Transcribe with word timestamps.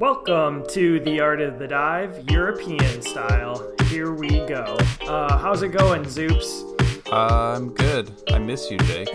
Welcome 0.00 0.64
to 0.70 0.98
the 1.00 1.20
Art 1.20 1.40
of 1.40 1.60
the 1.60 1.68
Dive, 1.68 2.28
European 2.28 3.00
style. 3.00 3.72
Here 3.84 4.12
we 4.12 4.44
go. 4.46 4.76
Uh, 5.02 5.38
how's 5.38 5.62
it 5.62 5.68
going, 5.68 6.02
Zoops? 6.02 6.64
Uh, 7.12 7.54
I'm 7.56 7.72
good. 7.72 8.10
I 8.32 8.38
miss 8.38 8.68
you, 8.68 8.78
Jake. 8.78 9.10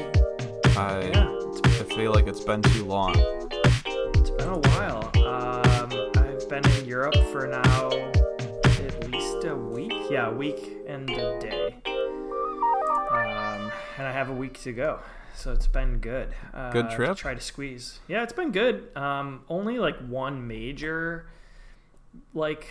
I 0.77 1.09
Yeah, 1.13 1.27
I 1.65 1.83
feel 1.93 2.13
like 2.13 2.27
it's 2.27 2.39
been 2.43 2.61
too 2.61 2.85
long. 2.85 3.15
it's 3.17 4.29
been 4.29 4.47
a 4.47 4.59
while. 4.59 5.11
Um, 5.27 6.11
I've 6.15 6.47
been 6.47 6.65
in 6.77 6.85
Europe 6.85 7.15
for 7.33 7.47
now 7.47 7.89
at 7.89 9.11
least 9.11 9.43
a 9.43 9.53
week. 9.53 10.09
Yeah, 10.09 10.29
a 10.29 10.33
week 10.33 10.77
and 10.87 11.09
a 11.09 11.37
day. 11.37 11.75
Um, 13.11 13.71
and 13.97 14.07
I 14.07 14.11
have 14.13 14.29
a 14.29 14.33
week 14.33 14.61
to 14.61 14.71
go. 14.71 14.99
So 15.35 15.51
it's 15.53 15.67
been 15.67 15.97
good. 15.99 16.33
Uh, 16.53 16.71
Good 16.71 16.89
trip? 16.91 17.17
Try 17.17 17.33
to 17.33 17.41
squeeze. 17.41 17.99
Yeah, 18.07 18.23
it's 18.23 18.33
been 18.33 18.51
good. 18.51 18.95
Um, 18.95 19.43
only 19.49 19.79
like 19.79 19.97
one 19.99 20.47
major, 20.47 21.27
like, 22.33 22.67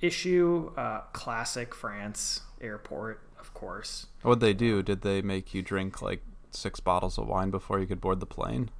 issue. 0.00 0.72
Uh, 0.76 1.00
classic 1.12 1.74
France 1.74 2.42
airport, 2.60 3.20
of 3.40 3.54
course. 3.54 4.06
What'd 4.22 4.40
they 4.40 4.54
do? 4.54 4.82
Did 4.82 5.02
they 5.02 5.22
make 5.22 5.54
you 5.54 5.62
drink 5.62 6.02
like 6.02 6.22
six 6.50 6.80
bottles 6.80 7.18
of 7.18 7.26
wine 7.26 7.50
before 7.50 7.78
you 7.78 7.86
could 7.86 8.00
board 8.00 8.20
the 8.20 8.26
plane? 8.26 8.70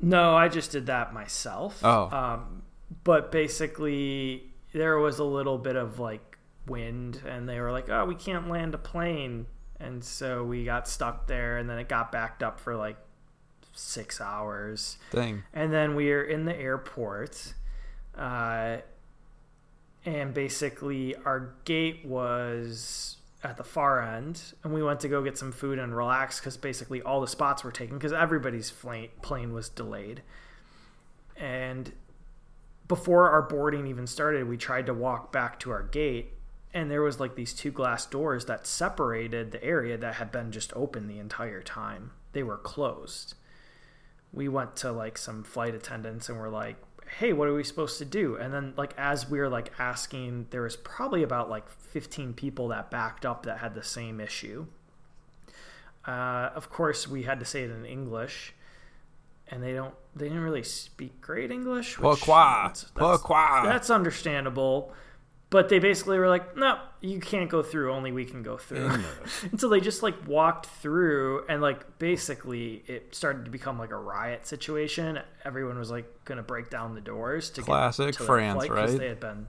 No, 0.00 0.36
I 0.36 0.48
just 0.48 0.70
did 0.72 0.86
that 0.86 1.12
myself. 1.12 1.80
Oh. 1.82 2.10
Um, 2.10 2.62
but 3.04 3.32
basically, 3.32 4.44
there 4.72 4.98
was 4.98 5.18
a 5.18 5.24
little 5.24 5.58
bit 5.58 5.76
of 5.76 5.98
like 5.98 6.38
wind, 6.66 7.20
and 7.26 7.48
they 7.48 7.60
were 7.60 7.72
like, 7.72 7.88
"Oh, 7.88 8.04
we 8.04 8.14
can't 8.14 8.48
land 8.48 8.74
a 8.74 8.78
plane," 8.78 9.46
and 9.80 10.02
so 10.04 10.44
we 10.44 10.64
got 10.64 10.88
stuck 10.88 11.26
there, 11.26 11.58
and 11.58 11.68
then 11.68 11.78
it 11.78 11.88
got 11.88 12.12
backed 12.12 12.42
up 12.42 12.60
for 12.60 12.76
like 12.76 12.96
six 13.72 14.20
hours, 14.20 14.98
Dang. 15.10 15.42
and 15.52 15.72
then 15.72 15.94
we 15.94 16.10
were 16.10 16.22
in 16.22 16.44
the 16.44 16.56
airport, 16.56 17.54
uh, 18.16 18.78
and 20.04 20.34
basically 20.34 21.14
our 21.24 21.54
gate 21.64 22.04
was 22.04 23.16
at 23.44 23.58
the 23.58 23.64
far 23.64 24.02
end 24.02 24.40
and 24.64 24.72
we 24.72 24.82
went 24.82 25.00
to 25.00 25.08
go 25.08 25.22
get 25.22 25.36
some 25.36 25.52
food 25.52 25.78
and 25.78 25.94
relax 25.94 26.40
because 26.40 26.56
basically 26.56 27.02
all 27.02 27.20
the 27.20 27.28
spots 27.28 27.62
were 27.62 27.70
taken 27.70 27.96
because 27.96 28.12
everybody's 28.12 28.72
plane 29.22 29.52
was 29.52 29.68
delayed 29.68 30.22
and 31.36 31.92
before 32.88 33.30
our 33.30 33.42
boarding 33.42 33.86
even 33.86 34.06
started 34.06 34.48
we 34.48 34.56
tried 34.56 34.86
to 34.86 34.94
walk 34.94 35.30
back 35.30 35.60
to 35.60 35.70
our 35.70 35.82
gate 35.82 36.33
and 36.74 36.90
there 36.90 37.00
was 37.02 37.18
like 37.20 37.36
these 37.36 37.54
two 37.54 37.70
glass 37.70 38.04
doors 38.04 38.44
that 38.46 38.66
separated 38.66 39.52
the 39.52 39.62
area 39.64 39.96
that 39.96 40.16
had 40.16 40.30
been 40.30 40.50
just 40.52 40.72
open 40.74 41.06
the 41.08 41.18
entire 41.18 41.62
time. 41.62 42.10
They 42.32 42.42
were 42.42 42.58
closed. 42.58 43.34
We 44.32 44.48
went 44.48 44.74
to 44.76 44.90
like 44.92 45.16
some 45.16 45.44
flight 45.44 45.74
attendants 45.74 46.28
and 46.28 46.38
we're 46.38 46.48
like 46.50 46.76
hey 47.18 47.32
what 47.34 47.46
are 47.46 47.54
we 47.54 47.62
supposed 47.62 47.98
to 47.98 48.04
do? 48.04 48.34
And 48.36 48.52
then 48.52 48.74
like 48.76 48.92
as 48.98 49.30
we 49.30 49.38
were 49.38 49.48
like 49.48 49.72
asking 49.78 50.48
there 50.50 50.62
was 50.62 50.74
probably 50.76 51.22
about 51.22 51.48
like 51.48 51.68
15 51.68 52.32
people 52.34 52.68
that 52.68 52.90
backed 52.90 53.24
up 53.24 53.44
that 53.46 53.58
had 53.58 53.74
the 53.74 53.82
same 53.84 54.20
issue. 54.20 54.66
Uh, 56.06 56.50
of 56.54 56.68
course 56.70 57.08
we 57.08 57.22
had 57.22 57.38
to 57.40 57.46
say 57.46 57.62
it 57.62 57.70
in 57.70 57.86
english 57.86 58.52
and 59.48 59.62
they 59.62 59.72
don't 59.72 59.94
they 60.14 60.26
didn't 60.28 60.42
really 60.42 60.62
speak 60.62 61.18
great 61.22 61.50
english 61.50 61.98
which- 61.98 62.20
Pourquoi? 62.20 62.34
that's- 62.34 62.82
that's- 62.94 63.20
Pourquoi? 63.20 63.62
that's 63.64 63.88
understandable 63.88 64.92
but 65.54 65.68
they 65.68 65.78
basically 65.78 66.18
were 66.18 66.28
like 66.28 66.56
no 66.56 66.80
you 67.00 67.20
can't 67.20 67.48
go 67.48 67.62
through. 67.62 67.92
Only 67.92 68.10
we 68.10 68.24
can 68.24 68.42
go 68.42 68.56
through. 68.56 68.90
And 69.52 69.60
so 69.60 69.68
they 69.68 69.78
just 69.78 70.02
like 70.02 70.26
walked 70.26 70.66
through 70.66 71.44
and 71.48 71.62
like 71.62 72.00
basically 72.00 72.82
it 72.88 73.14
started 73.14 73.44
to 73.44 73.52
become 73.52 73.78
like 73.78 73.92
a 73.92 73.96
riot 73.96 74.48
situation. 74.48 75.20
Everyone 75.44 75.78
was 75.78 75.92
like 75.92 76.24
gonna 76.24 76.42
break 76.42 76.70
down 76.70 76.96
the 76.96 77.00
doors 77.00 77.50
to 77.50 77.62
Classic 77.62 78.06
get 78.06 78.14
to 78.14 78.24
France, 78.24 78.64
flight 78.64 78.70
right? 78.70 78.98
they 78.98 79.06
had 79.06 79.20
been 79.20 79.46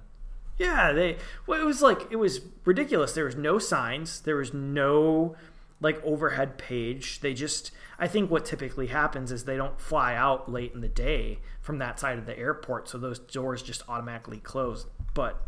yeah 0.59 0.91
they 0.91 1.17
well 1.47 1.59
it 1.59 1.65
was 1.65 1.81
like 1.81 2.11
it 2.11 2.17
was 2.17 2.41
ridiculous. 2.65 3.13
There 3.13 3.25
was 3.25 3.35
no 3.35 3.57
signs. 3.57 4.19
There 4.21 4.35
was 4.35 4.53
no 4.53 5.35
like 5.81 6.03
overhead 6.03 6.59
page. 6.59 7.21
They 7.21 7.33
just 7.33 7.71
i 7.97 8.07
think 8.07 8.29
what 8.29 8.45
typically 8.45 8.87
happens 8.87 9.31
is 9.31 9.45
they 9.45 9.57
don't 9.57 9.81
fly 9.81 10.13
out 10.13 10.51
late 10.51 10.73
in 10.75 10.81
the 10.81 10.87
day 10.87 11.39
from 11.61 11.79
that 11.79 11.99
side 11.99 12.19
of 12.19 12.25
the 12.27 12.37
airport 12.37 12.89
so 12.89 12.97
those 12.97 13.17
doors 13.17 13.63
just 13.63 13.81
automatically 13.89 14.37
close. 14.37 14.85
But 15.15 15.41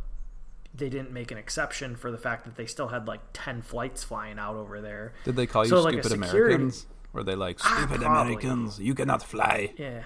they 0.77 0.89
didn't 0.89 1.11
make 1.11 1.31
an 1.31 1.37
exception 1.37 1.95
for 1.95 2.11
the 2.11 2.17
fact 2.17 2.45
that 2.45 2.55
they 2.55 2.65
still 2.65 2.87
had 2.89 3.07
like 3.07 3.21
10 3.33 3.61
flights 3.61 4.03
flying 4.03 4.37
out 4.39 4.55
over 4.55 4.79
there 4.81 5.13
Did 5.25 5.35
they 5.35 5.47
call 5.47 5.63
you 5.65 5.69
So, 5.69 5.81
like, 5.81 5.93
stupid 5.93 6.11
security- 6.11 6.55
Americans? 6.55 6.85
Were 7.13 7.23
they 7.23 7.35
like 7.35 7.57
Ah, 7.63 7.75
stupid 7.77 8.01
probably. 8.01 8.33
Americans? 8.35 8.79
You 8.79 8.93
cannot 8.93 9.23
fly. 9.23 9.73
Yeah. 9.77 10.03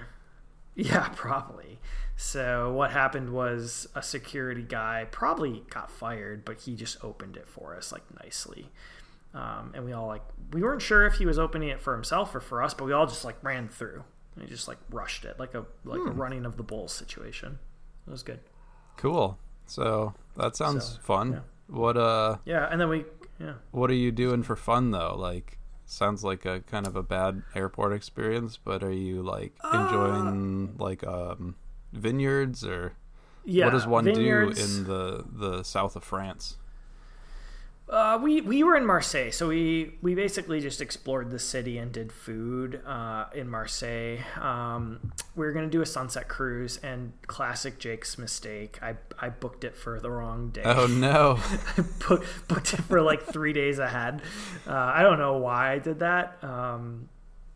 Yeah, 0.75 1.09
probably. 1.15 1.79
So 2.15 2.71
what 2.71 2.91
happened 2.91 3.31
was 3.31 3.87
a 3.95 4.01
security 4.03 4.61
guy 4.63 5.07
probably 5.11 5.63
got 5.69 5.91
fired, 5.91 6.45
but 6.45 6.61
he 6.61 6.75
just 6.75 7.03
opened 7.03 7.35
it 7.35 7.47
for 7.47 7.75
us 7.75 7.91
like 7.91 8.03
nicely. 8.23 8.71
Um, 9.33 9.71
and 9.73 9.83
we 9.85 9.93
all 9.93 10.07
like 10.07 10.23
we 10.53 10.61
weren't 10.61 10.81
sure 10.81 11.05
if 11.05 11.15
he 11.15 11.25
was 11.25 11.39
opening 11.39 11.69
it 11.69 11.81
for 11.81 11.93
himself 11.93 12.33
or 12.35 12.39
for 12.39 12.61
us, 12.61 12.73
but 12.73 12.85
we 12.85 12.93
all 12.93 13.07
just 13.07 13.25
like 13.25 13.41
ran 13.43 13.67
through. 13.67 14.03
And 14.39 14.47
just 14.47 14.67
like 14.69 14.77
rushed 14.89 15.25
it 15.25 15.37
like 15.39 15.53
a 15.55 15.65
like 15.83 15.99
Hmm. 15.99 16.07
a 16.07 16.11
running 16.11 16.45
of 16.45 16.55
the 16.57 16.63
bulls 16.63 16.93
situation. 16.93 17.59
It 18.07 18.11
was 18.11 18.23
good. 18.23 18.39
Cool. 18.97 19.37
So 19.71 20.13
that 20.35 20.55
sounds 20.57 20.83
So, 20.95 20.99
fun. 21.01 21.31
yeah. 21.33 21.39
What 21.67 21.95
uh 21.97 22.37
Yeah, 22.45 22.67
and 22.69 22.79
then 22.81 22.89
we 22.89 23.05
yeah. 23.39 23.53
what 23.71 23.89
are 23.89 23.93
you 24.05 24.11
doing 24.11 24.43
for 24.43 24.55
fun 24.57 24.91
though? 24.91 25.15
Like 25.15 25.57
sounds 25.85 26.23
like 26.23 26.45
a 26.45 26.59
kind 26.61 26.85
of 26.85 26.95
a 26.97 27.03
bad 27.03 27.43
airport 27.55 27.93
experience, 27.93 28.57
but 28.57 28.83
are 28.83 28.91
you 28.91 29.21
like 29.23 29.53
Uh, 29.63 29.79
enjoying 29.79 30.75
like 30.77 31.05
um 31.07 31.55
vineyards 31.93 32.65
or 32.65 32.93
Yeah. 33.45 33.65
what 33.65 33.71
does 33.71 33.87
one 33.87 34.05
vineyards- 34.05 34.57
do 34.59 34.63
in 34.79 34.83
the 34.87 35.23
the 35.31 35.63
south 35.63 35.95
of 35.95 36.03
France? 36.03 36.57
Uh, 37.91 38.17
we 38.23 38.39
we 38.39 38.63
were 38.63 38.77
in 38.77 38.85
Marseille, 38.85 39.31
so 39.31 39.49
we 39.49 39.95
we 40.01 40.15
basically 40.15 40.61
just 40.61 40.79
explored 40.79 41.29
the 41.29 41.37
city 41.37 41.77
and 41.77 41.91
did 41.91 42.09
food 42.09 42.81
uh, 42.87 43.25
in 43.35 43.49
Marseille. 43.49 44.19
Um, 44.39 45.11
we 45.35 45.45
were 45.45 45.51
gonna 45.51 45.67
do 45.67 45.81
a 45.81 45.85
sunset 45.85 46.29
cruise, 46.29 46.77
and 46.77 47.11
classic 47.27 47.79
Jake's 47.79 48.17
mistake. 48.17 48.79
I 48.81 48.95
I 49.19 49.27
booked 49.27 49.65
it 49.65 49.75
for 49.75 49.99
the 49.99 50.09
wrong 50.09 50.51
day. 50.51 50.61
Oh 50.63 50.87
no. 50.89 51.37
I 51.77 51.81
book, 52.07 52.25
booked 52.47 52.73
it 52.73 52.81
for 52.83 53.01
like 53.01 53.23
three 53.23 53.51
days 53.51 53.77
ahead. 53.77 54.21
Uh, 54.65 54.73
I 54.73 55.01
don't 55.01 55.19
know 55.19 55.37
why 55.37 55.73
I 55.73 55.79
did 55.79 55.99
that. 55.99 56.41
Um, 56.41 57.09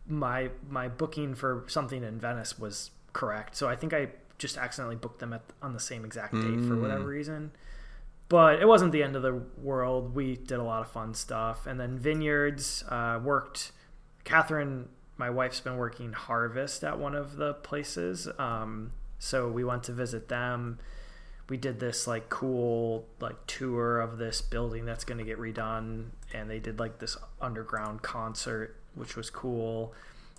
my 0.06 0.50
my 0.70 0.90
booking 0.90 1.34
for 1.36 1.64
something 1.68 2.04
in 2.04 2.20
Venice 2.20 2.60
was 2.60 2.92
correct, 3.14 3.56
so 3.56 3.70
I 3.70 3.78
think 3.78 3.94
I 3.94 4.10
just 4.38 4.58
accidentally 4.58 4.98
booked 4.98 5.20
them 5.20 5.32
at 5.32 5.44
on 5.62 5.72
the 5.72 5.80
same 5.80 6.04
exact 6.04 6.34
date 6.34 6.60
for 6.68 6.76
whatever 6.76 7.06
reason. 7.06 7.52
But 8.28 8.60
it 8.60 8.68
wasn't 8.68 8.92
the 8.92 9.04
end 9.04 9.16
of 9.16 9.22
the 9.22 9.44
world. 9.58 10.16
We 10.16 10.36
did 10.36 10.58
a 10.58 10.64
lot 10.64 10.82
of 10.82 10.90
fun 10.90 11.14
stuff, 11.14 11.68
and 11.68 11.80
then 11.80 11.98
vineyards 11.98 12.84
uh, 12.90 13.20
worked. 13.24 13.72
Catherine, 14.24 14.90
my 15.18 15.30
wife's 15.30 15.60
been 15.60 15.78
working 15.78 16.14
harvest 16.14 16.84
at 16.84 16.98
one 16.98 17.14
of 17.14 17.36
the 17.36 17.54
places, 17.54 18.28
um, 18.40 18.92
so 19.20 19.50
we 19.50 19.64
went 19.64 19.84
to 19.84 19.92
visit 19.92 20.28
them. 20.28 20.80
We 21.48 21.58
did 21.58 21.80
this 21.80 22.08
like 22.08 22.30
cool 22.30 23.06
like 23.20 23.36
tour 23.46 24.00
of 24.02 24.18
this 24.18 24.42
building 24.42 24.86
that's 24.86 25.04
going 25.04 25.20
to 25.20 25.24
get 25.24 25.38
redone. 25.38 26.08
And 26.34 26.50
they 26.50 26.58
did 26.58 26.80
like 26.80 26.98
this 26.98 27.18
underground 27.40 28.02
concert 28.02 28.76
which 28.96 29.16
was 29.16 29.30
cool. 29.30 29.94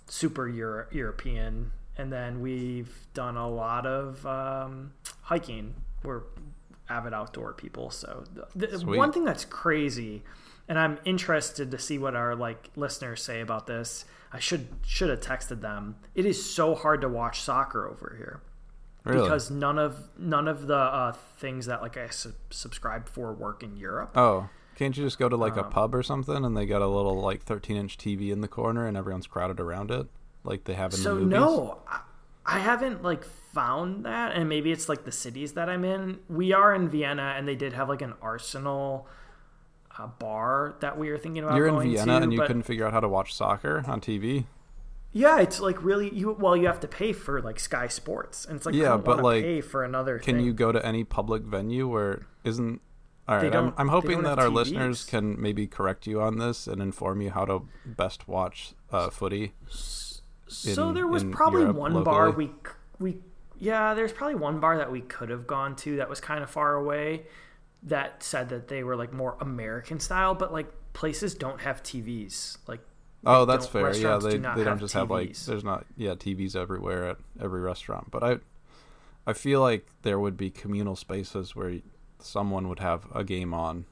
Super 0.07 0.47
Euro- 0.47 0.87
european. 0.91 1.71
And 1.97 2.11
then 2.11 2.41
we've 2.41 3.07
done 3.13 3.37
a 3.37 3.49
lot 3.49 3.85
of 3.85 4.25
um, 4.25 4.93
hiking. 5.21 5.75
We're 6.03 6.23
avid 6.89 7.13
outdoor 7.13 7.53
people 7.53 7.89
so 7.89 8.23
the, 8.55 8.67
the 8.67 8.85
one 8.85 9.11
thing 9.11 9.23
that's 9.25 9.45
crazy 9.45 10.23
and 10.67 10.77
i'm 10.79 10.97
interested 11.05 11.71
to 11.71 11.77
see 11.79 11.97
what 11.97 12.15
our 12.15 12.35
like 12.35 12.69
listeners 12.75 13.21
say 13.23 13.41
about 13.41 13.67
this 13.67 14.05
i 14.31 14.39
should 14.39 14.67
should 14.85 15.09
have 15.09 15.19
texted 15.21 15.61
them 15.61 15.95
it 16.15 16.25
is 16.25 16.49
so 16.49 16.75
hard 16.75 17.01
to 17.01 17.07
watch 17.09 17.41
soccer 17.41 17.87
over 17.87 18.15
here 18.17 18.41
Really? 19.03 19.21
because 19.23 19.49
none 19.49 19.79
of 19.79 20.09
none 20.17 20.49
of 20.49 20.67
the 20.67 20.75
uh, 20.75 21.13
things 21.37 21.67
that 21.67 21.81
like 21.81 21.95
I 21.95 22.09
su- 22.09 22.33
subscribe 22.49 23.07
for 23.07 23.31
work 23.31 23.63
in 23.63 23.77
Europe. 23.77 24.11
Oh, 24.17 24.49
can't 24.75 24.97
you 24.97 25.05
just 25.05 25.17
go 25.17 25.29
to 25.29 25.37
like 25.37 25.55
a 25.55 25.63
Um, 25.63 25.71
pub 25.71 25.95
or 25.95 26.03
something 26.03 26.43
and 26.43 26.57
they 26.57 26.65
got 26.65 26.81
a 26.81 26.87
little 26.87 27.15
like 27.21 27.41
13 27.41 27.77
inch 27.77 27.97
TV 27.97 28.31
in 28.33 28.41
the 28.41 28.49
corner 28.49 28.85
and 28.85 28.97
everyone's 28.97 29.25
crowded 29.25 29.61
around 29.61 29.91
it, 29.91 30.07
like 30.43 30.65
they 30.65 30.73
have 30.73 30.91
in 30.91 30.97
so 30.99 31.15
the 31.15 31.21
movies? 31.21 31.37
So 31.37 31.45
no, 31.45 31.77
I, 32.47 32.59
haven't 32.59 33.03
like 33.03 33.23
found 33.53 34.05
that, 34.05 34.33
and 34.33 34.47
maybe 34.47 34.71
it's 34.71 34.87
like 34.87 35.03
the 35.03 35.11
cities 35.11 35.53
that 35.53 35.69
I'm 35.69 35.83
in. 35.83 36.19
We 36.29 36.53
are 36.53 36.73
in 36.73 36.89
Vienna, 36.89 37.33
and 37.37 37.47
they 37.47 37.55
did 37.55 37.73
have 37.73 37.89
like 37.89 38.01
an 38.01 38.13
Arsenal 38.21 39.07
uh, 39.97 40.07
bar 40.07 40.75
that 40.81 40.97
we 40.97 41.09
were 41.09 41.17
thinking 41.17 41.43
about. 41.43 41.55
You're 41.55 41.67
in 41.67 41.79
Vienna 41.79 42.19
to, 42.19 42.23
and 42.23 42.33
you 42.33 42.39
but- 42.39 42.47
couldn't 42.47 42.63
figure 42.63 42.85
out 42.85 42.93
how 42.93 42.99
to 42.99 43.09
watch 43.09 43.33
soccer 43.33 43.83
on 43.87 44.01
TV. 44.01 44.45
Yeah, 45.13 45.39
it's 45.39 45.59
like 45.59 45.83
really 45.83 46.13
you. 46.13 46.33
Well, 46.33 46.55
you 46.55 46.67
have 46.67 46.81
to 46.81 46.87
pay 46.87 47.13
for 47.13 47.41
like 47.41 47.59
Sky 47.59 47.87
Sports, 47.87 48.45
and 48.45 48.57
it's 48.57 48.65
like 48.65 48.75
Yeah, 48.75 48.97
but, 48.97 49.23
like, 49.23 49.41
pay 49.43 49.61
for 49.61 49.83
another. 49.83 50.19
Can 50.19 50.35
thing. 50.35 50.45
you 50.45 50.53
go 50.53 50.71
to 50.71 50.85
any 50.85 51.03
public 51.03 51.43
venue 51.43 51.87
where 51.87 52.27
isn't 52.43 52.81
all 53.27 53.37
right? 53.37 53.55
I'm, 53.55 53.73
I'm 53.77 53.87
hoping 53.87 54.23
that 54.23 54.37
our 54.37 54.47
TVs. 54.47 54.53
listeners 54.53 55.05
can 55.05 55.41
maybe 55.41 55.65
correct 55.65 56.07
you 56.07 56.21
on 56.21 56.37
this 56.37 56.67
and 56.67 56.81
inform 56.81 57.21
you 57.21 57.31
how 57.31 57.45
to 57.45 57.67
best 57.85 58.27
watch 58.27 58.73
uh, 58.91 59.09
footy. 59.09 59.53
So 59.69 60.06
in- 60.89 60.95
there 60.95 61.07
was 61.07 61.23
probably 61.23 61.61
Europe 61.61 61.75
one 61.75 62.03
bar 62.03 62.31
we 62.31 62.51
we 62.99 63.17
yeah, 63.59 63.93
there's 63.93 64.13
probably 64.13 64.35
one 64.35 64.59
bar 64.59 64.77
that 64.77 64.91
we 64.91 65.01
could 65.01 65.29
have 65.29 65.47
gone 65.47 65.75
to 65.77 65.97
that 65.97 66.09
was 66.09 66.19
kind 66.21 66.43
of 66.43 66.49
far 66.49 66.75
away 66.75 67.23
that 67.83 68.21
said 68.21 68.49
that 68.49 68.67
they 68.67 68.83
were 68.83 68.95
like 68.95 69.13
more 69.13 69.35
American 69.39 69.99
style, 69.99 70.35
but 70.35 70.51
like 70.51 70.67
places 70.93 71.33
don't 71.35 71.61
have 71.61 71.81
TVs. 71.83 72.57
Like 72.67 72.81
Oh, 73.25 73.45
that's 73.45 73.65
fair. 73.65 73.95
Yeah, 73.95 74.17
they 74.17 74.31
do 74.31 74.39
not 74.39 74.57
they 74.57 74.63
don't 74.63 74.79
just 74.79 74.93
have 74.93 75.09
like 75.09 75.35
there's 75.35 75.63
not 75.63 75.85
yeah 75.95 76.11
TVs 76.11 76.55
everywhere 76.55 77.09
at 77.09 77.17
every 77.41 77.61
restaurant, 77.61 78.11
but 78.11 78.23
I 78.23 78.37
I 79.25 79.33
feel 79.33 79.59
like 79.61 79.87
there 80.03 80.19
would 80.19 80.37
be 80.37 80.49
communal 80.49 80.95
spaces 80.95 81.55
where 81.55 81.79
someone 82.19 82.69
would 82.69 82.79
have 82.79 83.05
a 83.13 83.23
game 83.23 83.53
on. 83.53 83.85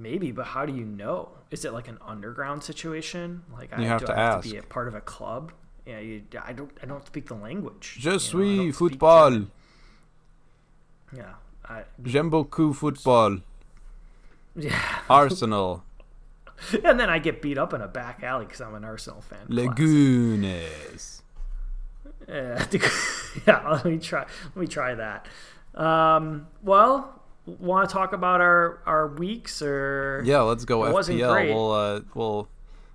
Maybe, 0.00 0.32
but 0.32 0.46
how 0.46 0.66
do 0.66 0.72
you 0.74 0.84
know? 0.84 1.30
Is 1.50 1.64
it 1.64 1.72
like 1.72 1.88
an 1.88 1.98
underground 2.06 2.62
situation? 2.64 3.42
Like 3.52 3.72
I 3.72 3.82
You 3.82 3.88
have 3.88 4.04
to 4.06 4.18
I 4.18 4.22
have 4.22 4.42
to 4.42 4.50
be 4.50 4.56
a 4.56 4.62
part 4.62 4.88
of 4.88 4.94
a 4.94 5.00
club? 5.00 5.52
Yeah, 5.86 5.98
you, 5.98 6.22
I 6.42 6.52
don't. 6.52 6.70
I 6.82 6.86
don't 6.86 7.06
speak 7.06 7.26
the 7.26 7.34
language. 7.34 7.96
Je 7.98 8.10
know, 8.10 8.18
suis 8.18 8.56
speak 8.56 8.74
football. 8.74 9.46
Yeah, 11.12 11.34
I, 11.68 11.84
J'aime 12.04 12.30
beaucoup 12.30 12.74
football. 12.74 13.38
yeah. 14.56 14.78
Arsenal. 15.08 15.82
and 16.84 17.00
then 17.00 17.08
I 17.08 17.18
get 17.18 17.40
beat 17.42 17.58
up 17.58 17.72
in 17.72 17.80
a 17.80 17.88
back 17.88 18.22
alley 18.22 18.44
because 18.44 18.60
I'm 18.60 18.74
an 18.74 18.84
Arsenal 18.84 19.20
fan. 19.20 19.46
Lagunes. 19.48 21.22
Yeah, 22.28 22.64
yeah. 23.44 23.68
Let 23.72 23.84
me 23.86 23.98
try. 23.98 24.20
Let 24.20 24.56
me 24.56 24.68
try 24.68 24.94
that. 24.94 25.26
Um, 25.74 26.46
well, 26.62 27.19
want 27.58 27.88
to 27.88 27.92
talk 27.92 28.12
about 28.12 28.40
our 28.40 28.80
our 28.86 29.06
weeks 29.08 29.62
or 29.62 30.22
Yeah, 30.24 30.40
let's 30.40 30.64
go 30.64 30.84
It 30.84 30.92
FPL. 31.48 31.54
We'll 31.54 31.72
uh 31.72 32.00
we'll 32.14 32.48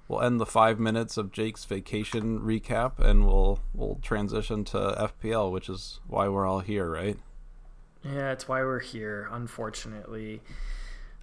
we'll 0.07 0.21
end 0.21 0.39
the 0.39 0.45
five 0.45 0.79
minutes 0.79 1.17
of 1.17 1.31
Jake's 1.31 1.65
vacation 1.65 2.39
recap 2.39 2.99
and 2.99 3.25
we'll 3.25 3.59
we'll 3.73 3.99
transition 4.01 4.63
to 4.65 5.11
FPL, 5.21 5.51
which 5.51 5.69
is 5.69 5.99
why 6.07 6.27
we're 6.27 6.45
all 6.45 6.59
here, 6.59 6.89
right? 6.89 7.17
Yeah, 8.03 8.31
it's 8.31 8.47
why 8.47 8.61
we're 8.61 8.79
here. 8.79 9.27
Unfortunately. 9.31 10.41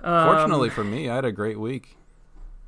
Um, 0.00 0.26
Fortunately 0.26 0.68
for 0.68 0.82
me, 0.82 1.08
I 1.08 1.14
had 1.14 1.24
a 1.24 1.32
great 1.32 1.60
week. 1.60 1.96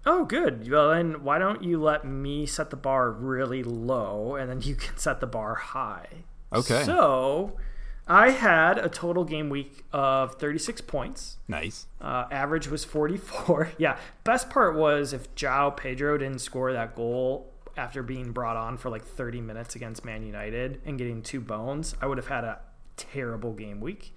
Oh, 0.06 0.25
good. 0.25 0.70
Well, 0.70 0.90
then 0.90 1.25
why 1.25 1.38
don't 1.38 1.64
you 1.64 1.81
let 1.81 2.05
me 2.05 2.46
set 2.46 2.70
the 2.70 2.76
bar 2.76 3.11
really 3.11 3.62
low, 3.62 4.37
and 4.37 4.50
then 4.50 4.61
you 4.61 4.75
can 4.76 4.96
set 4.99 5.20
the 5.20 5.26
bar 5.26 5.55
high. 5.55 6.08
Okay. 6.52 6.84
So, 6.84 7.56
I 8.06 8.30
had 8.30 8.78
a 8.78 8.88
total 8.88 9.24
game 9.24 9.48
week 9.48 9.84
of 9.92 10.34
36 10.34 10.82
points. 10.82 11.38
Nice. 11.48 11.86
Uh, 12.00 12.26
average 12.30 12.68
was 12.68 12.84
44. 12.84 13.72
yeah. 13.78 13.98
Best 14.24 14.50
part 14.50 14.76
was 14.76 15.12
if 15.12 15.34
João 15.34 15.74
Pedro 15.74 16.18
didn't 16.18 16.40
score 16.40 16.72
that 16.72 16.94
goal 16.94 17.50
after 17.76 18.02
being 18.02 18.32
brought 18.32 18.56
on 18.56 18.76
for 18.76 18.90
like 18.90 19.04
30 19.04 19.40
minutes 19.40 19.74
against 19.74 20.04
Man 20.04 20.22
United 20.22 20.80
and 20.84 20.98
getting 20.98 21.22
two 21.22 21.40
bones, 21.40 21.94
I 22.00 22.06
would 22.06 22.18
have 22.18 22.28
had 22.28 22.44
a 22.44 22.60
terrible 22.96 23.52
game 23.52 23.80
week. 23.80 24.14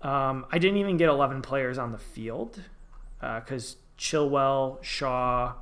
Um, 0.00 0.46
I 0.52 0.58
didn't 0.58 0.78
even 0.78 0.96
get 0.96 1.08
11 1.08 1.42
players 1.42 1.78
on 1.78 1.92
the 1.92 1.98
field 1.98 2.62
because 3.20 3.76
Chilwell, 3.98 4.82
Shaw, 4.82 5.54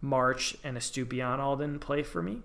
March, 0.00 0.56
and 0.62 0.76
Estupiñán 0.76 1.40
all 1.40 1.56
didn't 1.56 1.80
play 1.80 2.02
for 2.02 2.22
me. 2.22 2.42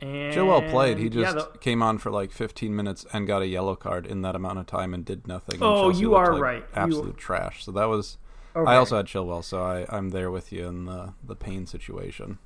And 0.00 0.70
played. 0.70 0.98
He 0.98 1.04
yeah, 1.08 1.32
just 1.32 1.52
the- 1.52 1.58
came 1.58 1.82
on 1.82 1.98
for 1.98 2.10
like 2.10 2.30
15 2.32 2.74
minutes 2.74 3.04
and 3.12 3.26
got 3.26 3.42
a 3.42 3.46
yellow 3.46 3.74
card 3.76 4.06
in 4.06 4.22
that 4.22 4.36
amount 4.36 4.58
of 4.58 4.66
time 4.66 4.94
and 4.94 5.04
did 5.04 5.26
nothing. 5.26 5.58
Oh, 5.62 5.90
you 5.90 6.14
are 6.14 6.32
like 6.34 6.42
right. 6.42 6.62
You- 6.62 6.82
Absolute 6.82 7.16
trash. 7.16 7.64
So 7.64 7.72
that 7.72 7.86
was. 7.86 8.18
okay. 8.54 8.70
I 8.70 8.76
also 8.76 8.96
had 8.96 9.06
Chilwell, 9.06 9.42
so 9.44 9.62
I, 9.62 9.86
I'm 9.88 10.10
there 10.10 10.30
with 10.30 10.52
you 10.52 10.66
in 10.66 10.84
the 10.84 11.14
the 11.24 11.34
pain 11.36 11.66
situation. 11.66 12.38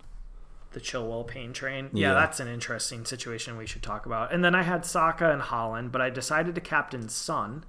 the 0.73 0.81
Chilwell 0.81 1.27
pain 1.27 1.53
train. 1.53 1.91
Yeah, 1.93 2.09
Yeah. 2.09 2.15
that's 2.15 2.41
an 2.41 2.49
interesting 2.49 3.05
situation 3.05 3.59
we 3.59 3.67
should 3.67 3.83
talk 3.83 4.07
about. 4.07 4.33
And 4.33 4.43
then 4.43 4.55
I 4.55 4.63
had 4.63 4.87
Saka 4.87 5.31
and 5.31 5.43
Haaland, 5.43 5.93
but 5.93 6.01
I 6.01 6.09
decided 6.09 6.55
to 6.55 6.61
captain 6.63 7.11
Son. 7.11 7.65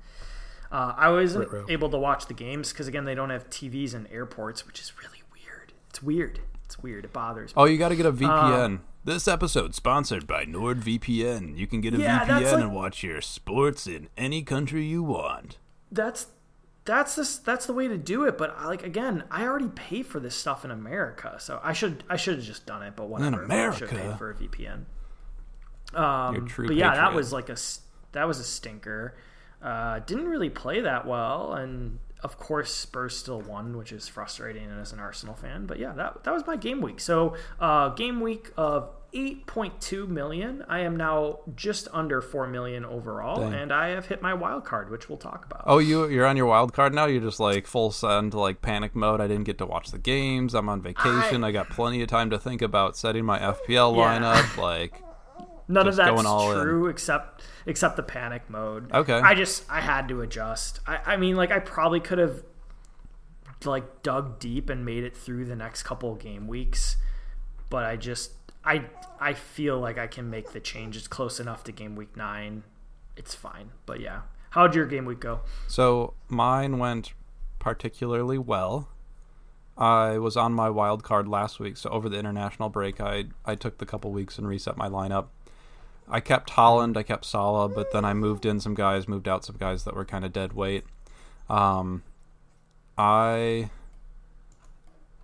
Uh, 0.71 0.93
I 0.97 1.09
wasn't 1.11 1.51
Ruh-roh. 1.51 1.65
able 1.69 1.89
to 1.89 1.97
watch 1.97 2.25
the 2.27 2.33
games 2.33 2.71
because 2.71 2.87
again 2.87 3.03
they 3.05 3.13
don't 3.13 3.29
have 3.29 3.49
TVs 3.49 3.93
in 3.93 4.07
airports, 4.07 4.65
which 4.65 4.79
is 4.79 4.93
really 4.97 5.21
weird. 5.33 5.73
It's 5.89 6.01
weird. 6.01 6.39
It's 6.63 6.79
weird. 6.81 7.03
It 7.05 7.11
bothers 7.13 7.49
me. 7.49 7.61
Oh, 7.61 7.65
you 7.65 7.77
got 7.77 7.89
to 7.89 7.95
get 7.97 8.05
a 8.05 8.09
Um, 8.09 8.17
VPN. 8.17 8.79
This 9.05 9.27
episode 9.27 9.75
sponsored 9.75 10.25
by 10.27 10.45
NordVPN. 10.45 11.57
You 11.57 11.67
can 11.67 11.81
get 11.81 11.93
a 11.93 11.97
Yeah, 11.97 12.25
VPN 12.25 12.51
like- 12.53 12.61
and 12.63 12.73
watch 12.75 13.03
your 13.03 13.21
sports 13.21 13.87
in 13.87 14.09
any 14.17 14.41
country 14.43 14.85
you 14.85 15.03
want. 15.03 15.57
That's 15.91 16.27
that's 16.85 17.15
this 17.15 17.37
that's 17.37 17.65
the 17.65 17.73
way 17.73 17.87
to 17.87 17.97
do 17.97 18.25
it. 18.25 18.37
But 18.37 18.55
I- 18.57 18.65
like 18.65 18.83
again, 18.83 19.23
I 19.31 19.43
already 19.43 19.69
pay 19.69 20.03
for 20.03 20.19
this 20.19 20.35
stuff 20.35 20.65
in 20.65 20.71
America, 20.71 21.35
so 21.39 21.59
I 21.63 21.73
should 21.73 22.03
I 22.09 22.17
should 22.17 22.35
have 22.37 22.45
just 22.45 22.65
done 22.65 22.83
it. 22.83 22.95
But 22.95 23.09
whatever. 23.09 23.37
I 23.37 23.71
should 23.71 23.89
America? 23.89 23.95
pay 24.11 24.17
for 24.17 24.31
a 24.31 24.35
VPN. 24.35 24.85
Um, 25.93 26.49
but 26.57 26.75
yeah, 26.75 26.95
that 26.95 27.13
was 27.13 27.31
like 27.31 27.49
a 27.49 27.57
that 28.13 28.27
was 28.27 28.39
a 28.39 28.43
stinker. 28.43 29.15
Uh, 29.61 29.99
didn't 29.99 30.27
really 30.27 30.49
play 30.49 30.81
that 30.81 31.05
well, 31.07 31.53
and 31.53 31.99
of 32.23 32.37
course 32.39 32.73
Spurs 32.73 33.15
still 33.17 33.41
won, 33.41 33.77
which 33.77 33.91
is 33.91 34.07
frustrating 34.07 34.69
as 34.71 34.91
an 34.93 34.99
Arsenal 34.99 35.35
fan. 35.35 35.65
But 35.65 35.79
yeah, 35.79 35.93
that 35.93 36.23
that 36.23 36.33
was 36.33 36.45
my 36.47 36.55
game 36.55 36.81
week. 36.81 36.99
So 36.99 37.35
uh, 37.59 37.89
game 37.89 38.21
week 38.21 38.51
of. 38.57 38.89
8.2 39.13 40.07
million. 40.07 40.65
I 40.67 40.79
am 40.79 40.97
now 40.97 41.41
just 41.55 41.87
under 41.93 42.19
4 42.19 42.47
million 42.47 42.83
overall, 42.83 43.41
Dang. 43.41 43.53
and 43.53 43.71
I 43.71 43.89
have 43.89 44.07
hit 44.07 44.23
my 44.23 44.33
wild 44.33 44.65
card, 44.65 44.89
which 44.89 45.07
we'll 45.07 45.19
talk 45.19 45.45
about. 45.45 45.65
Oh, 45.67 45.77
you 45.77 46.07
you're 46.07 46.25
on 46.25 46.35
your 46.35 46.47
wild 46.47 46.73
card 46.73 46.95
now. 46.95 47.05
You're 47.05 47.21
just 47.21 47.39
like 47.39 47.67
full 47.67 47.91
send 47.91 48.33
like 48.33 48.63
panic 48.63 48.95
mode. 48.95 49.21
I 49.21 49.27
didn't 49.27 49.43
get 49.43 49.59
to 49.59 49.67
watch 49.67 49.91
the 49.91 49.99
games. 49.99 50.55
I'm 50.55 50.67
on 50.67 50.81
vacation. 50.81 51.43
I, 51.43 51.51
got 51.51 51.69
plenty 51.69 52.01
of 52.01 52.07
time 52.07 52.31
to 52.31 52.39
think 52.39 52.63
about 52.63 52.97
setting 52.97 53.23
my 53.23 53.37
FPL 53.37 53.95
Yeah. 53.95 54.19
lineup. 54.19 54.57
Like, 54.57 55.03
None 55.67 55.87
of 55.87 55.95
that's 55.95 56.25
all 56.25 56.51
in. 56.51 56.63
true 56.63 56.87
except 56.87 57.43
except 57.65 57.95
the 57.95 58.03
panic 58.03 58.49
mode. 58.49 58.91
Okay. 58.91 59.13
I 59.13 59.33
just 59.33 59.63
I 59.69 59.81
had 59.81 60.07
to 60.09 60.21
adjust. 60.21 60.79
I, 60.85 60.99
I 61.05 61.17
mean 61.17 61.35
like 61.35 61.51
I 61.51 61.59
probably 61.59 61.99
could 61.99 62.17
have 62.17 62.43
like 63.65 64.03
dug 64.03 64.39
deep 64.39 64.69
and 64.69 64.85
made 64.85 65.03
it 65.03 65.15
through 65.15 65.45
the 65.45 65.55
next 65.55 65.83
couple 65.83 66.13
game 66.15 66.47
weeks, 66.47 66.97
but 67.69 67.83
I 67.85 67.95
just 67.95 68.31
I 68.65 68.85
I 69.19 69.33
feel 69.33 69.79
like 69.79 69.97
I 69.97 70.07
can 70.07 70.29
make 70.29 70.51
the 70.51 70.59
changes 70.59 71.07
close 71.07 71.39
enough 71.39 71.63
to 71.65 71.71
game 71.71 71.95
week 71.95 72.15
nine. 72.17 72.63
It's 73.15 73.33
fine. 73.35 73.71
But 73.85 73.99
yeah. 73.99 74.21
How'd 74.51 74.75
your 74.75 74.85
game 74.85 75.05
week 75.05 75.19
go? 75.19 75.41
so 75.67 76.13
mine 76.29 76.77
went 76.77 77.13
particularly 77.57 78.37
well. 78.37 78.89
I 79.75 80.19
was 80.19 80.37
on 80.37 80.53
my 80.53 80.69
wild 80.69 81.03
card 81.03 81.27
last 81.27 81.59
week, 81.59 81.77
so 81.77 81.89
over 81.89 82.07
the 82.07 82.19
international 82.19 82.69
break, 82.69 83.01
I 83.01 83.25
I 83.45 83.55
took 83.55 83.79
the 83.79 83.85
couple 83.85 84.11
weeks 84.11 84.37
and 84.37 84.47
reset 84.47 84.77
my 84.77 84.87
lineup. 84.87 85.27
I 86.07 86.19
kept 86.19 86.51
Haaland, 86.51 86.97
I 86.97 87.03
kept 87.03 87.25
Salah, 87.25 87.69
but 87.69 87.91
then 87.91 88.05
I 88.05 88.13
moved 88.13 88.45
in 88.45 88.59
some 88.59 88.75
guys, 88.75 89.07
moved 89.07 89.27
out 89.27 89.45
some 89.45 89.57
guys 89.57 89.83
that 89.83 89.95
were 89.95 90.05
kind 90.05 90.25
of 90.25 90.33
dead 90.33 90.53
weight. 90.53 90.85
Um, 91.49 92.03
I 92.97 93.69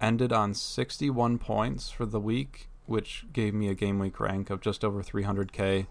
ended 0.01 0.31
on 0.31 0.53
61 0.53 1.37
points 1.37 1.89
for 1.89 2.05
the 2.05 2.19
week, 2.19 2.69
which 2.85 3.25
gave 3.33 3.53
me 3.53 3.67
a 3.67 3.73
game 3.73 3.99
week 3.99 4.19
rank 4.19 4.49
of 4.49 4.61
just 4.61 4.83
over 4.83 5.03
300k, 5.03 5.87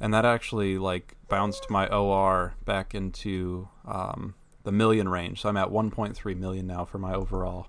and 0.00 0.12
that 0.14 0.24
actually 0.24 0.78
like 0.78 1.16
bounced 1.28 1.70
my 1.70 1.86
OR 1.88 2.54
back 2.64 2.94
into 2.94 3.68
um, 3.86 4.34
the 4.64 4.72
million 4.72 5.08
range. 5.08 5.42
So 5.42 5.48
I'm 5.48 5.56
at 5.56 5.68
1.3 5.68 6.36
million 6.36 6.66
now 6.66 6.84
for 6.84 6.98
my 6.98 7.14
overall. 7.14 7.68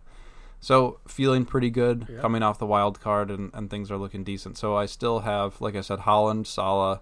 So 0.63 0.99
feeling 1.07 1.43
pretty 1.45 1.69
good 1.71 2.05
Yeah. 2.07 2.21
coming 2.21 2.43
off 2.43 2.59
the 2.59 2.67
wild 2.67 3.01
card 3.01 3.31
and, 3.31 3.49
and 3.53 3.69
things 3.69 3.89
are 3.91 3.97
looking 3.97 4.23
decent. 4.23 4.57
So 4.57 4.75
I 4.77 4.85
still 4.85 5.21
have, 5.21 5.59
like 5.59 5.75
I 5.75 5.81
said, 5.81 5.99
Haaland, 6.01 6.45
Salah, 6.45 7.01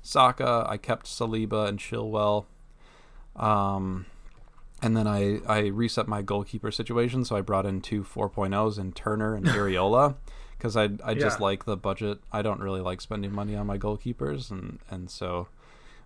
Saka. 0.00 0.64
I 0.68 0.76
kept 0.76 1.06
Saliba 1.06 1.66
and 1.68 1.78
Chilwell. 1.78 2.44
Um, 3.36 4.06
and 4.82 4.96
then 4.96 5.06
I, 5.06 5.40
I 5.46 5.66
reset 5.66 6.08
my 6.08 6.22
goalkeeper 6.22 6.70
situation. 6.70 7.24
So 7.24 7.36
I 7.36 7.40
brought 7.40 7.66
in 7.66 7.80
two 7.80 8.02
4.0s 8.04 8.78
in 8.78 8.92
Turner 8.92 9.34
and 9.34 9.44
Areola 9.60 10.14
because 10.56 10.76
I, 10.76 10.84
I 11.04 11.14
just 11.14 11.38
Yeah. 11.40 11.44
like 11.44 11.64
the 11.64 11.76
budget. 11.76 12.20
I 12.32 12.42
don't 12.42 12.60
really 12.60 12.80
like 12.80 13.00
spending 13.00 13.32
money 13.32 13.56
on 13.56 13.66
my 13.66 13.76
goalkeepers. 13.76 14.50
And, 14.50 14.78
and 14.90 15.10
so 15.10 15.48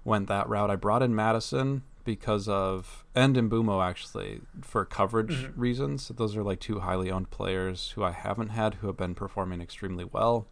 went 0.04 0.26
that 0.28 0.48
route. 0.48 0.70
I 0.70 0.76
brought 0.76 1.02
in 1.02 1.14
Maddison 1.14 1.82
because 2.04 2.48
of 2.48 3.04
and 3.14 3.34
Mbeumo 3.36 3.84
actually 3.84 4.40
for 4.62 4.84
coverage 4.84 5.44
Mhm. 5.46 5.52
reasons. 5.56 6.08
Those 6.08 6.36
are 6.36 6.42
like 6.42 6.60
two 6.60 6.80
highly 6.80 7.10
owned 7.10 7.30
players 7.30 7.90
who 7.90 8.02
I 8.04 8.10
haven't 8.12 8.50
had 8.50 8.74
who 8.76 8.86
have 8.88 8.96
been 8.96 9.14
performing 9.14 9.60
extremely 9.60 10.04
well. 10.04 10.46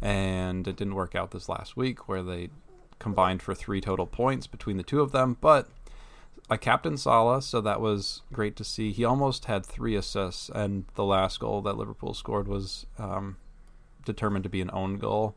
And 0.00 0.66
it 0.66 0.76
didn't 0.76 0.94
work 0.94 1.14
out 1.14 1.30
this 1.30 1.48
last 1.48 1.76
week 1.76 2.08
where 2.08 2.22
they 2.22 2.50
combined 2.98 3.42
for 3.42 3.54
three 3.54 3.80
total 3.80 4.06
points 4.06 4.46
between 4.46 4.76
the 4.76 4.82
two 4.82 5.00
of 5.00 5.12
them. 5.12 5.36
But 5.40 5.68
I 6.50 6.56
captain 6.56 6.96
Salah, 6.96 7.40
so 7.42 7.60
that 7.62 7.80
was 7.80 8.22
great 8.32 8.54
to 8.56 8.64
see. 8.64 8.92
He 8.92 9.04
almost 9.04 9.46
had 9.46 9.64
three 9.64 9.96
assists, 9.96 10.48
and 10.50 10.84
the 10.94 11.04
last 11.04 11.40
goal 11.40 11.62
that 11.62 11.76
Liverpool 11.78 12.12
scored 12.14 12.48
was 12.48 12.86
um, 12.98 13.36
determined 14.04 14.44
to 14.44 14.50
be 14.50 14.60
an 14.60 14.70
own 14.72 14.98
goal. 14.98 15.34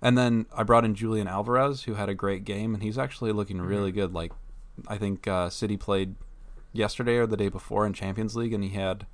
And 0.00 0.16
then 0.18 0.46
I 0.54 0.62
brought 0.62 0.84
in 0.84 0.94
Julian 0.94 1.26
Alvarez, 1.26 1.84
who 1.84 1.94
had 1.94 2.08
a 2.08 2.14
great 2.14 2.44
game, 2.44 2.74
and 2.74 2.82
he's 2.82 2.98
actually 2.98 3.32
looking 3.32 3.60
really 3.60 3.90
good. 3.90 4.12
Like, 4.12 4.32
I 4.88 4.96
think 4.98 5.26
uh, 5.28 5.50
City 5.50 5.76
played 5.76 6.14
yesterday 6.72 7.16
or 7.16 7.26
the 7.26 7.36
day 7.36 7.48
before 7.48 7.86
in 7.86 7.92
Champions 7.92 8.34
League, 8.36 8.52
and 8.52 8.64
he 8.64 8.70
had 8.70 9.06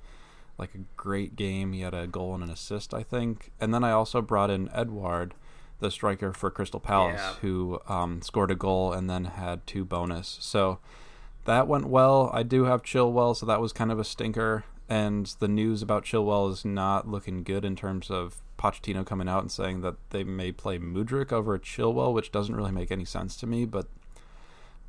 like 0.57 0.75
a 0.75 0.79
great 0.97 1.35
game. 1.35 1.73
He 1.73 1.81
had 1.81 1.93
a 1.93 2.07
goal 2.07 2.33
and 2.35 2.43
an 2.43 2.49
assist, 2.49 2.93
I 2.93 3.03
think. 3.03 3.51
And 3.59 3.73
then 3.73 3.83
I 3.83 3.91
also 3.91 4.21
brought 4.21 4.49
in 4.51 4.69
Edouard, 4.73 5.33
the 5.79 5.89
striker 5.91 6.33
for 6.33 6.51
Crystal 6.51 6.79
Palace, 6.79 7.19
Yeah. 7.21 7.33
who 7.41 7.79
um, 7.87 8.21
scored 8.21 8.51
a 8.51 8.55
goal 8.55 8.93
and 8.93 9.09
then 9.09 9.25
had 9.25 9.65
two 9.65 9.83
bonus. 9.85 10.37
So 10.41 10.79
that 11.45 11.67
went 11.67 11.87
well. 11.87 12.29
I 12.33 12.43
do 12.43 12.65
have 12.65 12.83
Chilwell, 12.83 13.35
so 13.35 13.45
that 13.47 13.61
was 13.61 13.73
kind 13.73 13.91
of 13.91 13.99
a 13.99 14.03
stinker. 14.03 14.65
And 14.87 15.33
the 15.39 15.47
news 15.47 15.81
about 15.81 16.03
Chilwell 16.03 16.51
is 16.51 16.65
not 16.65 17.07
looking 17.07 17.43
good 17.43 17.63
in 17.65 17.75
terms 17.75 18.11
of 18.11 18.41
Pochettino 18.59 19.03
coming 19.05 19.29
out 19.29 19.41
and 19.41 19.51
saying 19.51 19.81
that 19.81 19.95
they 20.11 20.23
may 20.23 20.51
play 20.51 20.77
Mudryk 20.77 21.31
over 21.31 21.57
Chilwell, 21.57 22.13
which 22.13 22.31
doesn't 22.31 22.55
really 22.55 22.71
make 22.71 22.91
any 22.91 23.05
sense 23.05 23.35
to 23.37 23.47
me, 23.47 23.65
but 23.65 23.87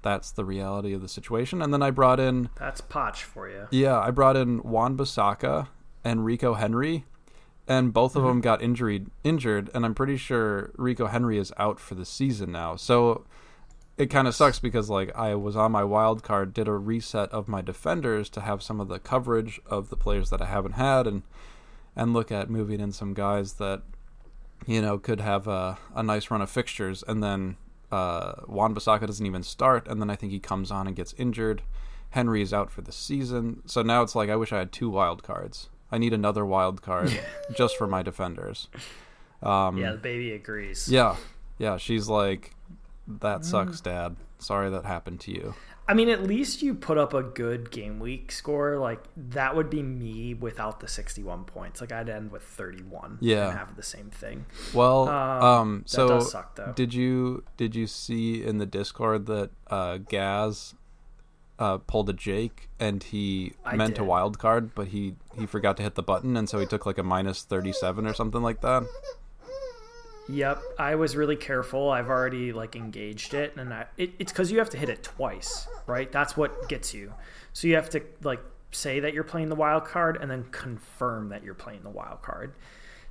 that's 0.03 0.31
the 0.31 0.45
reality 0.45 0.93
of 0.93 1.01
the 1.01 1.09
situation. 1.09 1.63
And 1.63 1.73
then 1.73 1.83
I 1.83 1.91
brought 1.91 2.21
in 2.21 2.51
That's 2.59 2.81
Poch 2.81 3.17
for 3.17 3.49
you. 3.49 3.69
yeah, 3.71 3.99
I 3.99 4.11
brought 4.11 4.37
in 4.37 4.63
Wan-Bissaka 4.63 5.69
and 6.05 6.25
Rico 6.25 6.55
Henry, 6.55 7.05
and 7.69 7.93
both 7.93 8.17
of 8.17 8.23
mm-hmm. 8.23 8.29
them 8.29 8.41
got 8.41 8.63
injured. 8.63 9.11
Injured, 9.25 9.71
and 9.75 9.85
I'm 9.85 9.95
pretty 9.95 10.17
sure 10.17 10.73
Rico 10.77 11.07
Henry 11.07 11.39
is 11.39 11.53
out 11.57 11.79
for 11.79 11.95
the 11.95 12.05
season 12.05 12.53
now. 12.53 12.77
So 12.77 13.25
it 13.97 14.07
kind 14.07 14.27
of 14.27 14.35
sucks 14.35 14.59
because 14.59 14.91
like 14.91 15.15
I 15.17 15.35
was 15.35 15.57
on 15.57 15.73
my 15.73 15.85
wild 15.85 16.23
card, 16.23 16.53
did 16.53 16.69
a 16.69 16.73
reset 16.73 17.31
of 17.31 17.49
my 17.49 17.61
defenders 17.61 18.29
to 18.31 18.41
have 18.41 18.63
some 18.63 18.81
of 18.81 18.89
the 18.89 18.99
coverage 18.99 19.61
of 19.67 19.91
the 19.91 19.97
players 19.97 20.31
that 20.31 20.43
I 20.43 20.47
haven't 20.47 20.73
had, 20.73 21.07
and 21.07 21.23
and 21.95 22.13
look 22.13 22.33
at 22.33 22.51
moving 22.51 22.81
in 22.81 22.93
some 22.93 23.15
guys 23.15 23.55
that 23.55 23.83
you 24.67 24.81
know 24.81 24.99
could 24.99 25.21
have 25.21 25.47
a, 25.47 25.79
a 25.95 26.03
nice 26.03 26.31
run 26.31 26.43
of 26.43 26.51
fixtures, 26.51 27.05
and 27.07 27.23
then 27.23 27.57
uh, 27.93 28.33
Wan-Bissaka 28.49 29.07
doesn't 29.07 29.27
even 29.27 29.43
start, 29.43 29.87
and 29.87 30.01
then 30.01 30.11
I 30.11 30.17
think 30.17 30.33
he 30.33 30.41
comes 30.41 30.71
on 30.71 30.87
and 30.87 30.97
gets 30.97 31.15
injured. 31.19 31.63
Henry 32.11 32.43
is 32.43 32.53
out 32.53 32.71
for 32.71 32.81
the 32.83 32.93
season, 32.93 33.63
so 33.67 33.83
now 33.83 34.03
it's 34.03 34.15
like 34.15 34.29
I 34.31 34.37
wish 34.37 34.53
I 34.53 34.59
had 34.59 34.73
two 34.73 34.91
wild 34.91 35.23
cards. 35.23 35.69
I 35.91 35.99
need 35.99 36.13
another 36.13 36.45
wild 36.45 36.83
card 36.83 37.11
just 37.57 37.77
for 37.77 37.87
my 37.87 38.03
defenders. 38.03 38.69
Um, 39.43 39.77
Yeah, 39.79 39.93
the 39.93 39.99
baby 39.99 40.33
agrees. 40.33 40.89
yeah, 40.89 41.17
yeah. 41.59 41.77
She's 41.77 42.09
like, 42.09 42.55
that 43.07 43.45
sucks, 43.45 43.81
Dad. 43.81 44.17
Sorry 44.39 44.71
that 44.71 44.85
happened 44.85 45.21
to 45.21 45.31
you. 45.33 45.55
I 45.89 45.95
mean, 45.95 46.09
at 46.09 46.23
least 46.23 46.62
you 46.62 46.75
put 46.75 46.97
up 46.97 47.12
a 47.12 47.23
good 47.23 47.71
game 47.71 47.99
week 47.99 48.31
score. 48.31 48.79
Like 48.79 49.03
that 49.17 49.57
would 49.57 49.69
be 49.69 49.83
me 49.83 50.33
without 50.35 50.81
the 50.81 50.89
61 50.89 51.45
points. 51.45 51.81
Like 51.81 51.91
I'd 51.93 52.09
end 52.09 52.31
with 52.31 52.43
31. 52.43 53.19
Yeah. 53.21 53.49
and 53.49 53.59
have 53.59 53.77
the 53.77 53.83
same 53.83 54.11
thing. 54.11 54.47
Well, 54.73 55.09
Um, 55.09 55.43
um, 55.45 55.83
so 55.87 56.09
does 56.09 56.31
suck, 56.31 56.55
though. 56.57 56.73
did 56.75 56.95
you 56.95 57.43
did 57.57 57.75
you 57.75 57.87
see 57.87 58.43
in 58.45 58.59
the 58.59 58.67
Discord 58.67 59.27
that 59.27 59.51
uh, 59.69 59.99
Gaz 59.99 60.75
uh, 61.59 61.79
pulled 61.79 62.09
a 62.09 62.12
Jake 62.12 62.69
and 62.81 63.03
he 63.03 63.53
I 63.65 63.77
meant 63.77 63.97
did. 63.97 64.05
wild 64.05 64.39
card, 64.39 64.75
but 64.75 64.89
he 64.89 65.17
he 65.39 65.47
forgot 65.47 65.77
to 65.79 65.83
hit 65.83 65.95
the 65.97 66.03
button, 66.03 66.37
and 66.37 66.49
so 66.49 66.59
he 66.61 66.67
took 66.67 66.87
like 66.87 66.99
a 66.99 67.03
minus 67.03 67.43
thirty 67.43 67.73
seven 67.73 68.07
or 68.07 68.15
something 68.15 68.43
like 68.43 68.61
that. 68.62 68.85
Yep, 70.33 70.62
I 70.79 70.95
was 70.95 71.15
really 71.15 71.37
careful. 71.37 71.91
I've 71.91 72.09
already 72.09 72.55
like 72.55 72.75
engaged 72.75 73.35
it, 73.35 73.55
and 73.57 73.73
I, 73.73 73.85
it, 73.99 74.12
it's 74.19 74.33
because 74.33 74.51
you 74.51 74.59
have 74.59 74.71
to 74.71 74.79
hit 74.79 74.89
it 74.89 75.03
twice, 75.03 75.69
right? 75.87 76.11
That's 76.11 76.39
what 76.39 76.71
gets 76.71 76.95
you. 76.95 77.12
So 77.53 77.69
you 77.69 77.75
have 77.75 77.91
to 77.91 78.03
like 78.23 78.41
say 78.71 79.01
that 79.01 79.12
you're 79.12 79.25
playing 79.25 79.51
the 79.51 79.55
wild 79.55 79.85
card, 79.85 80.17
and 80.21 80.31
then 80.31 80.45
confirm 80.51 81.29
that 81.29 81.45
you're 81.45 81.53
playing 81.53 81.83
the 81.83 81.91
wild 81.91 82.23
card. 82.23 82.55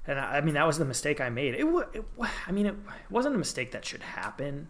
And 0.08 0.20
I, 0.20 0.38
I 0.38 0.42
mean, 0.42 0.56
that 0.56 0.66
was 0.66 0.80
the 0.80 0.86
mistake 0.86 1.22
I 1.22 1.30
made. 1.30 1.54
It, 1.54 1.68
it 1.94 2.04
I 2.48 2.51
mean, 2.51 2.66
it 2.66 2.75
wasn't 3.12 3.36
a 3.36 3.38
mistake 3.38 3.72
that 3.74 3.86
should 3.86 4.01
happen, 4.01 4.68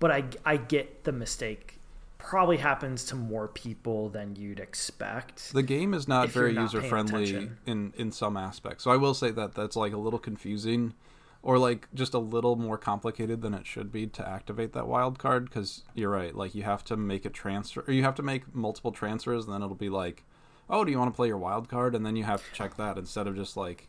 but 0.00 0.10
I, 0.10 0.24
I 0.44 0.56
get 0.56 1.04
the 1.04 1.12
mistake. 1.12 1.78
Probably 2.18 2.56
happens 2.56 3.04
to 3.06 3.16
more 3.16 3.46
people 3.46 4.08
than 4.08 4.34
you'd 4.34 4.60
expect. 4.60 5.52
The 5.52 5.62
game 5.62 5.94
is 5.94 6.08
not 6.08 6.30
very 6.30 6.52
not 6.52 6.62
user 6.62 6.82
friendly 6.82 7.24
attention. 7.24 7.58
in 7.66 7.92
in 7.96 8.12
some 8.12 8.36
aspects. 8.36 8.82
So 8.84 8.90
I 8.90 8.96
will 8.96 9.14
say 9.14 9.30
that 9.30 9.54
that's 9.54 9.76
like 9.76 9.92
a 9.92 9.96
little 9.96 10.20
confusing, 10.20 10.94
or 11.42 11.58
like 11.58 11.88
just 11.92 12.14
a 12.14 12.18
little 12.18 12.56
more 12.56 12.78
complicated 12.78 13.42
than 13.42 13.52
it 13.54 13.66
should 13.66 13.90
be 13.90 14.06
to 14.06 14.26
activate 14.28 14.72
that 14.72 14.86
wild 14.86 15.18
card. 15.18 15.44
Because 15.46 15.82
you're 15.94 16.10
right, 16.10 16.34
like 16.34 16.54
you 16.54 16.62
have 16.62 16.84
to 16.84 16.96
make 16.96 17.24
a 17.24 17.30
transfer, 17.30 17.84
or 17.86 17.92
you 17.92 18.02
have 18.04 18.14
to 18.16 18.22
make 18.22 18.54
multiple 18.54 18.92
transfers, 18.92 19.44
and 19.46 19.54
then 19.54 19.62
it'll 19.62 19.74
be 19.74 19.88
like, 19.90 20.24
oh, 20.70 20.84
do 20.84 20.90
you 20.90 20.98
want 20.98 21.12
to 21.12 21.16
play 21.16 21.28
your 21.28 21.38
wild 21.38 21.68
card? 21.68 21.94
And 21.94 22.06
then 22.06 22.16
you 22.16 22.24
have 22.24 22.44
to 22.46 22.52
check 22.52 22.76
that 22.76 22.96
instead 22.98 23.26
of 23.26 23.36
just 23.36 23.56
like. 23.56 23.88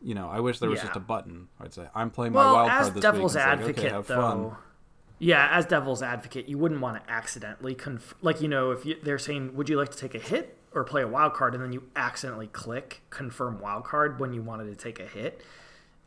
You 0.00 0.14
know, 0.14 0.28
I 0.28 0.38
wish 0.38 0.60
there 0.60 0.70
was 0.70 0.78
Yeah. 0.78 0.84
just 0.84 0.96
a 0.96 1.00
button. 1.00 1.48
I'd 1.60 1.72
say 1.74 1.88
I'm 1.92 2.10
playing 2.10 2.32
well, 2.32 2.46
my 2.54 2.62
wild 2.62 2.70
as 2.70 2.82
card 2.82 2.94
this 2.94 3.02
devil's 3.02 3.34
week. 3.34 3.44
advocate, 3.44 3.84
like, 3.84 3.92
okay, 3.94 4.14
though, 4.14 4.20
fun. 4.50 4.56
yeah, 5.18 5.48
as 5.50 5.66
devil's 5.66 6.04
advocate, 6.04 6.48
you 6.48 6.56
wouldn't 6.56 6.80
want 6.80 7.04
to 7.04 7.10
accidentally 7.12 7.74
conf- 7.74 8.14
like 8.22 8.40
you 8.40 8.46
know 8.46 8.70
if 8.70 8.86
you, 8.86 8.94
they're 9.02 9.18
saying, 9.18 9.56
"Would 9.56 9.68
you 9.68 9.76
like 9.76 9.88
to 9.90 9.98
take 9.98 10.14
a 10.14 10.20
hit 10.20 10.56
or 10.72 10.84
play 10.84 11.02
a 11.02 11.08
wild 11.08 11.34
card?" 11.34 11.52
and 11.56 11.64
then 11.64 11.72
you 11.72 11.82
accidentally 11.96 12.46
click 12.46 13.02
confirm 13.10 13.58
wild 13.60 13.82
card 13.82 14.20
when 14.20 14.32
you 14.32 14.40
wanted 14.40 14.66
to 14.66 14.76
take 14.76 15.00
a 15.00 15.06
hit. 15.06 15.42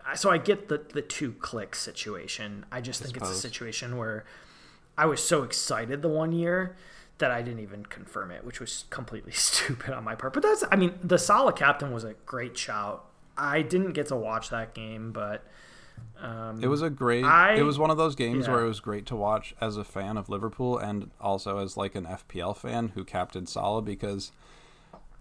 I- 0.06 0.16
So 0.16 0.30
I 0.30 0.38
get 0.38 0.68
the 0.68 0.78
the 0.94 1.02
two 1.02 1.34
click 1.34 1.76
situation. 1.76 2.66
I 2.72 2.82
just 2.82 3.02
think 3.02 3.18
it's 3.18 3.30
a 3.30 3.36
situation 3.36 3.98
where 3.98 4.26
I 4.98 5.06
was 5.06 5.24
so 5.24 5.44
excited 5.44 6.02
the 6.02 6.10
one 6.10 6.32
year 6.32 6.76
that 7.18 7.32
I 7.32 7.42
didn't 7.42 7.60
even 7.62 7.86
confirm 7.86 8.32
it, 8.32 8.44
which 8.44 8.60
was 8.60 8.86
completely 8.90 9.32
stupid 9.50 9.94
on 9.94 10.04
my 10.04 10.16
part. 10.16 10.34
But 10.34 10.44
that's 10.44 10.64
I 10.72 10.76
mean, 10.76 10.94
the 11.04 11.18
Salah 11.18 11.54
captain 11.54 11.92
was 11.92 12.04
a 12.04 12.14
great 12.26 12.58
shout. 12.58 13.06
I 13.38 13.62
didn't 13.62 13.94
get 13.94 14.08
to 14.08 14.16
watch 14.16 14.50
that 14.50 14.74
game, 14.74 15.12
but 15.12 15.44
um, 16.20 16.62
It 16.62 16.68
was 16.68 16.82
a 16.82 16.90
great. 16.90 17.24
I- 17.24 17.56
it 17.56 17.64
was 17.64 17.80
one 17.80 17.90
of 17.90 17.98
those 17.98 18.16
games 18.16 18.46
yeah. 18.46 18.54
where 18.54 18.64
it 18.64 18.68
was 18.68 18.80
great 18.80 19.06
to 19.08 19.16
watch 19.16 19.56
as 19.62 19.78
a 19.78 19.84
fan 19.84 20.18
of 20.18 20.30
Liverpool 20.30 20.78
and 20.78 21.12
also 21.20 21.60
as 21.60 21.78
like 21.78 21.96
an 21.96 22.06
FPL 22.06 22.56
fan 22.56 22.90
who 22.90 23.04
captained 23.04 23.50
Salah 23.50 23.82
because 23.82 24.32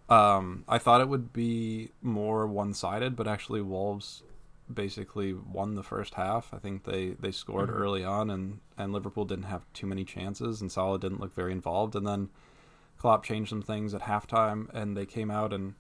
um, 0.09 0.65
I 0.69 0.79
thought 0.79 1.01
it 1.01 1.09
would 1.09 1.33
be 1.33 1.91
more 2.03 2.47
one-sided, 2.47 3.15
but 3.15 3.29
actually 3.29 3.61
Wolves 3.63 4.23
basically 4.75 5.33
won 5.33 5.75
the 5.75 5.83
first 5.83 6.15
half. 6.15 6.53
I 6.55 6.59
think 6.59 6.85
they 6.85 7.11
they 7.11 7.31
scored 7.33 7.69
Mhm. 7.71 7.75
early 7.81 8.05
on 8.05 8.31
and 8.31 8.61
and 8.79 8.93
Liverpool 8.93 9.25
didn't 9.25 9.45
have 9.45 9.65
too 9.73 9.87
many 9.87 10.05
chances 10.05 10.61
and 10.61 10.71
Salah 10.71 10.99
didn't 10.99 11.21
look 11.21 11.35
very 11.35 11.53
involved 11.53 11.95
and 11.97 12.07
then 12.07 12.29
Klopp 12.99 13.25
changed 13.25 13.51
some 13.51 13.63
things 13.63 13.95
at 13.95 14.03
halftime 14.03 14.69
and 14.75 14.97
they 14.97 15.07
came 15.07 15.31
out 15.31 15.53
and 15.53 15.75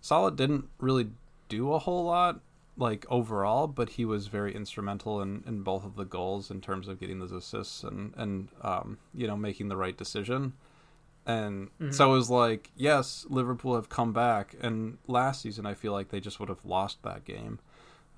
Salah 0.00 0.30
didn't 0.32 0.68
really 0.78 1.10
do 1.48 1.72
a 1.72 1.78
whole 1.78 2.04
lot 2.04 2.40
like 2.78 3.06
overall, 3.08 3.66
but 3.66 3.90
he 3.90 4.04
was 4.04 4.26
very 4.26 4.54
instrumental 4.54 5.22
in, 5.22 5.42
in 5.46 5.62
both 5.62 5.82
of 5.84 5.96
the 5.96 6.04
goals 6.04 6.50
in 6.50 6.60
terms 6.60 6.88
of 6.88 7.00
getting 7.00 7.18
those 7.20 7.32
assists 7.32 7.82
and 7.82 8.12
and 8.16 8.48
um, 8.62 8.98
you 9.14 9.26
know 9.26 9.36
making 9.36 9.68
the 9.68 9.76
right 9.76 9.96
decision. 9.96 10.52
And 11.28 11.70
so 11.90 12.12
it 12.12 12.16
was 12.16 12.30
like, 12.30 12.70
yes, 12.76 13.26
Liverpool 13.28 13.74
have 13.74 13.88
come 13.88 14.12
back, 14.12 14.54
and 14.60 14.98
last 15.08 15.40
season 15.42 15.66
I 15.66 15.74
feel 15.74 15.92
like 15.92 16.10
they 16.10 16.20
just 16.20 16.38
would 16.38 16.48
have 16.48 16.64
lost 16.64 17.02
that 17.02 17.24
game. 17.24 17.58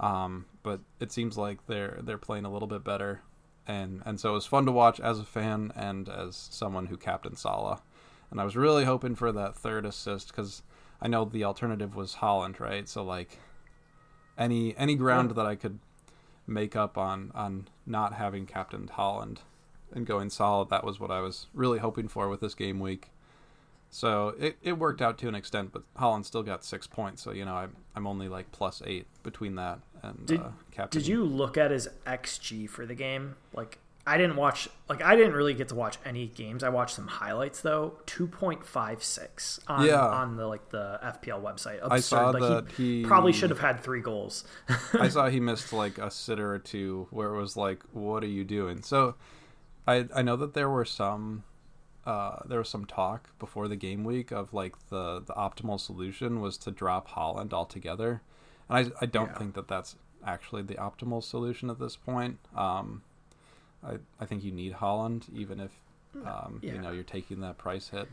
Um, 0.01 0.47
but 0.63 0.81
it 1.01 1.11
seems 1.11 1.37
like 1.37 1.67
they're 1.67 1.99
they're 2.03 2.19
playing 2.19 2.45
a 2.45 2.53
little 2.53 2.69
bit 2.69 2.85
better, 2.85 3.23
and 3.67 4.03
and 4.05 4.21
so 4.21 4.31
it 4.31 4.35
was 4.35 4.47
fun 4.47 4.67
to 4.67 4.73
watch 4.73 5.01
as 5.01 5.19
a 5.19 5.25
fan 5.25 5.73
and 5.75 6.09
as 6.09 6.37
someone 6.37 6.87
who 6.87 6.97
captained 6.97 7.39
Salah. 7.39 7.83
And 8.31 8.41
I 8.41 8.45
was 8.45 8.57
really 8.57 8.85
hoping 8.85 9.15
for 9.15 9.33
that 9.33 9.57
third 9.57 9.87
assist 9.87 10.29
because 10.29 10.63
I 11.01 11.09
know 11.09 11.25
the 11.25 11.45
alternative 11.45 11.97
was 11.97 12.17
Haaland, 12.17 12.61
right? 12.61 12.89
So 12.89 13.03
like 13.03 13.39
any 14.37 14.77
any 14.77 14.95
ground 14.95 15.33
that 15.33 15.47
I 15.47 15.57
could 15.57 15.79
make 16.47 16.77
up 16.77 16.97
on 16.99 17.33
on 17.35 17.69
not 17.87 18.15
having 18.15 18.47
captained 18.47 18.93
Haaland 18.93 19.39
and 19.93 20.07
going 20.07 20.31
solid, 20.31 20.69
that 20.71 20.85
was 20.85 21.01
what 21.01 21.11
I 21.11 21.21
was 21.21 21.47
really 21.55 21.79
hoping 21.79 22.09
for 22.09 22.29
with 22.29 22.41
this 22.41 22.55
game 22.55 22.81
week. 22.81 23.11
So 23.91 24.35
it, 24.39 24.59
it 24.63 24.79
worked 24.79 25.01
out 25.01 25.17
to 25.19 25.29
an 25.29 25.35
extent, 25.35 25.73
but 25.73 25.83
Haaland 25.95 26.27
still 26.27 26.43
got 26.43 26.65
six 26.65 26.87
points. 26.87 27.23
So 27.23 27.33
you 27.33 27.45
know 27.45 27.55
I'm 27.55 27.77
I'm 27.97 28.07
only 28.07 28.29
like 28.29 28.53
plus 28.53 28.83
eight 28.87 29.07
between 29.23 29.55
that 29.55 29.81
and 30.03 30.27
Did- 30.27 30.41
uh, 30.41 30.49
captain. 30.71 31.01
Did 31.01 31.09
you 31.09 31.25
look 31.25 31.57
at 31.57 31.71
his 31.71 31.89
XG 32.07 32.69
for 32.69 32.87
the 32.87 32.95
game? 32.95 33.37
Like 33.53 33.79
I 34.07 34.17
didn't 34.17 34.37
watch 34.37 34.69
like 34.89 35.03
I 35.03 35.17
didn't 35.17 35.35
really 35.35 35.53
get 35.55 35.69
to 35.69 35.75
watch 35.75 35.99
any 36.05 36.27
games. 36.29 36.63
I 36.63 36.71
watched 36.71 36.95
some 36.97 37.07
highlights 37.09 37.61
though. 37.61 37.95
2.56 38.07 39.61
on 39.69 39.85
Yeah. 39.87 40.01
on 40.01 40.37
the 40.37 40.47
like 40.47 40.69
the 40.71 40.99
FPL 41.03 41.43
website. 41.43 41.77
Absurd. 41.83 41.93
I 41.93 42.01
saw 42.01 42.31
like, 42.31 42.41
that 42.43 42.73
he, 42.77 43.05
probably 43.05 43.33
should 43.33 43.51
have 43.51 43.59
had 43.61 43.81
3 43.81 44.01
goals. 44.01 44.45
I 44.95 45.09
saw 45.11 45.29
he 45.29 45.41
missed 45.41 45.73
like 45.73 45.99
a 45.99 46.11
sitter 46.11 46.53
or 46.55 46.59
two 46.59 47.07
where 47.11 47.35
it 47.35 47.39
was 47.41 47.57
like, 47.57 47.83
"What 47.93 48.23
are 48.23 48.29
you 48.29 48.45
doing?" 48.45 48.83
So, 48.83 49.15
I 49.87 50.07
I 50.15 50.23
know 50.23 50.37
that 50.37 50.55
there 50.55 50.71
were 50.71 50.85
some, 50.85 51.45
uh, 52.07 52.39
there 52.47 52.59
was 52.59 52.69
some 52.69 52.85
talk 52.87 53.31
before 53.39 53.69
the 53.69 53.77
game 53.77 54.05
week 54.05 54.31
of 54.31 54.53
like 54.55 54.75
the 54.89 55.21
the 55.21 55.35
optimal 55.35 55.79
solution 55.79 56.41
was 56.41 56.57
to 56.59 56.71
drop 56.71 57.11
Haaland 57.11 57.53
altogether, 57.53 58.23
and 58.69 58.87
I 58.87 58.91
I 59.03 59.07
don't 59.07 59.29
Yeah. 59.31 59.39
think 59.39 59.55
that 59.55 59.69
that's 59.69 59.97
actually 60.25 60.63
the 60.63 60.75
optimal 60.75 61.23
solution 61.23 61.71
at 61.71 61.79
this 61.79 61.97
point. 61.97 62.39
Um, 62.57 63.03
I 63.85 63.99
I 64.21 64.27
think 64.27 64.43
you 64.45 64.53
need 64.53 64.75
Haaland 64.75 65.25
even 65.35 65.61
if 65.61 65.71
um 66.27 66.59
you 66.63 66.79
know 66.79 66.91
you're 66.91 67.05
taking 67.05 67.41
that 67.41 67.59
price 67.59 67.89
hit, 67.89 68.09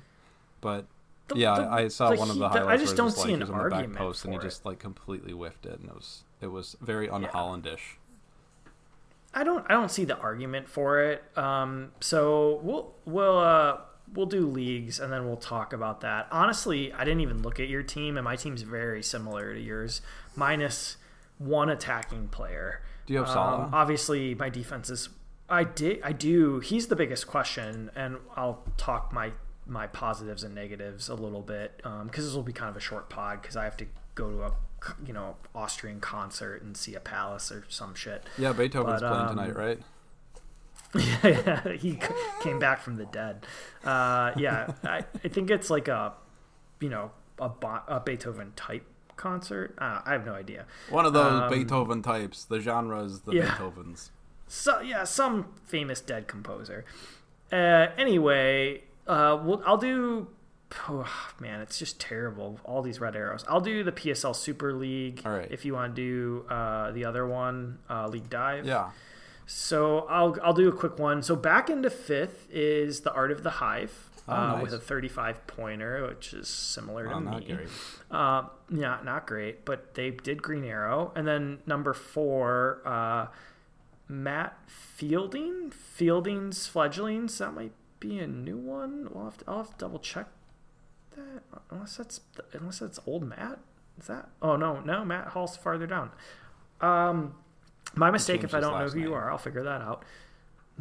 but. 0.62 0.86
The- 1.28 1.38
yeah, 1.40 1.56
the- 1.56 1.70
I 1.72 1.88
saw 1.88 2.10
one 2.16 2.30
of 2.30 2.36
he- 2.36 2.40
the 2.40 2.48
the- 2.48 2.50
highlights. 2.50 2.68
I 2.82 2.86
just 2.86 2.96
don't 2.96 3.10
see 3.10 3.22
like, 3.22 3.28
he 3.30 3.34
an 3.34 3.40
was 3.40 3.50
on 3.50 3.58
the 3.58 3.64
back 3.64 3.74
argument 3.78 3.98
post 3.98 4.26
and 4.26 4.34
he 4.36 4.38
it. 4.40 4.44
just 4.44 4.64
like 4.64 4.78
completely 4.78 5.32
whiffed 5.34 5.66
it, 5.66 5.80
and 5.80 5.90
it 5.90 5.96
was 5.96 6.24
it 6.40 6.48
was 6.52 6.78
very 6.82 7.08
unhollandish. 7.08 7.98
I 9.34 9.44
don't 9.44 9.66
I 9.70 9.74
don't 9.74 9.90
see 9.90 10.06
the 10.06 10.18
argument 10.18 10.70
for 10.70 11.02
it. 11.02 11.24
Um, 11.36 11.94
so 12.00 12.60
we'll 12.64 12.94
we'll 13.06 13.40
uh, 13.40 13.78
we'll 14.14 14.28
do 14.28 14.46
leagues 14.48 15.00
and 15.00 15.12
then 15.12 15.26
we'll 15.26 15.36
talk 15.36 15.74
about 15.74 16.02
that. 16.02 16.28
Honestly, 16.32 16.94
I 16.94 17.04
didn't 17.04 17.22
even 17.22 17.42
look 17.42 17.60
at 17.60 17.68
your 17.68 17.82
team, 17.84 18.18
and 18.18 18.24
my 18.24 18.36
team's 18.36 18.62
very 18.62 19.02
similar 19.04 19.52
to 19.54 19.60
yours, 19.60 20.02
minus 20.36 20.98
one 21.38 21.70
attacking 21.70 22.30
player. 22.30 22.82
Do 23.06 23.14
you 23.14 23.20
have 23.20 23.28
Salah? 23.30 23.66
Um, 23.66 23.74
obviously, 23.74 24.36
my 24.36 24.50
defense 24.50 24.90
is. 24.90 25.10
I 25.48 25.64
did. 25.64 26.02
I 26.04 26.12
do. 26.12 26.60
He's 26.60 26.88
the 26.88 26.96
biggest 26.96 27.28
question, 27.28 27.92
and 27.96 28.18
I'll 28.36 28.64
talk 28.78 29.14
my 29.14 29.32
my 29.68 29.88
positives 29.88 30.44
and 30.44 30.54
negatives 30.54 31.10
a 31.10 31.16
little 31.16 31.42
bit 31.42 31.78
because 31.78 32.02
um, 32.02 32.10
this 32.12 32.34
will 32.34 32.44
be 32.44 32.54
kind 32.54 32.70
of 32.70 32.78
a 32.78 32.80
short 32.80 33.10
pod 33.10 33.42
because 33.42 33.56
I 33.56 33.64
have 33.64 33.78
to 33.78 33.86
go 34.14 34.30
to 34.32 34.44
a 34.44 34.52
you 35.06 35.14
know 35.14 35.36
Austrian 35.54 36.00
concert 36.00 36.62
and 36.62 36.76
see 36.76 36.96
a 36.96 37.00
palace 37.00 37.52
or 37.52 37.66
some 37.70 37.96
shit. 37.96 38.24
Yeah, 38.38 38.54
Beethoven's 38.54 39.02
but, 39.02 39.10
playing 39.10 39.28
um, 39.28 39.38
tonight, 39.38 39.56
right? 39.56 39.80
yeah, 41.24 41.74
he 41.74 42.00
came 42.42 42.60
back 42.60 42.82
from 42.82 42.96
the 42.96 43.06
dead. 43.06 43.46
Uh, 43.84 44.32
yeah, 44.38 44.72
I, 44.84 45.04
I, 45.24 45.28
think 45.28 45.50
it's 45.52 45.70
like 45.70 45.90
a, 45.90 46.14
you 46.80 46.90
know, 46.90 47.12
a, 47.38 47.50
a 47.88 48.00
Beethoven 48.00 48.54
type 48.56 48.86
concert. 49.16 49.76
Uh, 49.78 50.02
I 50.06 50.12
have 50.12 50.26
no 50.26 50.34
idea. 50.34 50.66
One 50.90 51.06
of 51.06 51.14
those 51.14 51.42
um, 51.44 51.50
Beethoven 51.50 52.02
types. 52.02 52.46
The 52.46 52.60
genre 52.60 53.04
is 53.04 53.22
the 53.22 53.34
yeah. 53.34 53.56
Beethovens. 53.56 54.10
So 54.48 54.82
yeah, 54.82 55.04
some 55.04 55.54
famous 55.66 56.02
dead 56.02 56.28
composer. 56.28 56.86
Uh, 57.52 57.88
anyway, 57.98 58.84
uh, 59.08 59.40
we'll, 59.44 59.62
I'll 59.66 59.78
do. 59.78 60.28
Oh, 60.90 61.08
man, 61.40 61.62
it's 61.62 61.80
just 61.80 62.00
terrible. 62.00 62.60
All 62.64 62.82
these 62.82 63.00
red 63.00 63.16
arrows. 63.16 63.46
I'll 63.48 63.62
do 63.62 63.84
the 63.84 63.92
PSL 63.92 64.36
Super 64.36 64.74
League. 64.74 65.22
All 65.26 65.32
right. 65.32 65.48
If 65.50 65.64
you 65.64 65.74
want 65.74 65.96
to 65.96 66.02
do 66.02 66.54
uh, 66.54 66.92
the 66.92 67.06
other 67.06 67.26
one, 67.26 67.80
uh, 67.90 68.08
League 68.08 68.30
Dive. 68.30 68.66
Yeah. 68.66 68.90
So 69.46 70.00
I'll 70.10 70.36
I'll 70.44 70.54
do 70.54 70.68
a 70.68 70.72
quick 70.72 70.98
one. 70.98 71.22
So 71.22 71.36
back 71.36 71.70
into 71.70 71.90
fifth 71.90 72.48
is 72.52 73.02
the 73.02 73.14
Art 73.14 73.32
of 73.32 73.44
the 73.44 73.52
Hive. 73.52 74.10
Oh, 74.28 74.34
uh, 74.34 74.48
nice. 74.54 74.64
with 74.64 74.74
a 74.74 74.80
35 74.80 75.46
pointer, 75.46 76.08
which 76.08 76.34
is 76.34 76.48
similar 76.48 77.06
to 77.06 77.14
oh, 77.14 77.20
me. 77.20 77.48
Not 78.10 78.46
uh, 78.46 78.48
yeah, 78.74 78.98
not 79.04 79.28
great, 79.28 79.66
but 79.66 79.94
they 79.94 80.10
did 80.10 80.42
Green 80.42 80.64
Arrow. 80.64 81.12
And 81.16 81.28
then 81.28 81.60
number 81.68 81.94
four, 81.94 82.82
uh, 82.86 83.28
Matt 84.08 84.58
Fielding, 84.68 85.72
Fielding's 85.72 86.68
Fledglings. 86.68 87.38
That 87.38 87.54
might 87.54 87.74
be 88.00 88.18
a 88.18 88.28
new 88.28 88.58
one. 88.58 89.10
We'll 89.12 89.26
have 89.26 89.38
to, 89.40 89.46
I'll 89.48 89.58
have 89.58 89.72
to 89.72 89.78
double 89.78 90.00
check 90.00 90.28
that. 91.16 91.44
Unless 91.70 91.98
that's 91.98 92.22
unless 92.54 92.80
that's 92.80 93.00
old 93.06 93.28
Matt. 93.28 93.60
Is 94.00 94.08
that? 94.08 94.30
Oh 94.42 94.56
no, 94.56 94.80
no, 94.82 95.06
Matt 95.06 95.30
Hall's 95.30 95.56
farther 95.56 95.88
down. 95.88 96.12
Um, 96.82 97.36
my 97.96 98.12
mistake 98.12 98.44
if 98.44 98.54
I 98.54 98.60
don't 98.60 98.78
know 98.78 98.88
who 98.88 98.96
name. 98.96 99.08
you 99.08 99.14
are. 99.14 99.32
I'll 99.32 99.38
figure 99.38 99.64
that 99.64 99.82
out. 99.82 100.04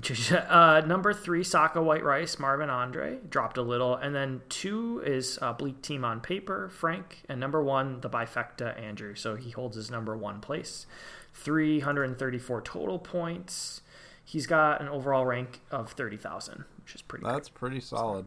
Uh, 0.32 0.82
number 0.86 1.12
three, 1.12 1.42
Saka 1.44 1.82
White 1.82 2.04
Rice, 2.04 2.38
Marvin 2.38 2.68
Andre 2.68 3.18
dropped 3.28 3.56
a 3.56 3.62
little, 3.62 3.94
and 3.94 4.14
then 4.14 4.42
two 4.48 5.02
is 5.04 5.38
uh, 5.40 5.52
Bleak 5.52 5.82
Team 5.82 6.04
on 6.04 6.20
Paper, 6.20 6.68
Frank, 6.68 7.22
and 7.28 7.40
number 7.40 7.62
one, 7.62 8.00
the 8.00 8.10
Bifecta 8.10 8.78
Andrew. 8.78 9.14
So 9.14 9.36
he 9.36 9.50
holds 9.50 9.76
his 9.76 9.90
number 9.90 10.16
one 10.16 10.40
place, 10.40 10.86
334 11.34 12.60
total 12.62 12.98
points. 12.98 13.82
He's 14.24 14.46
got 14.46 14.80
an 14.80 14.88
overall 14.88 15.26
rank 15.26 15.60
of 15.70 15.92
30,000, 15.92 16.64
which 16.82 16.94
is 16.94 17.02
pretty. 17.02 17.24
That's 17.24 17.48
great. 17.48 17.58
pretty 17.58 17.80
solid. 17.80 18.26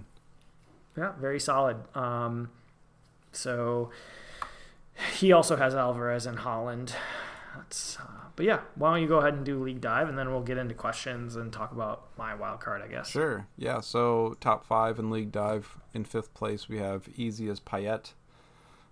So, 0.95 1.01
yeah, 1.01 1.11
very 1.19 1.39
solid. 1.39 1.77
Um, 1.95 2.49
so 3.31 3.91
he 5.17 5.31
also 5.31 5.55
has 5.55 5.75
Alvarez 5.75 6.25
and 6.25 6.39
Haaland. 6.39 6.93
That's 7.55 7.97
uh, 7.99 8.16
but 8.37 8.45
yeah, 8.45 8.59
why 8.75 8.91
don't 8.91 9.01
you 9.01 9.07
go 9.07 9.17
ahead 9.17 9.33
and 9.33 9.43
do 9.43 9.61
league 9.61 9.81
dive, 9.81 10.07
and 10.07 10.17
then 10.17 10.29
we'll 10.29 10.43
get 10.43 10.59
into 10.59 10.75
questions 10.75 11.35
and 11.35 11.51
talk 11.51 11.71
about 11.71 12.15
my 12.19 12.35
wild 12.35 12.59
card, 12.59 12.83
I 12.83 12.87
guess. 12.87 13.09
Sure. 13.09 13.47
Yeah. 13.57 13.81
So 13.81 14.37
top 14.39 14.63
five 14.63 14.99
in 14.99 15.09
league 15.09 15.31
dive. 15.31 15.75
In 15.91 16.05
fifth 16.05 16.35
place, 16.35 16.69
we 16.69 16.77
have 16.77 17.09
Easy 17.15 17.49
as 17.49 17.59
Payet, 17.59 18.13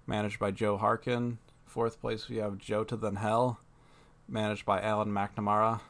managed 0.08 0.40
by 0.40 0.50
Joe 0.50 0.78
Harkin. 0.78 1.38
Fourth 1.64 2.02
place, 2.02 2.28
we 2.28 2.38
have 2.38 2.58
Joe 2.58 2.84
to 2.86 2.96
Then 2.96 3.18
Hell, 3.18 3.60
managed 4.28 4.66
by 4.66 4.82
Alan 4.82 5.10
McNamara. 5.10 5.82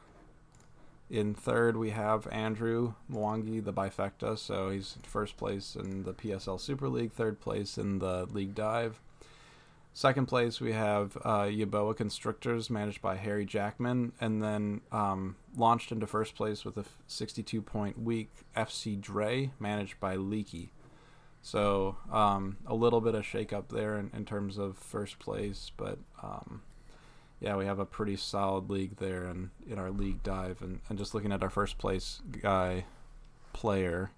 In 1.09 1.33
third, 1.33 1.77
we 1.77 1.91
have 1.91 2.27
Andrew 2.33 2.95
Mwangi, 3.09 3.63
the 3.63 3.71
bifecta. 3.71 4.37
So 4.37 4.69
he's 4.69 4.97
first 5.03 5.37
place 5.37 5.77
in 5.77 6.03
the 6.03 6.13
PSL 6.13 6.59
Super 6.59 6.89
League, 6.89 7.13
third 7.13 7.39
place 7.39 7.77
in 7.77 7.99
the 7.99 8.25
League 8.25 8.53
Dive. 8.53 8.99
Second 9.95 10.25
place, 10.25 10.59
we 10.59 10.73
have 10.73 11.15
uh, 11.23 11.43
Yaboa 11.43 11.95
Constructors, 11.95 12.69
managed 12.69 13.01
by 13.01 13.15
Harry 13.15 13.45
Jackman, 13.45 14.11
and 14.19 14.43
then 14.43 14.81
um, 14.91 15.37
launched 15.55 15.89
into 15.89 16.05
first 16.05 16.35
place 16.35 16.65
with 16.65 16.75
a 16.75 16.83
62 17.07 17.61
point 17.61 17.97
week 17.97 18.29
FC 18.57 18.99
Dre, 18.99 19.51
managed 19.57 19.97
by 20.01 20.17
Leaky. 20.17 20.73
So 21.41 21.95
um, 22.11 22.57
a 22.67 22.75
little 22.75 22.99
bit 22.99 23.15
of 23.15 23.25
shake 23.25 23.53
up 23.53 23.69
there 23.69 23.97
in, 23.97 24.11
in 24.13 24.25
terms 24.25 24.57
of 24.57 24.77
first 24.77 25.17
place, 25.17 25.71
but 25.77 25.97
um, 26.21 26.63
yeah, 27.39 27.55
we 27.55 27.65
have 27.65 27.79
a 27.79 27.85
pretty 27.85 28.17
solid 28.17 28.69
league 28.69 28.97
there 28.97 29.29
in, 29.29 29.51
in 29.65 29.79
our 29.79 29.91
league 29.91 30.23
dive. 30.23 30.61
And, 30.61 30.81
and 30.89 30.97
just 30.97 31.13
looking 31.13 31.31
at 31.31 31.41
our 31.41 31.49
first 31.49 31.77
place 31.77 32.21
guy 32.41 32.83
player, 33.53 34.11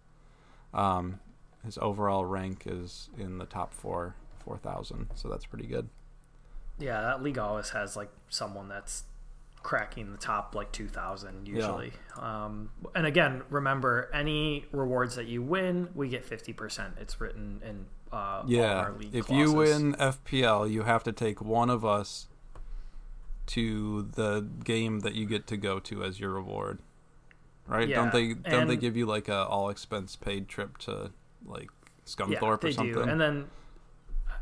um, 0.74 1.20
his 1.64 1.78
overall 1.78 2.26
rank 2.26 2.64
is 2.66 3.12
in 3.16 3.38
the 3.38 3.46
top 3.46 3.76
four 3.76 4.16
four 4.48 4.58
thousand. 4.58 5.08
So 5.16 5.28
that's 5.28 5.46
pretty 5.46 5.68
good. 5.68 5.90
Yeah, 6.80 7.02
that 7.02 7.22
league 7.22 7.38
always 7.38 7.70
has 7.72 7.96
like 7.96 8.10
someone 8.30 8.70
that's 8.70 9.04
cracking 9.64 10.12
the 10.12 10.18
top 10.18 10.56
like 10.56 10.72
2000 10.72 11.46
usually 11.46 11.92
yeah. 12.16 12.46
um, 12.46 12.70
and 12.96 13.06
again 13.06 13.42
remember 13.50 14.10
any 14.14 14.64
rewards 14.72 15.16
that 15.16 15.26
you 15.26 15.42
win 15.42 15.90
we 15.94 16.08
get 16.08 16.26
50% 16.26 17.02
it's 17.02 17.20
written 17.20 17.62
in 17.68 17.86
uh, 18.14 18.44
yeah 18.48 18.88
if 19.12 19.26
clauses. 19.26 19.52
you 19.52 19.52
win 19.52 19.94
fpl 19.96 20.72
you 20.72 20.84
have 20.84 21.04
to 21.04 21.12
take 21.12 21.42
one 21.42 21.70
of 21.70 21.84
us 21.84 22.28
to 23.48 24.04
the 24.16 24.48
game 24.64 25.02
that 25.02 25.16
you 25.16 25.26
get 25.26 25.48
to 25.48 25.58
go 25.58 25.80
to 25.80 26.02
as 26.02 26.18
your 26.18 26.30
reward 26.32 26.80
right 27.66 27.90
yeah, 27.90 27.96
don't 27.98 28.14
they 28.14 28.36
don't 28.50 28.68
they 28.68 28.78
give 28.78 28.96
you 28.96 29.06
like 29.06 29.28
a 29.28 29.46
all 29.48 29.70
expense 29.70 30.16
paid 30.16 30.48
trip 30.48 30.78
to 30.78 31.12
like 31.46 31.70
scunthorpe 32.06 32.64
yeah, 32.64 32.70
or 32.70 32.72
something 32.72 32.94
do. 32.94 33.02
and 33.02 33.20
then 33.20 33.48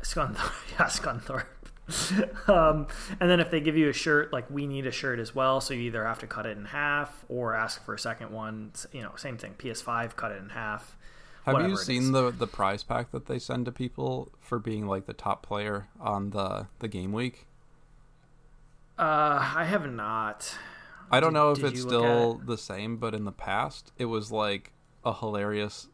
Scunthorpe. 0.06 0.52
Yeah, 0.78 0.86
Scunthorpe. 0.86 1.46
um, 2.48 2.88
and 3.20 3.30
then 3.30 3.38
if 3.40 3.50
they 3.50 3.60
give 3.60 3.76
you 3.76 3.88
a 3.88 3.92
shirt, 3.92 4.32
like 4.32 4.50
we 4.50 4.66
need 4.66 4.86
a 4.86 4.90
shirt 4.90 5.18
as 5.18 5.34
well, 5.34 5.60
so 5.60 5.72
you 5.72 5.82
either 5.82 6.04
have 6.04 6.18
to 6.18 6.26
cut 6.26 6.46
it 6.46 6.56
in 6.56 6.64
half 6.66 7.24
or 7.28 7.54
ask 7.54 7.84
for 7.84 7.94
a 7.94 7.98
second 7.98 8.30
one. 8.30 8.72
You 8.92 9.02
know, 9.02 9.12
same 9.16 9.38
thing. 9.38 9.54
PS5, 9.58 10.16
cut 10.16 10.32
it 10.32 10.42
in 10.42 10.50
half. 10.50 10.96
Have 11.44 11.68
you 11.68 11.76
seen 11.76 12.10
the 12.10 12.32
the 12.32 12.48
prize 12.48 12.82
pack 12.82 13.12
that 13.12 13.26
they 13.26 13.38
send 13.38 13.66
to 13.66 13.72
people 13.72 14.32
for 14.40 14.58
being 14.58 14.86
like 14.88 15.06
the 15.06 15.12
top 15.12 15.46
player 15.46 15.86
on 16.00 16.30
the 16.30 16.66
the 16.80 16.88
game 16.88 17.12
week? 17.12 17.46
Uh, 18.98 19.52
I 19.54 19.64
have 19.64 19.88
not. 19.88 20.56
I 21.10 21.20
don't 21.20 21.34
did, 21.34 21.38
know 21.38 21.52
if 21.52 21.62
it's 21.62 21.82
still 21.82 22.40
it? 22.40 22.46
the 22.46 22.58
same, 22.58 22.96
but 22.96 23.14
in 23.14 23.24
the 23.24 23.32
past, 23.32 23.92
it 23.96 24.06
was 24.06 24.32
like 24.32 24.72
a 25.04 25.14
hilarious 25.14 25.86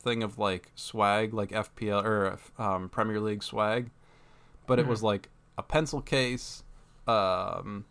thing 0.00 0.22
of 0.22 0.38
like 0.38 0.70
swag, 0.74 1.34
like 1.34 1.50
FPL 1.50 2.04
or 2.04 2.38
um, 2.58 2.88
Premier 2.88 3.20
League 3.20 3.42
swag, 3.42 3.90
but 4.66 4.78
mm-hmm. 4.78 4.88
it 4.88 4.90
was 4.90 5.02
like 5.02 5.28
a 5.56 5.62
pencil 5.62 6.00
case, 6.00 6.62
um, 7.06 7.84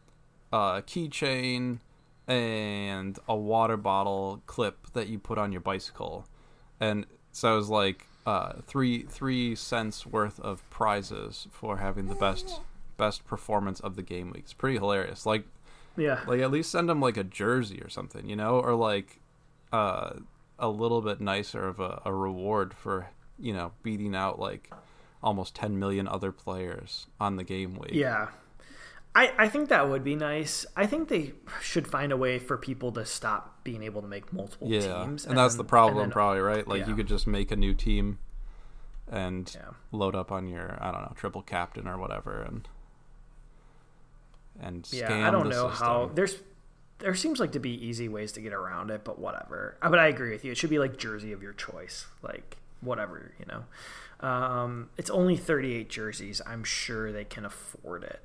a 0.52 0.84
keychain, 0.86 1.80
and 2.28 3.20
a 3.28 3.36
water 3.36 3.78
bottle 3.78 4.42
clip 4.46 4.92
that 4.94 5.08
you 5.08 5.20
put 5.20 5.38
on 5.38 5.52
your 5.52 5.62
bicycle, 5.62 6.28
and 6.80 7.06
so 7.32 7.54
it 7.54 7.58
was 7.58 7.70
like 7.70 8.08
uh, 8.26 8.54
three 8.66 9.04
three 9.04 9.56
cents 9.56 10.06
worth 10.06 10.40
of 10.42 10.70
prizes 10.70 11.48
for 11.52 11.78
having 11.78 12.08
the 12.08 12.16
best 12.16 12.60
best 12.98 13.26
performance 13.26 13.80
of 13.80 13.96
the 13.96 14.02
game 14.02 14.32
week. 14.32 14.44
It's 14.44 14.54
pretty 14.54 14.78
hilarious. 14.78 15.26
Like, 15.26 15.46
yeah, 15.96 16.22
like 16.28 16.42
at 16.42 16.52
least 16.52 16.72
send 16.72 16.90
them 16.90 17.00
like 17.00 17.16
a 17.16 17.24
jersey 17.24 17.82
or 17.82 17.90
something, 17.90 18.28
you 18.28 18.36
know, 18.36 18.60
or 18.60 18.76
like 18.76 19.22
uh 19.72 20.14
a 20.60 20.70
little 20.70 21.02
bit 21.02 21.22
nicer 21.22 21.68
of 21.68 21.80
a, 21.80 22.02
a 22.06 22.14
reward 22.14 22.74
for 22.74 23.08
you 23.40 23.54
know 23.54 23.72
beating 23.84 24.16
out 24.16 24.40
like 24.40 24.72
almost 25.22 25.56
10 25.56 25.80
million 25.80 26.08
other 26.08 26.32
players 26.32 27.08
on 27.20 27.36
the 27.36 27.44
game 27.44 27.76
week. 27.76 27.94
Yeah. 27.94 28.30
I, 29.16 29.34
I 29.38 29.48
think 29.50 29.70
that 29.70 29.90
would 29.90 30.04
be 30.04 30.16
nice. 30.16 30.66
I 30.76 30.86
think 30.86 31.10
they 31.10 31.34
should 31.60 31.88
find 31.88 32.12
a 32.12 32.18
way 32.18 32.38
for 32.38 32.56
people 32.56 32.92
to 32.92 33.06
stop 33.06 33.64
being 33.64 33.82
able 33.82 34.02
to 34.04 34.08
make 34.08 34.32
multiple 34.32 34.70
yeah. 34.70 35.06
teams. 35.06 35.24
And, 35.24 35.32
and 35.32 35.40
that's 35.40 35.56
then, 35.56 35.58
the 35.58 35.64
problem, 35.64 36.04
then, 36.04 36.12
probably, 36.12 36.40
right? 36.40 36.68
Like, 36.68 36.82
yeah. 36.82 36.90
you 36.90 36.96
could 36.96 37.08
just 37.08 37.26
make 37.26 37.52
a 37.52 37.56
new 37.56 37.74
team 37.74 38.20
and 39.12 39.52
yeah. 39.56 39.72
load 39.92 40.14
up 40.14 40.32
on 40.32 40.48
your, 40.48 40.78
I 40.80 40.92
don't 40.92 41.02
know, 41.02 41.14
triple 41.16 41.42
captain 41.42 41.88
or 41.88 41.98
whatever 41.98 42.44
and 42.44 42.68
and 44.60 44.88
yeah, 44.92 45.28
I 45.28 45.32
don't 45.32 45.50
know 45.50 45.70
system. 45.70 45.88
how 45.88 46.12
there's 46.14 46.36
there 47.00 47.16
seems 47.16 47.40
like 47.40 47.52
to 47.52 47.60
be 47.60 47.72
easy 47.86 48.10
ways 48.10 48.32
to 48.34 48.42
get 48.42 48.54
around 48.54 48.90
it, 48.90 49.04
but 49.04 49.20
whatever. 49.20 49.78
Uh, 49.82 49.90
but 49.90 50.00
I 50.00 50.08
agree 50.08 50.32
with 50.32 50.44
you. 50.44 50.52
It 50.52 50.58
should 50.58 50.70
be 50.70 50.80
like 50.80 50.98
jersey 50.98 51.32
of 51.32 51.42
your 51.42 51.54
choice, 51.54 52.06
like 52.22 52.58
whatever 52.82 53.32
you 53.40 53.46
know. 53.46 54.28
Um, 54.28 54.90
it's 54.98 55.10
only 55.10 55.38
38 55.38 55.90
jerseys. 55.90 56.42
I'm 56.46 56.64
sure 56.64 57.12
they 57.12 57.26
can 57.26 57.46
afford 57.46 58.04
it. 58.04 58.22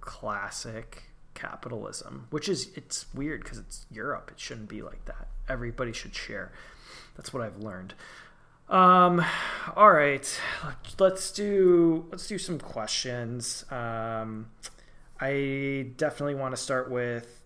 Classic 0.00 1.04
capitalism, 1.34 2.28
which 2.30 2.48
is 2.48 2.70
it's 2.74 3.06
weird 3.14 3.42
because 3.42 3.58
it's 3.58 3.86
Europe. 3.90 4.30
It 4.32 4.40
shouldn't 4.40 4.68
be 4.68 4.82
like 4.82 5.04
that. 5.04 5.28
Everybody 5.48 5.92
should 5.92 6.14
share. 6.14 6.52
That's 7.16 7.32
what 7.32 7.42
I've 7.42 7.58
learned. 7.58 7.94
Um, 8.68 9.24
all 9.76 9.92
right, 9.92 10.40
let's 10.98 11.30
do 11.30 12.06
let's 12.10 12.26
do 12.26 12.38
some 12.38 12.58
questions. 12.58 13.64
Um, 13.70 14.46
I 15.20 15.88
definitely 15.98 16.34
want 16.34 16.56
to 16.56 16.60
start 16.60 16.90
with 16.90 17.43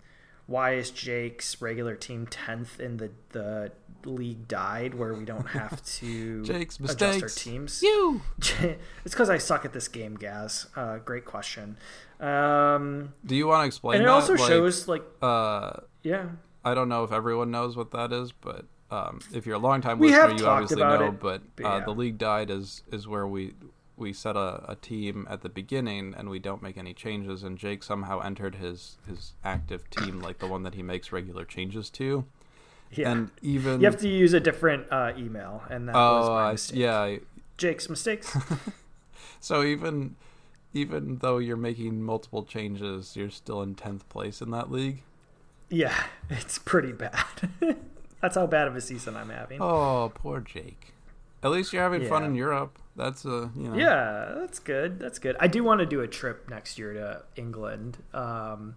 why 0.48 0.72
is 0.72 0.90
Jake's 0.90 1.60
regular 1.62 1.94
team 1.94 2.26
tenth 2.26 2.80
in 2.80 2.96
the 2.96 3.10
the 3.30 3.70
league 4.04 4.48
dive 4.48 4.94
where 4.94 5.12
we 5.12 5.24
don't 5.24 5.48
have 5.48 5.84
to 6.00 6.42
Jake's 6.44 6.76
adjust 6.78 7.00
mistakes. 7.00 7.22
our 7.22 7.28
teams. 7.52 7.82
You. 7.82 8.22
it's 8.40 9.12
because 9.14 9.28
I 9.28 9.38
suck 9.38 9.64
at 9.64 9.72
this 9.72 9.86
game, 9.88 10.16
Gaz. 10.16 10.66
Uh, 10.74 10.98
great 10.98 11.24
question. 11.24 11.76
Um, 12.18 13.12
Do 13.26 13.36
you 13.36 13.46
want 13.46 13.62
to 13.62 13.66
explain? 13.66 13.96
and 13.96 14.04
it 14.04 14.06
that? 14.06 14.12
also 14.12 14.34
Like, 14.34 14.48
shows 14.48 14.88
like 14.88 15.04
Uh, 15.22 15.72
yeah, 16.02 16.26
I 16.64 16.74
don't 16.74 16.88
know 16.88 17.04
if 17.04 17.12
everyone 17.12 17.50
knows 17.50 17.76
what 17.76 17.90
that 17.92 18.12
is, 18.12 18.32
but 18.32 18.64
um, 18.90 19.20
if 19.32 19.46
you're 19.46 19.56
a 19.56 19.60
long 19.60 19.80
time 19.82 20.00
listener, 20.00 20.34
you 20.34 20.46
obviously 20.46 20.82
know. 20.82 21.08
it, 21.08 21.20
but 21.20 21.42
but 21.56 21.64
uh, 21.64 21.78
yeah. 21.78 21.84
the 21.84 21.90
league 21.92 22.18
dive 22.18 22.50
is 22.50 22.82
is 22.90 23.06
where 23.06 23.26
we 23.26 23.52
we 23.98 24.12
set 24.12 24.36
a, 24.36 24.64
a 24.70 24.76
team 24.76 25.26
at 25.30 25.42
the 25.42 25.48
beginning 25.48 26.14
and 26.16 26.28
we 26.30 26.38
don't 26.38 26.62
make 26.62 26.76
any 26.76 26.94
changes. 26.94 27.42
And 27.42 27.58
Jake 27.58 27.82
somehow 27.82 28.20
entered 28.20 28.56
his 28.56 28.98
his 29.06 29.32
active 29.44 29.88
team, 29.90 30.20
like 30.20 30.38
the 30.38 30.46
one 30.46 30.62
that 30.62 30.74
he 30.74 30.82
makes 30.82 31.12
regular 31.12 31.44
changes 31.44 31.90
to. 31.90 32.24
yeah. 32.92 33.10
And 33.12 33.30
even 33.42 33.80
you 33.80 33.86
have 33.86 33.98
to 34.00 34.08
use 34.08 34.32
a 34.32 34.40
different 34.40 34.86
uh, 34.90 35.12
email, 35.16 35.62
and 35.70 35.88
that 35.88 35.94
was 35.94 36.28
oh 36.28 36.32
my 36.34 36.48
I- 36.48 36.52
mistake. 36.52 36.78
yeah, 36.78 36.98
I- 36.98 37.20
Jake's 37.56 37.88
mistakes. 37.88 38.36
so 39.40 39.62
even 39.62 40.16
even 40.74 41.18
though 41.18 41.38
you're 41.38 41.56
making 41.56 42.02
multiple 42.02 42.44
changes, 42.44 43.16
you're 43.16 43.30
still 43.30 43.62
in 43.62 43.74
tenth 43.74 44.08
place 44.08 44.40
in 44.42 44.50
that 44.52 44.70
league. 44.70 45.02
yeah, 45.70 46.04
it's 46.30 46.58
pretty 46.58 46.92
bad. 46.92 47.14
That's 48.20 48.34
how 48.36 48.46
bad 48.46 48.68
of 48.68 48.74
a 48.76 48.80
season 48.80 49.16
I'm 49.16 49.30
having. 49.30 49.62
Oh, 49.62 50.10
poor 50.14 50.40
Jake. 50.40 50.92
At 51.42 51.50
least 51.52 51.72
you're 51.72 51.82
having 51.82 52.06
fun 52.08 52.24
in 52.24 52.34
Europe. 52.34 52.78
That's 52.98 53.24
a 53.24 53.50
you 53.56 53.68
know. 53.70 53.74
Yeah, 53.76 54.34
that's 54.36 54.58
good. 54.58 54.98
That's 54.98 55.18
good. 55.18 55.36
I 55.40 55.46
do 55.46 55.62
want 55.64 55.78
to 55.80 55.86
do 55.86 56.00
a 56.02 56.08
trip 56.08 56.50
next 56.50 56.78
year 56.78 56.92
to 56.94 57.22
England, 57.36 57.98
um, 58.12 58.74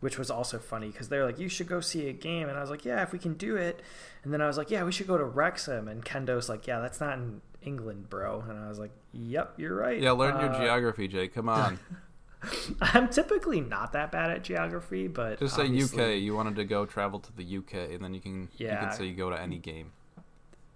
which 0.00 0.18
was 0.18 0.30
also 0.30 0.58
funny 0.58 0.88
because 0.88 1.08
they're 1.10 1.24
like, 1.26 1.38
"You 1.38 1.48
should 1.50 1.68
go 1.68 1.80
see 1.80 2.08
a 2.08 2.12
game," 2.12 2.48
and 2.48 2.56
I 2.56 2.60
was 2.62 2.70
like, 2.70 2.84
"Yeah, 2.84 3.02
if 3.02 3.12
we 3.12 3.18
can 3.18 3.34
do 3.34 3.56
it." 3.56 3.82
And 4.24 4.32
then 4.32 4.40
I 4.40 4.46
was 4.46 4.56
like, 4.56 4.70
"Yeah, 4.70 4.84
we 4.84 4.90
should 4.92 5.06
go 5.06 5.18
to 5.18 5.24
Wrexham," 5.24 5.86
and 5.86 6.04
Kendo's 6.04 6.48
like, 6.48 6.66
"Yeah, 6.66 6.80
that's 6.80 6.98
not 7.00 7.18
in 7.18 7.42
England, 7.62 8.08
bro." 8.08 8.42
And 8.48 8.58
I 8.58 8.68
was 8.68 8.78
like, 8.78 8.92
"Yep, 9.12 9.54
you're 9.58 9.76
right." 9.76 10.00
Yeah, 10.00 10.12
learn 10.12 10.40
your 10.40 10.50
Uh, 10.50 10.58
geography, 10.58 11.06
Jay. 11.06 11.28
Come 11.28 11.48
on. 11.50 11.78
I'm 12.80 13.08
typically 13.08 13.60
not 13.60 13.92
that 13.92 14.12
bad 14.12 14.30
at 14.30 14.44
geography, 14.44 15.08
but 15.08 15.40
Just 15.40 15.56
say 15.56 15.66
UK. 15.66 16.20
You 16.22 16.34
wanted 16.36 16.56
to 16.56 16.64
go 16.64 16.86
travel 16.86 17.18
to 17.20 17.32
the 17.36 17.44
UK, 17.58 17.92
and 17.92 18.02
then 18.02 18.14
you 18.14 18.20
can 18.20 18.42
you 18.56 18.66
Yeah. 18.66 18.80
can 18.80 18.92
say 18.92 19.06
you 19.06 19.14
go 19.14 19.28
to 19.30 19.38
any 19.40 19.58
game. 19.58 19.92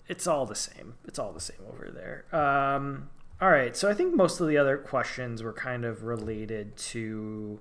It's 0.08 0.26
all 0.26 0.46
the 0.46 0.54
same. 0.54 0.94
It's 1.06 1.18
all 1.18 1.32
the 1.32 1.40
same 1.40 1.58
over 1.68 1.90
there. 1.90 2.24
Um, 2.38 3.10
all 3.40 3.50
right, 3.50 3.76
so 3.76 3.90
I 3.90 3.94
think 3.94 4.14
most 4.14 4.40
of 4.40 4.48
the 4.48 4.56
other 4.56 4.76
questions 4.76 5.42
were 5.42 5.52
kind 5.52 5.84
of 5.84 6.04
related 6.04 6.76
to, 6.76 7.60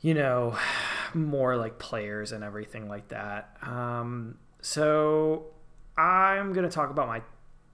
you 0.00 0.14
know, 0.14 0.56
more 1.14 1.56
like 1.56 1.78
players 1.78 2.32
and 2.32 2.42
everything 2.42 2.88
like 2.88 3.08
that. 3.08 3.56
Um, 3.62 4.38
so 4.60 5.46
I'm 5.96 6.52
gonna 6.52 6.70
talk 6.70 6.90
about 6.90 7.08
my 7.08 7.22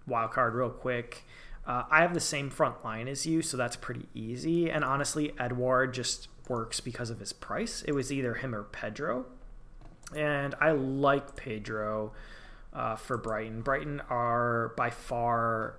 wild 0.06 0.32
card 0.32 0.54
real 0.54 0.70
quick. 0.70 1.24
Uh, 1.66 1.84
I 1.90 2.00
have 2.00 2.14
the 2.14 2.20
same 2.20 2.50
front 2.50 2.82
line 2.84 3.08
as 3.08 3.26
you, 3.26 3.42
so 3.42 3.56
that's 3.56 3.76
pretty 3.76 4.08
easy. 4.14 4.70
And 4.70 4.82
honestly, 4.82 5.32
Edouard 5.38 5.92
just 5.92 6.28
works 6.48 6.80
because 6.80 7.10
of 7.10 7.20
his 7.20 7.32
price. 7.32 7.82
It 7.86 7.92
was 7.92 8.10
either 8.10 8.34
him 8.34 8.54
or 8.54 8.64
Pedro, 8.64 9.26
and 10.16 10.54
I 10.60 10.72
like 10.72 11.36
Pedro 11.36 12.12
uh, 12.78 12.96
for 12.96 13.16
Brighton. 13.18 13.60
Brighton 13.62 14.00
are 14.08 14.72
by 14.76 14.90
far 14.90 15.74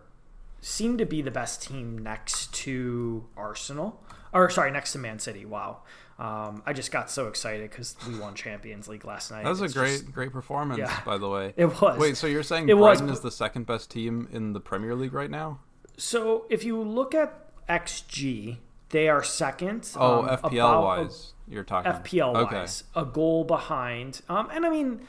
seem 0.62 0.97
to 0.97 1.05
be 1.05 1.21
the 1.21 1.31
best 1.31 1.63
team 1.63 1.97
next 1.97 2.53
to 2.53 3.23
Arsenal, 3.38 4.03
or 4.33 4.49
sorry, 4.49 4.69
next 4.71 4.91
to 4.91 4.97
Man 4.99 5.17
City. 5.17 5.45
Wow, 5.45 5.83
um, 6.19 6.62
I 6.65 6.73
just 6.73 6.91
got 6.91 7.09
so 7.09 7.27
excited 7.29 7.69
because 7.69 7.95
we 8.07 8.19
won 8.19 8.35
Champions 8.35 8.88
League 8.89 9.05
last 9.05 9.31
night. 9.31 9.43
That 9.45 9.49
was 9.49 9.62
a 9.62 9.69
great 9.69 10.01
just- 10.01 10.12
great 10.12 10.33
performance, 10.33 10.77
Yeah. 10.79 10.99
by 11.05 11.17
the 11.17 11.29
way. 11.29 11.53
it 11.57 11.81
was. 11.81 11.97
Wait, 11.97 12.17
so 12.17 12.27
you're 12.27 12.43
saying 12.43 12.67
It 12.67 12.77
was, 12.77 12.97
Brighton 12.99 13.13
is 13.13 13.21
the 13.21 13.31
second 13.31 13.65
best 13.65 13.89
team 13.89 14.27
in 14.31 14.51
the 14.53 14.59
Premier 14.59 14.95
League 14.95 15.13
right 15.13 15.31
now? 15.31 15.59
So 15.97 16.45
if 16.49 16.63
you 16.65 16.81
look 16.81 17.15
at 17.15 17.45
XG, 17.67 18.57
they 18.89 19.07
are 19.07 19.23
second. 19.23 19.89
Oh, 19.95 20.23
um, 20.23 20.27
FPL 20.29 20.51
about 20.51 20.77
a- 20.77 21.03
wise, 21.03 21.33
you're 21.47 21.63
talking. 21.63 21.91
FPL 21.91 22.35
Okay. 22.35 22.55
wise, 22.57 22.83
a 22.95 23.05
goal 23.05 23.43
behind. 23.45 24.21
Um, 24.27 24.49
and 24.51 24.65
I 24.65 24.69
mean, 24.69 25.01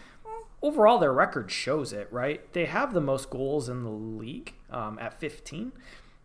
overall, 0.63 0.99
their 0.99 1.13
record 1.13 1.51
shows 1.51 1.93
it, 1.93 2.09
right? 2.11 2.53
They 2.53 2.67
have 2.67 2.93
the 2.95 3.01
most 3.01 3.31
goals 3.31 3.69
in 3.69 3.83
the 3.83 3.91
league 3.91 4.55
um, 4.71 4.99
at 5.01 5.19
15, 5.19 5.73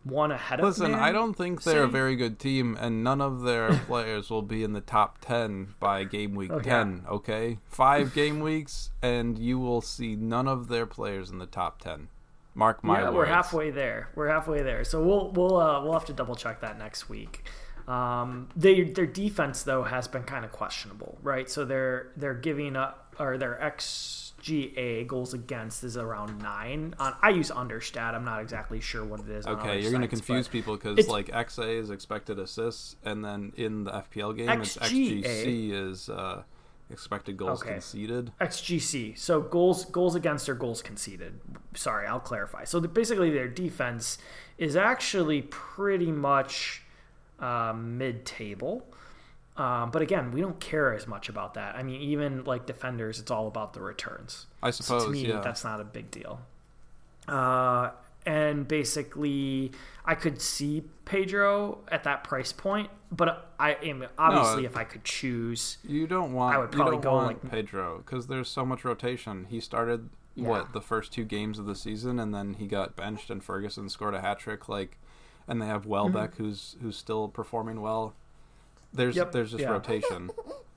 one 0.04 0.32
ahead 0.32 0.60
of. 0.60 0.76
Them. 0.76 0.90
Listen, 0.90 1.00
I 1.00 1.12
don't 1.12 1.34
think 1.34 1.62
they're 1.62 1.84
a 1.84 1.88
very 1.88 2.16
good 2.16 2.38
team, 2.38 2.76
and 2.80 3.02
none 3.02 3.20
of 3.20 3.42
their 3.42 3.72
players 3.86 4.30
will 4.30 4.42
be 4.42 4.62
in 4.62 4.72
the 4.72 4.80
top 4.80 5.18
10 5.20 5.74
by 5.80 6.04
game 6.04 6.34
week 6.34 6.50
yeah. 6.50 6.78
10, 6.78 7.04
okay? 7.08 7.58
Five 7.64 8.14
game 8.14 8.40
weeks, 8.40 8.90
and 9.02 9.38
you 9.38 9.58
will 9.58 9.80
see 9.80 10.16
none 10.16 10.48
of 10.48 10.68
their 10.68 10.86
players 10.86 11.30
in 11.30 11.38
the 11.38 11.46
top 11.46 11.80
10. 11.80 12.08
Mark 12.54 12.82
my 12.82 13.00
yeah, 13.00 13.04
words. 13.04 13.16
we're 13.16 13.26
halfway 13.26 13.70
there. 13.70 14.08
We're 14.14 14.28
halfway 14.28 14.62
there. 14.62 14.82
So 14.82 15.04
we'll 15.04 15.30
we'll 15.32 15.58
uh, 15.58 15.82
we'll 15.82 15.92
have 15.92 16.06
to 16.06 16.14
double 16.14 16.34
check 16.34 16.62
that 16.62 16.78
next 16.78 17.06
week. 17.06 17.44
Um, 17.86 18.48
they 18.56 18.82
their 18.82 19.06
defense 19.06 19.62
though 19.62 19.82
has 19.82 20.08
been 20.08 20.22
kind 20.22 20.42
of 20.42 20.52
questionable, 20.52 21.18
right? 21.22 21.50
So 21.50 21.66
they're 21.66 22.12
they're 22.16 22.32
giving 22.32 22.74
up 22.74 23.14
or 23.18 23.36
their 23.38 23.62
XGA 24.46 25.06
goals 25.06 25.34
against 25.34 25.84
is 25.84 25.96
around 25.96 26.38
nine. 26.40 26.94
On 26.98 27.14
I 27.22 27.30
use 27.30 27.50
understat. 27.50 28.14
I'm 28.14 28.24
not 28.24 28.40
exactly 28.40 28.80
sure 28.80 29.04
what 29.04 29.20
it 29.20 29.28
is. 29.28 29.46
Okay, 29.46 29.80
you're 29.80 29.90
going 29.90 30.02
to 30.02 30.08
confuse 30.08 30.48
people 30.48 30.76
because 30.76 31.08
like 31.08 31.28
XA 31.28 31.80
is 31.80 31.90
expected 31.90 32.38
assists, 32.38 32.96
and 33.04 33.24
then 33.24 33.52
in 33.56 33.84
the 33.84 33.90
FPL 33.92 34.36
game, 34.36 34.48
it's 34.60 34.76
XGC 34.76 35.72
is 35.72 36.08
uh, 36.08 36.42
expected 36.90 37.36
goals 37.36 37.62
Okay. 37.62 37.72
conceded. 37.72 38.32
XGC. 38.40 39.18
So 39.18 39.40
goals 39.40 39.84
goals 39.86 40.14
against 40.14 40.48
or 40.48 40.54
goals 40.54 40.82
conceded. 40.82 41.40
Sorry, 41.74 42.06
I'll 42.06 42.20
clarify. 42.20 42.64
So 42.64 42.80
the, 42.80 42.88
basically, 42.88 43.30
their 43.30 43.48
defense 43.48 44.18
is 44.58 44.76
actually 44.76 45.42
pretty 45.42 46.10
much 46.10 46.82
uh, 47.38 47.74
mid-table. 47.76 48.86
Um, 49.56 49.90
but 49.90 50.02
again, 50.02 50.32
we 50.32 50.40
don't 50.42 50.60
care 50.60 50.92
as 50.94 51.06
much 51.06 51.28
about 51.30 51.54
that. 51.54 51.76
I 51.76 51.82
mean, 51.82 52.00
even 52.02 52.44
like 52.44 52.66
defenders, 52.66 53.18
it's 53.18 53.30
all 53.30 53.46
about 53.48 53.72
the 53.72 53.80
returns. 53.80 54.46
I 54.62 54.70
So 54.70 54.84
suppose, 54.84 55.04
to 55.04 55.10
me, 55.10 55.26
yeah. 55.28 55.40
that's 55.40 55.64
not 55.64 55.80
a 55.80 55.84
big 55.84 56.10
deal. 56.10 56.40
Uh, 57.26 57.90
and 58.24 58.66
basically, 58.66 59.72
I 60.04 60.14
could 60.14 60.40
see 60.40 60.84
Pedro 61.04 61.78
at 61.88 62.04
that 62.04 62.24
price 62.24 62.52
point, 62.52 62.90
but 63.10 63.50
I 63.58 63.72
am 63.82 64.04
obviously 64.18 64.62
No, 64.62 64.68
if 64.68 64.76
I 64.76 64.84
could 64.84 65.04
choose, 65.04 65.78
You 65.84 66.06
don't 66.06 66.32
want. 66.32 66.54
I 66.54 66.58
would 66.58 66.72
you 66.72 66.76
probably 66.76 66.96
don't 66.96 67.02
go, 67.02 67.14
like- 67.16 67.50
Pedro 67.50 67.98
because 67.98 68.26
there's 68.26 68.48
so 68.48 68.64
much 68.66 68.84
rotation. 68.84 69.46
He 69.48 69.60
started 69.60 70.10
Yeah. 70.34 70.48
what 70.48 70.72
the 70.72 70.80
first 70.80 71.12
two 71.12 71.24
games 71.24 71.58
of 71.58 71.66
the 71.66 71.74
season, 71.76 72.18
and 72.18 72.34
then 72.34 72.54
he 72.54 72.66
got 72.66 72.94
benched, 72.96 73.30
and 73.30 73.42
Ferguson 73.42 73.88
scored 73.88 74.14
a 74.14 74.20
hat 74.20 74.38
trick. 74.40 74.68
Like, 74.68 74.98
and 75.48 75.62
they 75.62 75.66
have 75.66 75.86
Welbeck, 75.86 76.34
who's 76.36 76.76
who's 76.82 76.96
still 76.96 77.28
performing 77.28 77.80
well. 77.80 78.14
There's. 78.96 79.16
Yep, 79.16 79.32
there's 79.32 79.50
just 79.50 79.62
yeah. 79.62 79.70
rotation. 79.70 80.30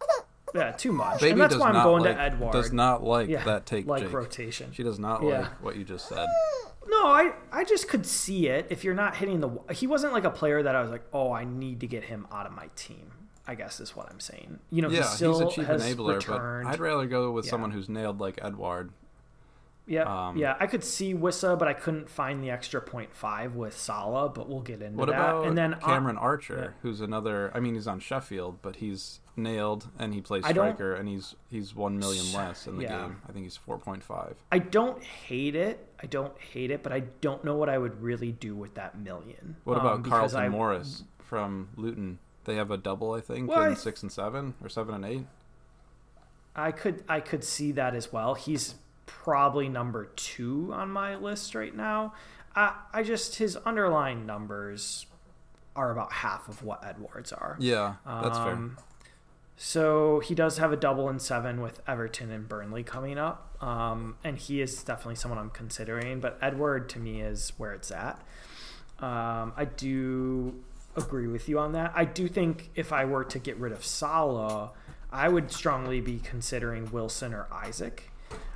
yeah, 0.55 0.71
too 0.71 0.91
much. 0.91 1.21
Baby 1.21 1.31
and 1.31 1.41
that's 1.41 1.55
why 1.55 1.69
I'm 1.69 1.83
going 1.83 2.03
like, 2.03 2.15
to 2.15 2.21
Edouard. 2.21 2.53
Does 2.53 2.71
not 2.71 3.03
like 3.03 3.29
yeah, 3.29 3.43
that 3.43 3.65
take. 3.65 3.87
like 3.87 4.03
Jake. 4.03 4.13
rotation. 4.13 4.71
She 4.73 4.83
does 4.83 4.99
not 4.99 5.23
Yeah. 5.23 5.39
like 5.39 5.63
what 5.63 5.75
you 5.75 5.83
just 5.83 6.07
said. 6.07 6.27
No, 6.87 7.07
I 7.07 7.33
I 7.51 7.63
just 7.63 7.87
could 7.87 8.05
see 8.05 8.47
it. 8.47 8.67
If 8.69 8.83
you're 8.83 8.95
not 8.95 9.15
hitting 9.15 9.41
the, 9.41 9.49
he 9.73 9.85
wasn't 9.87 10.13
like 10.13 10.23
a 10.23 10.31
player 10.31 10.63
that 10.63 10.75
I 10.75 10.81
was 10.81 10.89
like, 10.89 11.03
oh, 11.13 11.31
I 11.31 11.43
need 11.43 11.81
to 11.81 11.87
get 11.87 12.03
him 12.03 12.27
out 12.31 12.45
of 12.45 12.53
my 12.53 12.69
team. 12.75 13.11
I 13.47 13.55
guess 13.55 13.79
is 13.79 13.95
what 13.95 14.09
I'm 14.11 14.19
saying. 14.19 14.59
You 14.69 14.83
know, 14.83 14.89
yeah, 14.89 15.01
he 15.01 15.03
still 15.15 15.39
he's 15.39 15.47
a 15.47 15.55
cheap 15.55 15.65
has 15.65 15.83
enabler, 15.83 16.15
returned. 16.15 16.65
but 16.65 16.73
I'd 16.73 16.79
rather 16.79 17.07
go 17.07 17.31
with 17.31 17.47
someone 17.47 17.71
who's 17.71 17.89
nailed 17.89 18.19
like 18.19 18.39
Edouard. 18.43 18.91
Yeah, 19.89 20.27
um, 20.27 20.37
yeah. 20.37 20.55
I 20.59 20.67
could 20.67 20.83
see 20.83 21.13
Wissa, 21.13 21.57
but 21.57 21.67
I 21.67 21.73
couldn't 21.73 22.09
find 22.09 22.43
the 22.43 22.51
extra 22.51 22.79
point 22.79 23.13
five 23.13 23.55
with 23.55 23.75
Salah. 23.77 24.29
But 24.29 24.47
we'll 24.47 24.61
get 24.61 24.81
into 24.81 24.91
that. 24.91 24.97
What 24.97 25.07
that. 25.09 25.15
about 25.15 25.45
and 25.47 25.57
then 25.57 25.73
uh, 25.73 25.79
Cameron 25.79 26.17
Archer, 26.17 26.73
yeah. 26.75 26.79
who's 26.83 27.01
another? 27.01 27.51
I 27.53 27.59
mean, 27.59 27.73
he's 27.73 27.87
on 27.87 27.99
Sheffield, 27.99 28.61
but 28.61 28.77
he's 28.77 29.19
nailed 29.35 29.87
and 29.97 30.13
he 30.13 30.21
plays 30.21 30.45
striker, 30.45 30.93
and 30.93 31.07
he's 31.09 31.35
he's 31.49 31.75
one 31.75 31.97
million 31.97 32.31
less 32.33 32.67
in 32.67 32.77
the 32.77 32.83
Yeah. 32.83 33.01
game. 33.01 33.21
I 33.27 33.31
think 33.31 33.45
he's 33.45 33.57
four 33.57 33.77
point 33.77 34.03
five. 34.03 34.35
I 34.51 34.59
don't 34.59 35.03
hate 35.03 35.55
it. 35.55 35.85
I 36.01 36.05
don't 36.07 36.37
hate 36.39 36.71
it, 36.71 36.83
but 36.83 36.91
I 36.93 37.01
don't 37.21 37.43
know 37.43 37.55
what 37.55 37.67
I 37.69 37.77
would 37.77 38.01
really 38.01 38.31
do 38.31 38.55
with 38.55 38.75
that 38.75 38.97
million. 38.99 39.55
What 39.63 39.77
Um, 39.79 39.85
about 39.85 40.03
because 40.03 40.33
Carlton 40.33 40.39
I- 40.39 40.49
Morris 40.49 41.03
from 41.19 41.69
Luton? 41.75 42.19
They 42.45 42.55
have 42.55 42.71
a 42.71 42.77
double, 42.77 43.13
I 43.13 43.21
think, 43.21 43.49
Well, 43.49 43.63
in 43.63 43.71
I- 43.71 43.75
six 43.75 44.01
and 44.01 44.11
seven 44.11 44.53
or 44.63 44.69
seven 44.69 44.95
and 44.95 45.05
eight. 45.05 45.25
I 46.55 46.71
could 46.71 47.03
I 47.07 47.19
could 47.19 47.43
see 47.43 47.71
that 47.73 47.95
as 47.95 48.11
well. 48.11 48.33
He's 48.35 48.75
probably 49.09 49.67
number 49.67 50.05
two 50.15 50.69
on 50.73 50.89
my 50.91 51.15
list 51.15 51.55
right 51.55 51.75
now. 51.75 52.13
I 52.55 52.75
I 52.93 53.03
just 53.03 53.35
his 53.37 53.57
underlying 53.57 54.25
numbers 54.25 55.07
are 55.75 55.91
about 55.91 56.11
half 56.13 56.47
of 56.47 56.63
what 56.63 56.85
Edouard's 56.85 57.31
are. 57.33 57.57
Yeah, 57.59 57.95
that's 58.05 58.37
fair. 58.37 58.53
Um, 58.53 58.77
So 59.55 60.19
he 60.21 60.35
does 60.35 60.57
have 60.57 60.71
a 60.71 60.77
double 60.77 61.09
in 61.09 61.19
seven 61.19 61.59
with 61.61 61.81
Everton 61.87 62.31
and 62.31 62.47
Burnley 62.47 62.83
coming 62.83 63.17
up, 63.17 63.61
um, 63.61 64.15
and 64.23 64.37
he 64.37 64.61
is 64.61 64.83
definitely 64.83 65.15
someone 65.15 65.37
I'm 65.37 65.49
considering. 65.49 66.21
But 66.21 66.37
Edouard 66.41 66.87
to 66.89 66.99
me 66.99 67.21
is 67.21 67.51
where 67.57 67.73
it's 67.73 67.91
at. 67.91 68.21
Um, 68.99 69.53
I 69.57 69.65
do 69.65 70.55
agree 70.95 71.27
with 71.27 71.49
you 71.49 71.59
on 71.59 71.73
that. 71.73 71.91
I 71.95 72.05
do 72.05 72.27
think 72.27 72.69
if 72.75 72.91
I 72.93 73.05
were 73.05 73.23
to 73.25 73.39
get 73.39 73.57
rid 73.57 73.71
of 73.71 73.83
Salah, 73.85 74.71
I 75.11 75.27
would 75.29 75.51
strongly 75.51 76.01
be 76.01 76.19
considering 76.19 76.91
Wilson 76.91 77.33
or 77.33 77.47
Isak. 77.67 78.11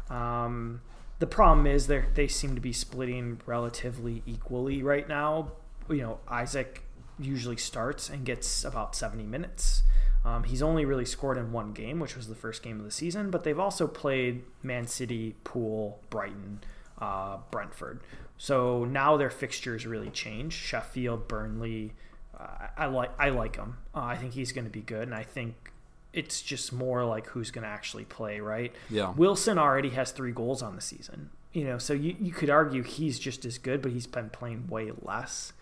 Um, 0.09 0.81
the 1.19 1.27
problem 1.27 1.67
is 1.67 1.87
they 1.87 2.03
they 2.13 2.27
seem 2.27 2.55
to 2.55 2.61
be 2.61 2.73
splitting 2.73 3.39
relatively 3.45 4.23
equally 4.25 4.83
right 4.83 5.07
now. 5.07 5.53
You 5.89 6.01
know, 6.01 6.19
Isak 6.31 6.83
usually 7.19 7.57
starts 7.57 8.09
and 8.09 8.25
gets 8.25 8.63
about 8.63 8.95
70 8.95 9.23
minutes. 9.23 9.83
Um, 10.25 10.43
he's 10.43 10.61
only 10.61 10.85
really 10.85 11.05
scored 11.05 11.37
in 11.37 11.51
one 11.51 11.73
game, 11.73 11.99
which 11.99 12.15
was 12.15 12.27
the 12.27 12.35
first 12.35 12.63
game 12.63 12.79
of 12.79 12.85
the 12.85 12.91
season, 12.91 13.29
but 13.29 13.43
they've 13.43 13.59
also 13.59 13.87
played 13.87 14.43
Man 14.61 14.87
City, 14.87 15.35
Poole, 15.43 15.99
Brighton, 16.09 16.61
uh, 16.99 17.37
Brentford. 17.51 17.99
So 18.37 18.85
now 18.85 19.17
their 19.17 19.29
fixtures 19.29 19.85
really 19.85 20.09
change. 20.09 20.53
Sheffield, 20.53 21.27
Burnley. 21.27 21.93
Uh, 22.37 22.67
I 22.77 22.85
like 22.87 23.11
I 23.19 23.29
like 23.29 23.57
him. 23.57 23.77
Uh, 23.93 23.99
I 23.99 24.15
think 24.15 24.33
he's 24.33 24.51
going 24.51 24.65
to 24.65 24.71
be 24.71 24.81
good, 24.81 25.03
and 25.03 25.15
I 25.15 25.23
think 25.23 25.72
it's 26.13 26.41
just 26.41 26.71
more 26.71 27.03
like 27.03 27.27
who's 27.27 27.51
going 27.51 27.63
to 27.63 27.69
actually 27.69 28.05
play, 28.05 28.39
right? 28.39 28.73
Yeah. 28.89 29.11
Wilson 29.13 29.57
already 29.57 29.89
has 29.89 30.11
three 30.11 30.31
goals 30.31 30.61
on 30.61 30.75
the 30.75 30.81
season. 30.81 31.31
You 31.51 31.65
know, 31.65 31.77
so 31.77 31.93
you, 31.93 32.15
you 32.19 32.31
could 32.31 32.49
argue 32.49 32.83
he's 32.83 33.19
just 33.19 33.45
as 33.45 33.57
good, 33.57 33.81
but 33.81 33.91
he's 33.91 34.07
been 34.07 34.29
playing 34.29 34.67
way 34.67 34.91
less. 35.01 35.53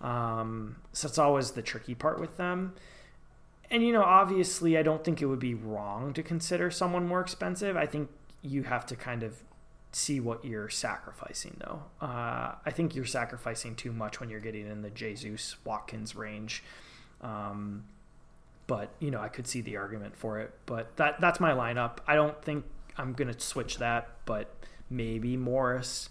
Um, 0.00 0.76
so 0.92 1.08
it's 1.08 1.18
always 1.18 1.52
the 1.52 1.62
tricky 1.62 1.94
part 1.94 2.20
with 2.20 2.36
them. 2.36 2.74
And, 3.70 3.82
you 3.82 3.92
know, 3.92 4.02
obviously, 4.02 4.76
I 4.76 4.82
don't 4.82 5.02
think 5.02 5.22
it 5.22 5.26
would 5.26 5.38
be 5.38 5.54
wrong 5.54 6.12
to 6.14 6.22
consider 6.22 6.70
someone 6.70 7.06
more 7.06 7.20
expensive. 7.20 7.76
I 7.76 7.86
think 7.86 8.10
you 8.42 8.64
have 8.64 8.84
to 8.86 8.96
kind 8.96 9.22
of 9.22 9.42
see 9.92 10.20
what 10.20 10.44
you're 10.44 10.68
sacrificing, 10.68 11.56
though. 11.60 11.82
Uh, 12.00 12.52
I 12.66 12.70
think 12.70 12.94
you're 12.94 13.06
sacrificing 13.06 13.74
too 13.74 13.92
much 13.92 14.20
when 14.20 14.28
you're 14.28 14.40
getting 14.40 14.66
in 14.66 14.82
the 14.82 14.90
Jesus 14.90 15.56
Watkins 15.64 16.14
range. 16.14 16.62
Um, 17.22 17.84
but 18.72 18.88
you 19.00 19.10
know, 19.10 19.20
I 19.20 19.28
could 19.28 19.46
see 19.46 19.60
the 19.60 19.76
argument 19.76 20.16
for 20.16 20.40
it. 20.40 20.50
But 20.64 20.96
that 20.96 21.20
that's 21.20 21.38
my 21.38 21.50
lineup. 21.52 21.98
I 22.06 22.14
don't 22.14 22.42
think 22.42 22.64
I'm 22.96 23.12
gonna 23.12 23.38
switch 23.38 23.76
that, 23.76 24.08
but 24.24 24.48
maybe 24.88 25.36
Morris. 25.36 26.08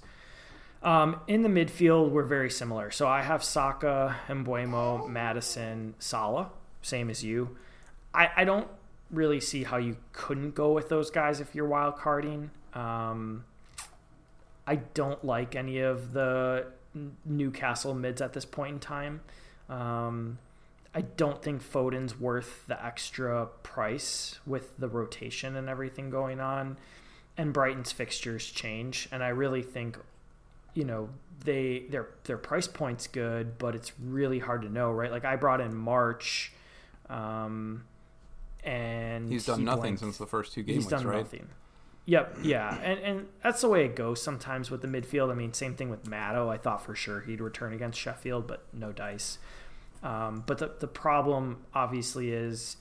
Um, 0.84 1.22
in 1.28 1.42
the 1.42 1.50
midfield, 1.50 2.12
we're 2.12 2.22
very 2.22 2.52
similar. 2.52 2.92
So 2.92 3.08
I 3.08 3.24
have 3.24 3.44
Saka, 3.44 4.16
Mbeumo, 4.28 5.10
Maddison, 5.10 5.96
Salah, 5.98 6.52
same 6.84 7.10
as 7.10 7.24
you. 7.24 7.58
I, 8.14 8.30
I 8.36 8.44
don't 8.44 8.68
really 9.10 9.40
see 9.40 9.64
how 9.64 9.78
you 9.78 9.98
couldn't 10.14 10.54
go 10.54 10.72
with 10.72 10.88
those 10.88 11.10
guys 11.10 11.40
if 11.40 11.56
you're 11.56 11.66
wild 11.68 11.98
carding. 11.98 12.52
Um, 12.76 13.44
I 14.68 14.76
don't 14.76 15.26
like 15.26 15.56
any 15.56 15.80
of 15.80 16.14
the 16.14 16.68
Newcastle 17.26 17.96
mids 17.96 18.22
at 18.22 18.34
this 18.34 18.46
point 18.46 18.74
in 18.74 18.80
time. 18.80 19.22
Um, 19.68 20.38
I 20.94 21.02
don't 21.02 21.42
think 21.42 21.62
Foden's 21.62 22.20
worth 22.20 22.66
the 22.68 22.84
extra 22.84 23.48
price 23.64 24.40
with 24.46 24.78
the 24.78 24.90
rotation 24.90 25.56
and 25.56 25.70
everything 25.70 26.10
going 26.10 26.40
on. 26.40 26.78
And 27.38 27.54
Brighton's 27.54 27.94
fixtures 27.94 28.46
change, 28.46 29.08
and 29.12 29.24
I 29.24 29.30
really 29.30 29.62
think, 29.62 29.98
you 30.74 30.84
know, 30.84 31.10
they 31.46 31.86
their 31.90 32.10
their 32.26 32.38
price 32.38 32.68
point's 32.68 33.08
good, 33.08 33.58
but 33.58 33.74
it's 33.74 33.94
really 34.00 34.40
hard 34.40 34.64
to 34.64 34.70
know, 34.70 34.92
right? 34.92 35.10
Like 35.10 35.24
I 35.24 35.38
brought 35.38 35.62
in 35.62 35.74
March, 35.74 36.52
um, 37.10 37.86
and 38.66 39.32
he's 39.32 39.46
done 39.46 39.60
he 39.60 39.66
nothing 39.66 39.82
blanked. 39.82 40.00
since 40.02 40.18
the 40.18 40.28
first 40.28 40.54
two 40.54 40.62
games. 40.62 40.76
He's 40.76 40.86
weeks, 40.86 41.02
done 41.02 41.08
right? 41.08 41.20
nothing. 41.20 41.48
Yep, 42.06 42.40
yeah, 42.44 42.78
and 42.84 43.00
and 43.00 43.28
that's 43.42 43.62
the 43.62 43.70
way 43.70 43.86
it 43.86 43.96
goes 43.96 44.22
sometimes 44.22 44.70
with 44.70 44.82
the 44.82 44.88
midfield. 44.88 45.32
I 45.32 45.36
mean, 45.36 45.54
same 45.54 45.76
thing 45.76 45.90
with 45.90 46.08
Matto. 46.08 46.50
I 46.50 46.58
thought 46.58 46.84
for 46.84 46.96
sure 46.96 47.22
he'd 47.22 47.40
return 47.42 47.74
against 47.74 47.98
Sheffield, 47.98 48.46
but 48.46 48.66
no 48.74 48.92
dice. 48.92 49.38
Um, 50.04 50.44
but 50.48 50.58
the 50.58 50.72
the 50.80 50.88
problem 50.88 51.58
obviously 51.74 52.32
is, 52.32 52.78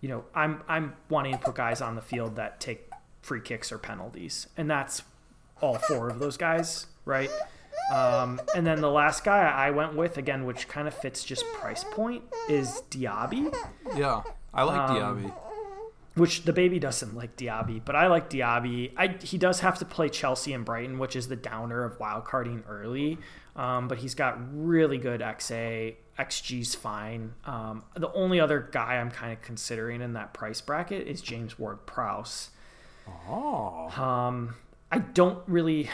you 0.00 0.08
know, 0.08 0.24
I'm 0.34 0.62
I'm 0.68 0.94
wanting 1.08 1.32
to 1.32 1.38
put 1.38 1.54
guys 1.54 1.80
on 1.80 1.94
the 1.94 2.02
field 2.02 2.36
that 2.36 2.60
take 2.60 2.90
free 3.22 3.40
kicks 3.40 3.70
or 3.72 3.78
penalties, 3.78 4.48
and 4.56 4.70
that's 4.70 5.02
all 5.62 5.76
four 5.78 6.08
of 6.10 6.18
those 6.18 6.36
guys, 6.36 6.86
right? 7.04 7.30
Um, 7.92 8.40
and 8.56 8.66
then 8.66 8.80
the 8.80 8.90
last 8.90 9.24
guy 9.24 9.42
I 9.42 9.70
went 9.70 9.94
with 9.94 10.16
again, 10.18 10.46
which 10.46 10.68
kind 10.68 10.88
of 10.88 10.94
fits 10.94 11.22
just 11.24 11.44
price 11.54 11.84
point, 11.92 12.22
is 12.48 12.82
Diaby 12.90 13.54
Yeah, 13.94 14.22
I 14.52 14.62
like 14.64 14.90
Um, 14.90 14.96
Diaby. 14.96 15.34
which 16.14 16.44
the 16.44 16.52
baby 16.52 16.78
doesn't 16.78 17.14
like 17.14 17.36
Diaby, 17.36 17.82
but 17.84 17.94
I 17.94 18.06
like 18.06 18.30
Diaby. 18.30 18.92
I, 18.96 19.08
he 19.22 19.36
does 19.38 19.60
have 19.60 19.78
to 19.80 19.84
play 19.84 20.08
Chelsea 20.08 20.52
and 20.54 20.64
Brighton, 20.64 20.98
which 20.98 21.14
is 21.16 21.28
the 21.28 21.36
downer 21.36 21.84
of 21.84 21.98
wildcarding 21.98 22.62
early. 22.68 23.18
Um, 23.56 23.86
but 23.88 23.98
he's 23.98 24.14
got 24.14 24.38
really 24.52 24.98
good 24.98 25.20
XA. 25.20 25.96
XG's 26.18 26.74
fine. 26.74 27.34
Um, 27.44 27.84
the 27.96 28.12
only 28.12 28.38
other 28.40 28.68
guy 28.70 28.96
I'm 28.96 29.10
kind 29.10 29.32
of 29.32 29.42
considering 29.42 30.00
in 30.00 30.12
that 30.14 30.32
price 30.32 30.60
bracket 30.60 31.06
is 31.08 31.20
James 31.20 31.58
Ward 31.58 31.86
Prowse. 31.86 32.50
Oh, 33.28 33.88
Um, 34.02 34.54
I 34.90 34.98
don't 34.98 35.42
really. 35.48 35.90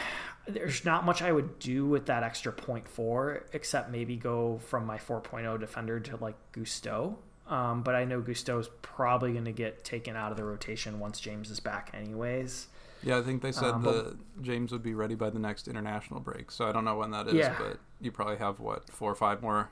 There's 0.47 0.83
not 0.85 1.05
much 1.05 1.21
I 1.21 1.31
would 1.31 1.59
do 1.59 1.85
with 1.85 2.07
that 2.07 2.23
extra 2.23 2.51
point 2.51 2.87
four, 2.87 3.43
except 3.53 3.89
maybe 3.91 4.15
go 4.17 4.59
from 4.67 4.85
my 4.85 4.97
4.0 4.97 5.59
defender 5.59 5.99
to 5.99 6.17
like 6.17 6.35
Gusto. 6.51 7.17
Um, 7.47 7.83
but 7.83 7.95
I 7.95 8.05
know 8.05 8.21
Gusto's 8.21 8.69
probably 8.81 9.33
going 9.33 9.45
to 9.45 9.51
get 9.51 9.83
taken 9.83 10.15
out 10.15 10.31
of 10.31 10.37
the 10.37 10.43
rotation 10.43 10.99
once 10.99 11.19
James 11.19 11.49
is 11.51 11.59
back, 11.59 11.91
anyways. 11.93 12.67
yeah. 13.03 13.17
I 13.17 13.21
think 13.21 13.41
they 13.41 13.51
said 13.51 13.71
Um, 13.71 13.83
the 13.83 14.17
James 14.41 14.71
would 14.71 14.83
be 14.83 14.93
ready 14.93 15.15
by 15.15 15.29
the 15.29 15.39
next 15.39 15.67
international 15.67 16.19
break. 16.21 16.49
So 16.51 16.65
I 16.67 16.71
don't 16.71 16.85
know 16.85 16.95
when 16.97 17.11
that 17.11 17.27
is, 17.27 17.33
Yeah. 17.35 17.55
but 17.59 17.77
you 17.99 18.11
probably 18.11 18.37
have 18.37 18.59
what 18.59 18.89
four 18.89 19.11
or 19.11 19.15
five 19.15 19.41
more 19.41 19.69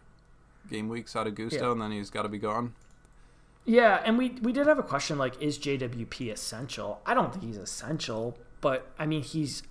game 0.70 0.88
weeks 0.90 1.16
out 1.16 1.28
of 1.28 1.36
Gusto, 1.36 1.66
Yeah. 1.66 1.72
and 1.72 1.82
then 1.82 1.92
he's 1.92 2.10
got 2.10 2.24
to 2.24 2.30
be 2.30 2.38
gone. 2.40 2.74
Yeah, 3.66 4.02
and 4.04 4.18
we 4.18 4.30
we 4.42 4.52
did 4.54 4.68
have 4.68 4.80
a 4.80 4.84
question 4.84 5.18
like, 5.18 5.40
is 5.42 5.60
JWP 5.60 6.32
essential? 6.32 7.02
I 7.06 7.14
don't 7.14 7.32
think 7.32 7.44
he's 7.46 7.58
essential, 7.58 8.38
but 8.62 8.88
I 8.98 9.06
mean 9.06 9.22
he's 9.22 9.64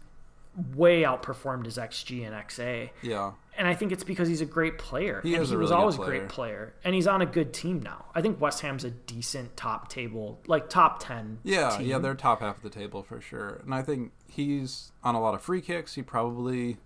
way 0.75 1.03
outperformed 1.03 1.65
his 1.65 1.79
XG 1.79 2.25
and 2.27 2.35
XA. 2.35 2.91
Yeah, 3.03 3.33
and 3.57 3.67
I 3.67 3.75
think 3.75 3.91
it's 3.93 4.05
because 4.05 4.29
he's 4.29 4.41
a 4.41 4.47
great 4.47 4.79
player. 4.79 5.21
He 5.23 5.35
and 5.35 5.45
he 5.47 5.55
a 5.55 5.59
was 5.59 5.73
always 5.73 5.97
a 5.97 5.99
great 5.99 6.29
player, 6.29 6.75
and 6.85 6.95
he's 6.95 7.07
on 7.07 7.23
a 7.23 7.27
good 7.27 7.53
team 7.53 7.81
now. 7.81 8.05
I 8.15 8.21
think 8.23 8.41
West 8.41 8.61
Ham's 8.61 8.85
a 8.85 8.91
decent 8.91 9.57
top 9.57 9.89
table, 9.89 10.39
like 10.47 10.69
top 10.69 11.03
ten. 11.03 11.39
yeah, 11.43 11.77
team. 11.77 11.87
yeah. 11.89 11.99
They're 11.99 12.15
top 12.15 12.41
half 12.41 12.59
of 12.59 12.63
the 12.63 12.71
table 12.71 13.03
for 13.03 13.21
sure, 13.21 13.61
and 13.65 13.75
I 13.75 13.83
think 13.83 14.13
he's 14.29 14.93
on 15.03 15.15
a 15.15 15.21
lot 15.21 15.35
of 15.35 15.43
free 15.43 15.61
kicks. 15.63 15.95
He 15.95 16.03
probably. 16.03 16.77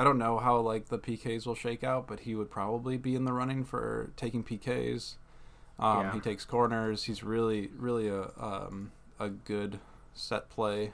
I 0.00 0.04
don't 0.04 0.16
know 0.16 0.38
how 0.38 0.56
like 0.60 0.88
the 0.88 0.98
PKs 0.98 1.46
will 1.46 1.54
shake 1.54 1.84
out, 1.84 2.06
but 2.06 2.20
he 2.20 2.34
would 2.34 2.50
probably 2.50 2.96
be 2.96 3.14
in 3.14 3.26
the 3.26 3.34
running 3.34 3.64
for 3.64 4.12
taking 4.16 4.42
PKs. 4.42 5.16
Um, 5.78 5.98
Yeah. 5.98 6.12
He 6.14 6.20
takes 6.20 6.46
corners. 6.46 7.04
He's 7.04 7.22
really, 7.22 7.68
really 7.76 8.08
a 8.08 8.30
um, 8.40 8.92
a 9.18 9.28
good 9.28 9.78
set 10.14 10.48
play 10.48 10.92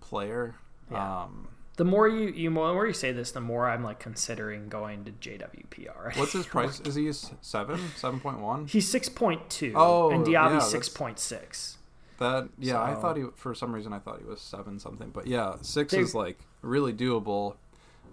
player. 0.00 0.54
Yeah. 0.88 1.22
Um, 1.24 1.48
The 1.78 1.84
more 1.84 2.06
you 2.06 2.28
you 2.28 2.48
more 2.48 2.86
you 2.86 2.92
say 2.92 3.10
this, 3.10 3.32
the 3.32 3.40
more 3.40 3.68
I'm 3.68 3.82
like 3.82 3.98
considering 3.98 4.68
going 4.68 5.04
to 5.06 5.10
JWPR. 5.10 6.16
what's 6.16 6.32
his 6.32 6.46
price? 6.46 6.78
Is 6.78 6.94
he 6.94 7.10
seven, 7.12 7.80
seven 7.96 8.20
point 8.20 8.38
one? 8.38 8.68
He's 8.68 8.88
six 8.88 9.08
point 9.08 9.50
two. 9.50 9.72
Oh, 9.74 10.10
and 10.10 10.24
Diaby's 10.24 10.68
six 10.68 10.88
point 10.88 11.18
six. 11.18 11.78
That 12.20 12.50
yeah, 12.56 12.80
I 12.80 12.94
thought 12.94 13.16
he 13.16 13.24
for 13.34 13.52
some 13.52 13.74
reason 13.74 13.92
I 13.92 13.98
thought 13.98 14.20
he 14.20 14.24
was 14.24 14.40
seven 14.40 14.78
something, 14.78 15.10
but 15.10 15.26
yeah, 15.26 15.56
six 15.60 15.92
They- 15.92 15.98
is 15.98 16.14
like 16.14 16.38
really 16.62 16.92
doable. 16.92 17.56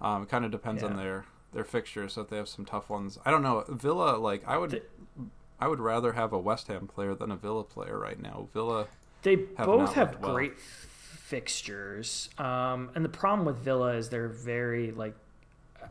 Um, 0.03 0.23
it 0.23 0.29
kind 0.29 0.43
of 0.45 0.51
depends 0.51 0.83
on 0.83 0.97
their 0.97 1.25
their 1.53 1.63
fixtures. 1.63 2.13
So 2.13 2.21
if 2.21 2.29
they 2.29 2.37
have 2.37 2.49
some 2.49 2.65
tough 2.65 2.89
ones, 2.89 3.17
I 3.25 3.31
don't 3.31 3.41
know. 3.43 3.63
Villa, 3.69 4.17
like 4.17 4.43
I 4.47 4.57
would, 4.57 4.81
I 5.59 5.67
would 5.67 5.79
rather 5.79 6.13
have 6.13 6.33
a 6.33 6.39
West 6.39 6.67
Ham 6.67 6.87
player 6.87 7.15
than 7.15 7.31
a 7.31 7.35
Villa 7.35 7.63
player 7.63 7.97
right 7.97 8.19
now. 8.21 8.47
Villa, 8.53 8.87
They 9.21 9.37
have 9.57 9.65
both 9.67 9.93
have 9.93 10.11
looked 10.11 10.21
well. 10.23 10.33
great 10.33 10.59
fixtures, 10.59 12.29
um, 12.37 12.91
and 12.95 13.03
the 13.03 13.09
problem 13.09 13.45
with 13.45 13.57
Villa 13.57 13.93
is 13.95 14.09
they're 14.09 14.27
very 14.27 14.91
like. 14.91 15.15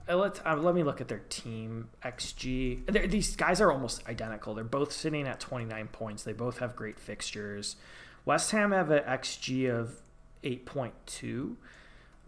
Uh, 0.08 0.16
let 0.16 0.44
uh, 0.46 0.56
let 0.56 0.74
me 0.74 0.82
look 0.82 1.00
at 1.00 1.08
their 1.08 1.22
team 1.28 1.88
XG. 2.04 2.86
They're, 2.86 3.06
these 3.06 3.36
guys 3.36 3.60
are 3.60 3.70
almost 3.70 4.06
identical. 4.08 4.54
They're 4.54 4.64
both 4.64 4.90
sitting 4.92 5.26
at 5.28 5.38
29 5.38 5.88
points. 5.88 6.22
They 6.22 6.32
both 6.32 6.58
have 6.58 6.74
great 6.74 6.98
fixtures. 6.98 7.76
West 8.24 8.50
Ham 8.52 8.72
have 8.72 8.90
an 8.90 9.02
XG 9.04 9.68
of 9.70 9.96
8.2, 10.44 11.56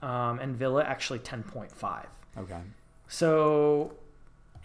um, 0.00 0.38
and 0.38 0.56
Villa 0.56 0.82
actually 0.84 1.18
10.5. 1.20 2.06
okay, 2.38 2.60
So 3.08 3.92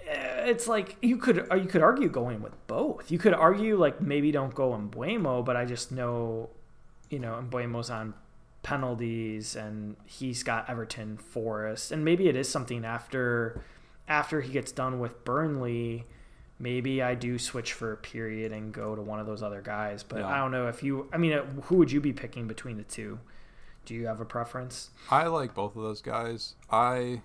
eh, 0.07 0.45
it's 0.47 0.67
like 0.67 0.97
you 1.01 1.17
could 1.17 1.47
uh, 1.51 1.55
you 1.55 1.67
could 1.67 1.81
argue 1.81 2.09
going 2.09 2.41
with 2.41 2.55
both. 2.67 3.11
You 3.11 3.17
could 3.19 3.33
argue 3.33 3.77
like 3.77 4.01
maybe 4.01 4.31
don't 4.31 4.53
go 4.53 4.73
in 4.75 4.89
Mbeumo, 4.89 5.43
but 5.45 5.55
I 5.55 5.65
just 5.65 5.91
know, 5.91 6.49
you 7.09 7.19
know, 7.19 7.43
Mbeumo's 7.49 7.89
on 7.89 8.13
penalties 8.63 9.55
and 9.55 9.95
he's 10.05 10.43
got 10.43 10.69
Everton, 10.69 11.17
Forest, 11.17 11.91
and 11.91 12.03
maybe 12.03 12.27
it 12.27 12.35
is 12.35 12.49
something 12.49 12.83
after 12.85 13.63
after 14.07 14.41
he 14.41 14.51
gets 14.51 14.71
done 14.71 14.99
with 14.99 15.23
Burnley. 15.23 16.05
Maybe 16.61 17.01
I 17.01 17.15
do 17.15 17.39
switch 17.39 17.71
for 17.71 17.93
a 17.93 17.97
period 17.97 18.51
and 18.51 18.73
go 18.73 18.93
to 18.93 19.01
one 19.01 19.19
of 19.19 19.25
those 19.25 19.41
other 19.41 19.61
guys, 19.61 20.03
but 20.03 20.19
Yeah. 20.19 20.27
I 20.27 20.37
don't 20.39 20.51
know 20.51 20.67
if 20.67 20.83
you. 20.83 21.07
I 21.13 21.17
mean, 21.17 21.31
uh, 21.33 21.45
who 21.63 21.75
would 21.77 21.89
you 21.91 22.01
be 22.01 22.11
picking 22.11 22.47
between 22.47 22.75
the 22.75 22.83
two? 22.83 23.19
Do 23.89 23.95
you 23.95 24.05
have 24.05 24.21
a 24.21 24.25
preference? 24.25 24.91
I 25.09 25.25
like 25.25 25.55
both 25.55 25.75
of 25.75 25.81
those 25.81 25.99
guys. 25.99 26.53
I, 26.69 27.23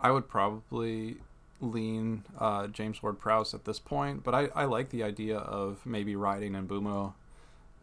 I 0.00 0.12
would 0.12 0.28
probably 0.28 1.16
lean 1.60 2.22
uh, 2.38 2.68
James 2.68 3.02
Ward 3.02 3.18
Prowse 3.18 3.54
at 3.54 3.64
this 3.64 3.80
point, 3.80 4.22
but 4.22 4.36
I, 4.36 4.50
I 4.54 4.66
like 4.66 4.90
the 4.90 5.02
idea 5.02 5.38
of 5.38 5.84
maybe 5.84 6.14
riding 6.14 6.52
Mbeumo 6.52 7.14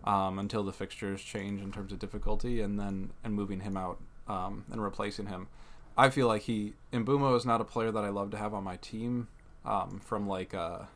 um, 0.06 0.40
until 0.40 0.64
the 0.64 0.72
fixtures 0.72 1.22
change 1.22 1.62
in 1.62 1.74
terms 1.74 1.92
of 1.92 2.00
difficulty, 2.00 2.62
and 2.62 2.80
then 2.80 3.12
and 3.26 3.34
moving 3.34 3.60
him 3.60 3.76
out 3.76 4.00
um, 4.30 4.64
and 4.72 4.82
replacing 4.82 5.26
him. 5.26 5.50
I 5.98 6.10
feel 6.10 6.28
like 6.28 6.44
he 6.44 6.76
Mbeumo 6.94 7.36
is 7.36 7.46
not 7.46 7.60
a 7.60 7.66
player 7.66 7.92
that 7.92 8.06
I 8.06 8.10
love 8.10 8.32
to 8.32 8.38
have 8.38 8.54
on 8.54 8.64
my 8.64 8.78
team 8.78 9.28
um, 9.66 10.00
from 10.00 10.30
like 10.30 10.54
a 10.54 10.88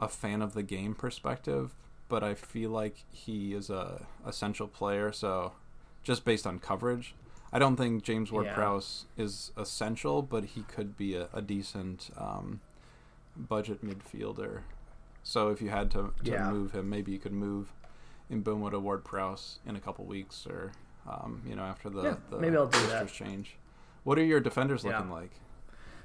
a 0.00 0.08
fan 0.08 0.42
of 0.42 0.54
the 0.54 0.64
game 0.64 0.96
perspective, 0.96 1.70
but 2.08 2.22
I 2.22 2.34
feel 2.34 2.70
like 2.70 3.04
he 3.10 3.54
is 3.54 3.70
a 3.70 4.06
essential 4.26 4.68
player. 4.68 5.12
So 5.12 5.52
just 6.02 6.24
based 6.24 6.46
on 6.46 6.58
coverage, 6.58 7.14
I 7.52 7.58
don't 7.58 7.76
think 7.76 8.02
James 8.02 8.30
Ward 8.30 8.48
Prowse 8.54 9.06
yeah. 9.16 9.24
is 9.24 9.52
essential, 9.56 10.22
but 10.22 10.44
he 10.44 10.62
could 10.62 10.96
be 10.96 11.14
a, 11.14 11.28
a 11.32 11.42
decent 11.42 12.10
um, 12.16 12.60
budget 13.36 13.84
midfielder. 13.84 14.60
So 15.22 15.48
if 15.48 15.60
you 15.60 15.70
had 15.70 15.90
to, 15.92 16.12
to 16.24 16.30
yeah. 16.30 16.50
move 16.50 16.72
him, 16.72 16.88
maybe 16.88 17.12
you 17.12 17.18
could 17.18 17.32
move 17.32 17.72
Mbeumo 18.30 18.70
to 18.70 18.78
Ward 18.78 19.04
Prowse 19.04 19.58
in 19.66 19.76
a 19.76 19.80
couple 19.80 20.04
weeks, 20.04 20.46
or 20.48 20.72
um, 21.08 21.42
you 21.46 21.56
know 21.56 21.62
after 21.62 21.88
the, 21.90 22.02
yeah, 22.02 22.14
the 22.30 22.38
maybe 22.38 22.56
I'll 22.56 22.66
do 22.66 22.86
that. 22.88 23.08
change. 23.12 23.56
What 24.04 24.18
are 24.18 24.24
your 24.24 24.40
defenders 24.40 24.84
looking 24.84 25.10
like? 25.10 25.32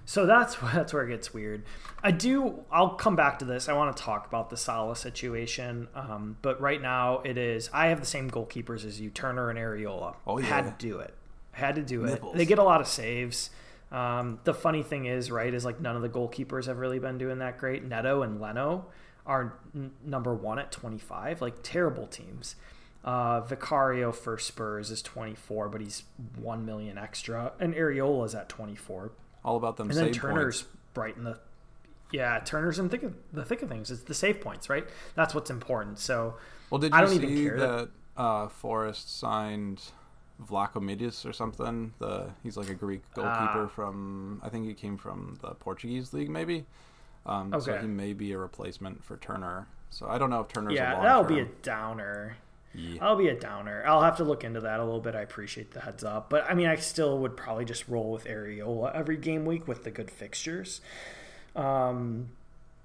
So 0.06 0.26
that's 0.26 0.56
that's 0.74 0.94
where 0.94 1.04
it 1.04 1.10
gets 1.10 1.34
weird. 1.34 1.64
I 2.04 2.12
do. 2.12 2.64
I'll 2.72 2.96
come 2.96 3.16
back 3.16 3.40
to 3.40 3.46
this. 3.46 3.70
I 3.70 3.74
want 3.74 3.96
to 3.96 4.04
talk 4.04 4.28
about 4.28 4.50
the 4.50 4.58
Salah 4.58 4.96
situation, 4.96 5.88
um, 5.96 6.38
but 6.42 6.60
right 6.60 6.82
now 6.82 7.20
it 7.20 7.38
is. 7.38 7.70
I 7.74 7.88
have 7.88 8.00
the 8.00 8.06
same 8.06 8.30
goalkeepers 8.30 8.86
as 8.86 9.00
you, 9.00 9.10
Turner 9.10 9.50
and 9.50 9.60
Areola. 9.60 10.16
Oh 10.26 10.38
yeah, 10.40 10.46
had 10.46 10.80
to 10.80 10.86
do 10.86 11.00
it. 11.00 11.14
Had 11.52 11.76
to 11.76 11.82
do 11.82 12.04
Nipples. 12.04 12.34
it. 12.36 12.38
They 12.38 12.46
get 12.46 12.60
a 12.60 12.64
lot 12.64 12.82
of 12.82 12.88
saves. 12.88 13.50
Um, 13.92 14.40
the 14.46 14.54
funny 14.54 14.84
thing 14.84 15.06
is, 15.06 15.30
right, 15.30 15.54
is 15.54 15.66
like 15.66 15.82
none 15.82 15.96
of 15.98 16.02
the 16.02 16.10
goalkeepers 16.10 16.66
have 16.68 16.78
really 16.78 17.00
been 17.00 17.18
doing 17.18 17.40
that 17.40 17.58
great. 17.58 17.84
Neto 17.84 18.22
and 18.22 18.40
Leno 18.40 18.86
are 19.26 19.58
n- 19.76 19.92
number 20.04 20.34
one 20.34 20.60
at 20.60 20.72
25, 20.72 21.42
like 21.42 21.56
terrible 21.62 22.08
teams. 22.08 22.56
Uh, 23.04 23.42
Vicario 23.42 24.12
for 24.12 24.38
Spurs 24.38 24.92
is 24.92 25.02
24, 25.02 25.70
but 25.70 25.82
he's 25.82 26.04
1 26.38 26.66
million 26.66 26.98
extra. 26.98 27.52
And 27.60 27.74
Areola's 27.74 28.34
at 28.34 28.48
24 28.48 29.12
all 29.44 29.58
about 29.58 29.78
them. 29.78 29.90
And 29.90 29.98
then 29.98 30.12
Turner's 30.12 30.64
points. 30.64 30.78
bright 30.94 31.18
in 31.18 31.24
the 31.24 31.40
yeah, 32.12 32.40
Turner's 32.40 32.78
in 32.78 32.90
thick 32.90 33.04
of, 33.04 33.16
the 33.32 33.46
thick 33.46 33.62
of 33.62 33.70
things. 33.70 33.90
It's 33.90 34.02
the 34.02 34.14
save 34.14 34.42
points, 34.42 34.70
right? 34.70 34.88
That's 35.16 35.34
what's 35.34 35.50
important. 35.50 36.00
So 36.00 36.36
well, 36.70 36.80
did 36.80 36.92
you 36.92 36.98
I 36.98 37.02
don't 37.02 37.10
see 37.10 37.16
even 37.16 37.44
care 37.44 37.58
that, 37.58 37.90
that 38.16 38.22
uh, 38.22 38.48
Forest 38.50 39.20
signed 39.20 39.82
Vlachodimos 40.44 41.26
or 41.26 41.34
something? 41.34 41.94
The 42.00 42.30
he's 42.44 42.58
like 42.58 42.70
a 42.70 42.74
Greek 42.74 43.02
goalkeeper 43.14 43.66
uh, 43.66 43.68
from 43.68 44.42
I 44.44 44.50
think 44.50 44.68
he 44.68 44.74
came 44.74 44.98
from 44.98 45.38
the 45.42 45.52
Portuguese 45.52 46.14
league, 46.14 46.30
maybe. 46.30 46.66
Um, 47.26 47.54
okay. 47.54 47.66
So 47.66 47.78
he 47.78 47.88
may 47.88 48.14
be 48.14 48.32
a 48.34 48.38
replacement 48.38 49.04
for 49.04 49.18
Turner. 49.18 49.68
So 49.90 50.08
I 50.08 50.18
don't 50.18 50.30
know 50.30 50.42
if 50.42 50.48
Turner's 50.48 50.74
yeah, 50.74 51.02
that'll 51.02 51.24
be 51.24 51.40
a 51.40 51.46
downer. 51.62 52.38
Yeah. 52.74 53.04
I'll 53.06 53.18
be 53.18 53.28
a 53.28 53.36
downer. 53.36 53.84
I'll 53.86 54.02
have 54.02 54.18
to 54.18 54.24
look 54.24 54.44
into 54.44 54.62
that 54.62 54.80
a 54.80 54.84
little 54.84 55.02
bit. 55.02 55.16
I 55.16 55.22
appreciate 55.22 55.72
the 55.72 55.82
heads 55.82 56.04
up. 56.04 56.30
But 56.30 56.50
I 56.50 56.54
mean, 56.54 56.68
I 56.68 56.76
still 56.76 57.18
would 57.20 57.36
probably 57.36 57.66
just 57.66 57.88
roll 57.88 58.12
with 58.12 58.26
Areola 58.26 58.94
every 58.96 59.18
game 59.18 59.46
week 59.46 59.68
with 59.68 59.84
the 59.84 59.92
good 59.92 60.10
fixtures. 60.10 60.82
Um, 61.56 62.30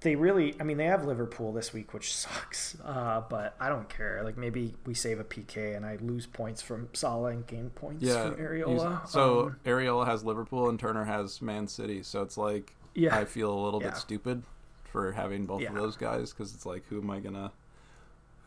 they 0.01 0.15
really, 0.15 0.55
I 0.59 0.63
mean, 0.63 0.77
they 0.77 0.85
have 0.85 1.05
Liverpool 1.05 1.53
this 1.53 1.73
week, 1.73 1.93
which 1.93 2.13
sucks. 2.15 2.77
Uh, 2.83 3.21
but 3.29 3.55
I 3.59 3.69
don't 3.69 3.87
care. 3.89 4.21
Like 4.23 4.37
maybe 4.37 4.75
we 4.85 4.93
save 4.93 5.19
a 5.19 5.23
PK 5.23 5.75
and 5.75 5.85
I 5.85 5.97
lose 6.01 6.25
points 6.25 6.61
from 6.61 6.89
Salah 6.93 7.31
and 7.31 7.47
gain 7.47 7.69
points 7.69 8.03
yeah, 8.03 8.29
from 8.29 8.35
Areola. 8.35 9.07
So 9.07 9.47
um, 9.47 9.55
Areola 9.65 10.05
has 10.05 10.23
Liverpool 10.23 10.69
and 10.69 10.79
Turner 10.79 11.05
has 11.05 11.41
Man 11.41 11.67
City. 11.67 12.03
So 12.03 12.21
it's 12.21 12.37
like, 12.37 12.75
yeah, 12.93 13.15
I 13.15 13.25
feel 13.25 13.53
a 13.53 13.61
little 13.63 13.81
yeah. 13.81 13.89
bit 13.89 13.97
stupid 13.97 14.43
for 14.91 15.11
having 15.11 15.45
both 15.45 15.61
yeah. 15.61 15.69
of 15.69 15.75
those 15.75 15.95
guys 15.95 16.31
because 16.31 16.53
it's 16.53 16.65
like, 16.65 16.83
who 16.87 17.01
am 17.01 17.09
I 17.09 17.19
gonna? 17.19 17.51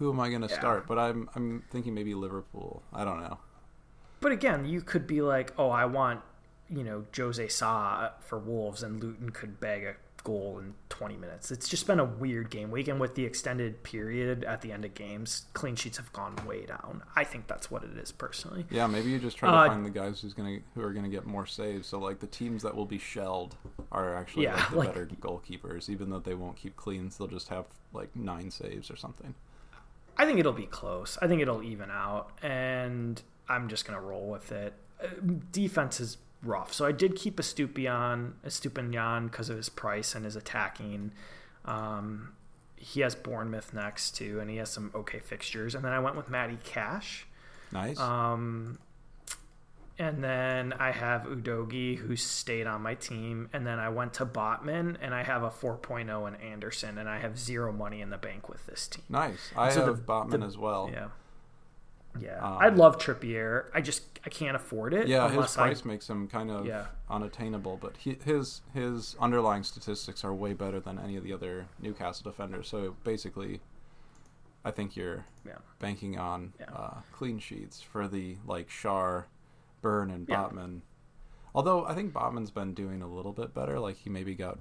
Who 0.00 0.10
am 0.10 0.18
I 0.18 0.30
going 0.30 0.40
to 0.40 0.48
yeah. 0.48 0.58
start? 0.58 0.88
But 0.88 0.98
I'm 0.98 1.30
I'm 1.36 1.62
thinking 1.70 1.94
maybe 1.94 2.14
Liverpool. 2.14 2.82
I 2.92 3.04
don't 3.04 3.20
know. 3.20 3.38
But 4.20 4.32
again, 4.32 4.64
you 4.64 4.80
could 4.80 5.06
be 5.06 5.22
like, 5.22 5.52
oh, 5.56 5.70
I 5.70 5.84
want 5.84 6.22
you 6.68 6.82
know 6.82 7.04
Jose 7.16 7.46
Sa 7.48 8.10
for 8.20 8.38
Wolves, 8.38 8.82
and 8.82 9.00
Luton 9.00 9.30
could 9.30 9.60
bag 9.60 9.84
a 9.84 9.94
goal 10.24 10.58
in 10.58 10.74
20 10.88 11.16
minutes. 11.16 11.50
It's 11.50 11.68
just 11.68 11.86
been 11.86 12.00
a 12.00 12.04
weird 12.04 12.50
game 12.50 12.70
week, 12.70 12.88
and 12.88 12.98
with 12.98 13.14
the 13.14 13.24
extended 13.24 13.82
period 13.82 14.42
at 14.44 14.62
the 14.62 14.72
end 14.72 14.86
of 14.86 14.94
games, 14.94 15.46
clean 15.52 15.76
sheets 15.76 15.98
have 15.98 16.12
gone 16.12 16.34
way 16.46 16.64
down. 16.64 17.02
I 17.14 17.24
think 17.24 17.46
that's 17.46 17.70
what 17.70 17.84
it 17.84 17.96
is 17.98 18.10
personally. 18.10 18.66
Yeah, 18.70 18.86
maybe 18.86 19.10
you 19.10 19.18
just 19.18 19.36
try 19.36 19.50
to 19.50 19.56
uh, 19.56 19.66
find 19.68 19.84
the 19.84 19.90
guys 19.90 20.20
who's 20.22 20.32
gonna 20.32 20.60
who 20.74 20.82
are 20.82 20.94
gonna 20.94 21.10
get 21.10 21.26
more 21.26 21.44
saves. 21.44 21.88
So 21.88 21.98
like 21.98 22.20
the 22.20 22.26
teams 22.26 22.62
that 22.62 22.74
will 22.74 22.86
be 22.86 22.98
shelled 22.98 23.56
are 23.92 24.14
actually 24.14 24.44
yeah, 24.44 24.54
like 24.54 24.70
the 24.70 24.76
like, 24.76 24.88
better 24.88 25.06
goalkeepers, 25.20 25.90
even 25.90 26.08
though 26.08 26.20
they 26.20 26.34
won't 26.34 26.56
keep 26.56 26.74
cleans. 26.76 27.18
They'll 27.18 27.28
just 27.28 27.48
have 27.48 27.66
like 27.92 28.14
nine 28.16 28.50
saves 28.50 28.90
or 28.90 28.96
something. 28.96 29.34
I 30.20 30.26
think 30.26 30.38
it'll 30.38 30.52
be 30.52 30.66
close. 30.66 31.16
I 31.22 31.28
think 31.28 31.40
it'll 31.40 31.62
even 31.62 31.90
out, 31.90 32.32
and 32.42 33.22
I'm 33.48 33.68
just 33.68 33.86
gonna 33.86 34.02
roll 34.02 34.28
with 34.28 34.52
it. 34.52 34.74
Uh, 35.02 35.06
defense 35.50 35.98
is 35.98 36.18
rough, 36.42 36.74
so 36.74 36.84
I 36.84 36.92
did 36.92 37.16
keep 37.16 37.38
a 37.38 37.42
Stupian, 37.42 38.34
a 38.44 38.48
Stupinian 38.48 39.30
because 39.30 39.48
of 39.48 39.56
his 39.56 39.70
price 39.70 40.14
and 40.14 40.26
his 40.26 40.36
attacking. 40.36 41.12
Um, 41.64 42.34
he 42.76 43.00
has 43.00 43.14
Bournemouth 43.14 43.72
next 43.72 44.14
too, 44.14 44.40
and 44.40 44.50
he 44.50 44.58
has 44.58 44.68
some 44.68 44.90
okay 44.94 45.20
fixtures. 45.20 45.74
And 45.74 45.82
then 45.82 45.92
I 45.92 45.98
went 46.00 46.16
with 46.16 46.28
Matty 46.28 46.58
Cash. 46.64 47.26
Nice. 47.72 47.98
Um, 47.98 48.78
and 50.00 50.24
then 50.24 50.72
I 50.72 50.92
have 50.92 51.24
Udogie 51.24 51.98
who 51.98 52.16
stayed 52.16 52.66
on 52.66 52.80
my 52.80 52.94
team. 52.94 53.50
And 53.52 53.66
then 53.66 53.78
I 53.78 53.90
went 53.90 54.14
to 54.14 54.24
Botman, 54.24 54.96
and 55.02 55.14
I 55.14 55.22
have 55.22 55.42
a 55.42 55.50
4.0 55.50 56.26
in 56.26 56.34
Anderson, 56.36 56.96
and 56.96 57.06
I 57.06 57.18
have 57.18 57.38
zero 57.38 57.70
money 57.70 58.00
in 58.00 58.08
the 58.08 58.16
bank 58.16 58.48
with 58.48 58.64
this 58.64 58.88
team. 58.88 59.04
Nice. 59.10 59.52
I 59.54 59.68
so 59.68 59.84
have 59.84 59.96
the, 59.98 60.02
Botman 60.02 60.40
the, 60.40 60.46
as 60.46 60.56
well. 60.56 60.88
Yeah. 60.90 61.08
Yeah. 62.18 62.38
Um, 62.38 62.56
I 62.58 62.68
love 62.70 62.96
Trippier. 62.96 63.66
I 63.74 63.82
just 63.82 64.02
I 64.24 64.30
can't 64.30 64.56
afford 64.56 64.94
it. 64.94 65.06
Yeah, 65.06 65.28
his 65.28 65.54
price 65.54 65.82
I, 65.84 65.88
makes 65.88 66.08
him 66.08 66.26
kind 66.28 66.50
of 66.50 66.66
yeah. 66.66 66.86
unattainable, 67.08 67.78
but 67.80 67.96
he, 67.98 68.16
his 68.24 68.62
his 68.74 69.14
underlying 69.20 69.62
statistics 69.62 70.24
are 70.24 70.34
way 70.34 70.52
better 70.54 70.80
than 70.80 70.98
any 70.98 71.16
of 71.16 71.22
the 71.22 71.32
other 71.32 71.66
Newcastle 71.80 72.28
defenders. 72.28 72.66
So 72.66 72.96
basically, 73.04 73.60
I 74.64 74.72
think 74.72 74.96
you're 74.96 75.24
yeah. 75.46 75.58
banking 75.78 76.18
on 76.18 76.52
yeah. 76.58 76.66
uh, 76.74 76.94
clean 77.12 77.38
sheets 77.38 77.80
for 77.80 78.08
the 78.08 78.38
like 78.44 78.68
Schär 78.70 79.26
Burn 79.80 80.10
and 80.10 80.26
Botman. 80.26 80.74
Yeah. 80.74 80.80
Although 81.54 81.84
I 81.84 81.94
think 81.94 82.12
Botman's 82.12 82.50
been 82.50 82.74
doing 82.74 83.02
a 83.02 83.08
little 83.08 83.32
bit 83.32 83.54
better. 83.54 83.78
Like 83.78 83.96
he 83.96 84.10
maybe 84.10 84.34
got 84.34 84.58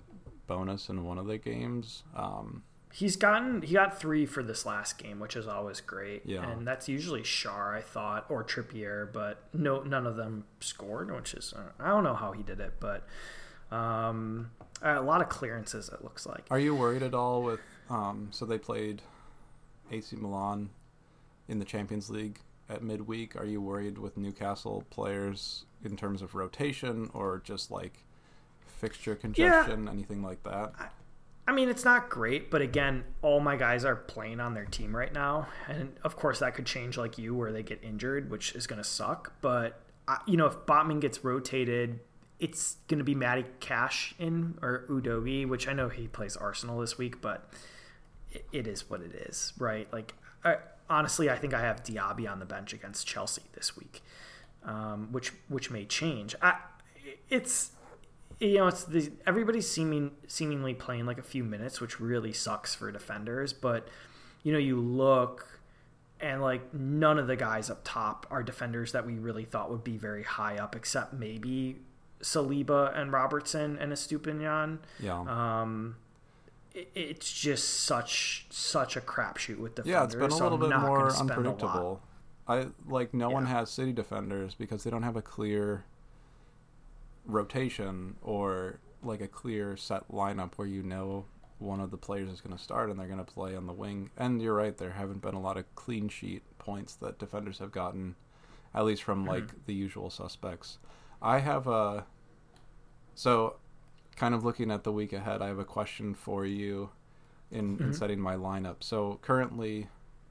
bonus 0.47 0.89
in 0.89 1.03
one 1.03 1.17
of 1.17 1.27
the 1.27 1.38
games. 1.38 2.03
Um, 2.15 2.63
He's 2.91 3.15
gotten 3.15 3.62
he 3.62 3.75
got 3.75 3.99
three 3.99 4.25
for 4.25 4.41
this 4.41 4.65
last 4.65 4.97
game, 4.97 5.19
which 5.19 5.36
is 5.36 5.47
always 5.47 5.79
great. 5.79 6.23
Yeah, 6.25 6.49
and 6.49 6.65
that's 6.65 6.89
usually 6.89 7.21
Schär, 7.21 7.77
I 7.77 7.82
thought, 7.82 8.25
or 8.29 8.43
Trippier, 8.43 9.13
but 9.13 9.43
no, 9.53 9.84
none 9.84 10.08
of 10.08 10.15
them 10.15 10.45
scored, 10.60 11.13
which 11.15 11.36
is 11.36 11.53
uh, 11.55 11.71
I 11.79 11.89
don't 11.89 12.03
know 12.03 12.15
how 12.15 12.32
he 12.32 12.41
did 12.41 12.60
it, 12.60 12.73
but 12.79 13.05
um, 13.71 14.49
a 14.82 15.01
lot 15.01 15.21
of 15.21 15.29
clearances. 15.29 15.89
It 15.89 16.03
looks 16.03 16.25
like. 16.25 16.45
Are 16.49 16.58
you 16.58 16.73
worried 16.73 17.03
at 17.03 17.13
all 17.13 17.43
with? 17.43 17.60
Um, 17.91 18.29
so 18.32 18.45
they 18.45 18.58
played 18.58 19.03
AC 19.91 20.15
Milan 20.15 20.71
in 21.47 21.60
the 21.60 21.65
Champions 21.65 22.10
League 22.10 22.39
at 22.69 22.84
midweek? 22.84 23.36
Are 23.36 23.45
you 23.45 23.62
worried 23.62 23.97
with 23.97 24.17
Newcastle 24.17 24.84
players 24.89 25.65
in 25.84 25.97
terms 25.97 26.21
of 26.21 26.36
rotation 26.36 27.10
or 27.13 27.41
just 27.43 27.71
like 27.71 28.03
fixture 28.65 29.15
congestion, 29.15 29.86
yeah. 29.86 29.91
anything 29.91 30.21
like 30.21 30.43
that? 30.43 30.73
I, 30.79 30.88
I 31.47 31.51
mean, 31.51 31.67
it's 31.67 31.84
not 31.84 32.10
great, 32.10 32.51
but 32.51 32.62
again, 32.62 33.03
all 33.21 33.39
my 33.39 33.55
guys 33.55 33.84
are 33.84 33.95
playing 33.95 34.39
on 34.39 34.53
their 34.53 34.65
team 34.65 34.95
right 34.95 35.12
now, 35.12 35.47
and 35.67 35.95
of 36.03 36.15
course 36.15 36.39
that 36.39 36.53
could 36.53 36.65
change 36.65 36.97
like 36.97 37.17
you, 37.17 37.34
where 37.34 37.51
they 37.51 37.63
get 37.63 37.84
injured, 37.84 38.29
which 38.29 38.53
is 38.53 38.67
going 38.67 38.77
to 38.77 38.88
suck. 38.88 39.34
But 39.41 39.82
you 40.27 40.37
know, 40.37 40.46
if 40.46 40.56
Botman 40.65 41.02
gets 41.02 41.23
rotated, 41.23 42.00
it's 42.39 42.77
going 42.87 43.00
to 43.00 43.04
be 43.04 43.15
Matty 43.15 43.46
Cash 43.60 44.13
in 44.19 44.60
or 44.62 44.85
Udogie, 44.89 45.48
which 45.48 45.67
I 45.67 45.73
know 45.73 45.89
he 45.89 46.08
plays 46.08 46.37
Arsenal 46.37 46.79
this 46.79 46.98
week, 46.98 47.19
but 47.19 47.52
it, 48.31 48.46
it 48.52 48.67
is 48.67 48.89
what 48.89 49.02
it 49.02 49.13
is, 49.13 49.54
right? 49.58 49.91
Like. 49.91 50.13
I, 50.41 50.56
honestly, 50.90 51.29
I 51.29 51.37
think 51.37 51.54
I 51.54 51.62
have 51.62 51.83
Diaby 51.83 52.29
on 52.29 52.40
the 52.40 52.46
bench 52.46 52.73
against 52.73 53.06
Chelsea 53.08 53.44
this 53.54 53.77
week, 53.77 54.02
um, 54.63 55.10
which 55.12 55.33
which 55.48 55.69
may 55.69 55.85
change. 55.85 56.35
I, 56.42 56.56
it's 57.29 57.71
you 58.40 58.56
know 58.56 58.67
it's 58.67 58.83
the, 58.85 59.12
everybody's 59.27 59.69
seeming 59.69 60.12
seemingly 60.27 60.73
playing 60.73 61.06
like 61.06 61.17
a 61.17 61.23
few 61.23 61.44
minutes, 61.44 61.79
which 61.79 62.00
really 62.00 62.33
sucks 62.33 62.75
for 62.75 62.92
defenders. 62.92 63.54
But 63.54 63.87
you 64.44 64.54
know, 64.54 64.60
you 64.60 64.79
look 64.79 65.60
and 66.19 66.42
like 66.42 66.73
none 66.73 67.17
of 67.17 67.27
the 67.27 67.35
guys 67.35 67.69
up 67.69 67.81
top 67.83 68.27
are 68.29 68.44
defenders 68.44 68.92
that 68.92 69.06
we 69.06 69.13
really 69.13 69.46
thought 69.46 69.69
would 69.69 69.83
be 69.83 69.98
very 69.98 70.23
high 70.23 70.58
up, 70.58 70.75
except 70.75 71.13
maybe 71.13 71.77
Saliba 72.21 72.98
and 72.98 73.12
Robertson 73.12 73.77
and 73.77 73.94
Estupiñán. 73.94 74.79
Yeah. 75.00 75.19
Um, 75.21 75.96
it's 76.73 77.31
just 77.31 77.81
such 77.81 78.45
such 78.49 78.95
a 78.95 79.01
crapshoot 79.01 79.57
with 79.57 79.75
defenders. 79.75 79.91
Yeah, 79.91 80.03
it's 80.03 80.15
been 80.15 80.31
a 80.31 80.35
little 80.37 80.63
I'm 80.63 80.69
bit 80.69 80.79
more 80.79 81.11
unpredictable. 81.15 82.01
I 82.47 82.67
like 82.87 83.13
no 83.13 83.29
yeah. 83.29 83.33
one 83.33 83.45
has 83.45 83.69
city 83.69 83.93
defenders 83.93 84.55
because 84.55 84.83
they 84.83 84.89
don't 84.89 85.03
have 85.03 85.15
a 85.15 85.21
clear 85.21 85.85
rotation 87.25 88.15
or 88.21 88.79
like 89.03 89.21
a 89.21 89.27
clear 89.27 89.77
set 89.77 90.09
lineup 90.11 90.53
where 90.55 90.67
you 90.67 90.81
know 90.83 91.25
one 91.59 91.79
of 91.79 91.91
the 91.91 91.97
players 91.97 92.29
is 92.29 92.41
going 92.41 92.55
to 92.55 92.61
start 92.63 92.89
and 92.89 92.99
they're 92.99 93.07
going 93.07 93.23
to 93.23 93.31
play 93.31 93.55
on 93.55 93.67
the 93.67 93.73
wing. 93.73 94.09
And 94.17 94.41
you're 94.41 94.55
right, 94.55 94.75
there 94.77 94.91
haven't 94.91 95.21
been 95.21 95.35
a 95.35 95.41
lot 95.41 95.57
of 95.57 95.65
clean 95.75 96.07
sheet 96.09 96.43
points 96.57 96.95
that 96.95 97.19
defenders 97.19 97.59
have 97.59 97.71
gotten, 97.71 98.15
at 98.73 98.85
least 98.85 99.03
from 99.03 99.25
like 99.25 99.47
Mhm. 99.47 99.65
the 99.65 99.73
usual 99.73 100.09
suspects. 100.09 100.79
I 101.21 101.39
have 101.39 101.67
a 101.67 102.05
so 103.13 103.57
kind 104.19 104.35
of 104.35 104.43
looking 104.43 104.69
at 104.69 104.83
the 104.83 104.91
week 104.91 105.13
ahead. 105.13 105.41
I 105.41 105.47
have 105.47 105.59
a 105.59 105.65
question 105.65 106.13
for 106.13 106.45
you 106.45 106.89
in, 107.49 107.77
in 107.79 107.89
Mhm. 107.91 107.95
setting 107.95 108.19
my 108.19 108.35
lineup. 108.35 108.83
So 108.83 109.17
currently, 109.21 109.87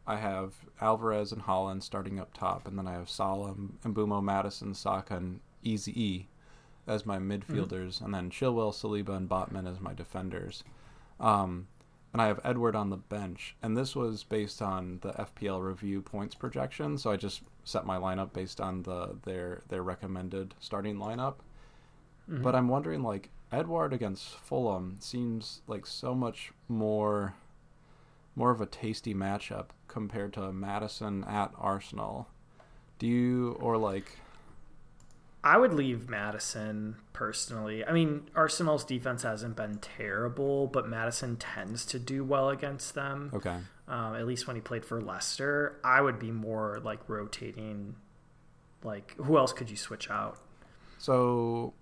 I 0.07 0.17
have 0.17 0.55
Alvarez 0.81 1.33
and 1.33 1.43
Haaland 1.43 1.83
starting 1.83 2.21
up 2.21 2.33
top, 2.35 2.67
and 2.69 2.79
then 2.79 2.87
I 2.87 2.93
have 2.93 3.09
Salah, 3.11 3.55
Mbeumo, 3.85 4.23
Maddison, 4.23 4.75
Saka, 4.75 5.17
and 5.17 5.41
Easy 5.63 5.93
E 6.01 6.29
as 6.87 7.05
my 7.05 7.19
midfielders, 7.19 8.01
and 8.01 8.15
then 8.15 8.31
Chilwell, 8.31 8.73
Saliba, 8.73 9.17
and 9.17 9.29
Botman 9.29 9.67
as 9.71 9.81
my 9.81 9.93
defenders. 9.95 10.65
Um, 11.21 11.67
and 12.13 12.23
I 12.23 12.27
have 12.27 12.41
Edouard 12.45 12.75
on 12.77 12.89
the 12.91 12.97
bench, 12.97 13.55
and 13.63 13.77
this 13.77 13.95
was 13.97 14.23
based 14.25 14.63
on 14.63 14.99
the 15.03 15.13
FPL 15.21 15.61
review 15.63 16.01
points 16.01 16.35
projection. 16.35 16.97
So 16.97 17.11
I 17.11 17.17
just 17.17 17.43
set 17.65 17.85
my 17.85 17.99
lineup 17.99 18.33
based 18.33 18.61
on 18.61 18.83
the 18.85 19.17
their 19.25 19.63
their 19.69 19.83
recommended 19.83 20.55
starting 20.61 20.97
lineup. 20.97 21.37
Mhm. 22.31 22.43
But 22.43 22.55
I'm 22.55 22.69
wondering, 22.69 23.03
like 23.03 23.29
Edouard 23.51 23.93
against 23.93 24.37
Fulham 24.37 24.97
seems 25.01 25.63
like 25.67 25.87
so 25.87 26.15
much 26.15 26.53
more, 26.69 27.35
more 28.37 28.51
of 28.51 28.61
a 28.61 28.67
tasty 28.67 29.15
matchup 29.15 29.67
compared 29.87 30.33
to 30.35 30.53
Maddison 30.53 31.25
at 31.25 31.53
Arsenal. 31.59 32.29
Do 32.99 33.07
you 33.07 33.57
or 33.61 33.77
like? 33.77 34.19
I 35.43 35.57
would 35.57 35.73
leave 35.73 36.09
Maddison 36.11 36.97
personally. 37.13 37.85
I 37.85 37.93
mean, 37.93 38.29
Arsenal's 38.35 38.85
defense 38.85 39.23
hasn't 39.23 39.57
been 39.57 39.79
terrible, 39.79 40.67
but 40.67 40.89
Maddison 40.89 41.37
tends 41.37 41.87
to 41.87 41.99
do 41.99 42.25
well 42.25 42.51
against 42.51 42.95
them. 42.95 43.31
Okay, 43.33 43.57
Um, 43.87 44.15
at 44.17 44.27
least 44.27 44.47
when 44.47 44.57
he 44.57 44.61
played 44.63 44.85
for 44.85 45.01
Leicester, 45.01 45.79
I 45.85 46.01
would 46.01 46.19
be 46.19 46.33
more 46.33 46.81
like 46.83 47.09
rotating. 47.09 47.95
Like, 48.83 49.15
who 49.17 49.39
else 49.39 49.53
could 49.53 49.71
you 49.71 49.77
switch 49.77 50.11
out? 50.11 50.39
so 51.01 51.73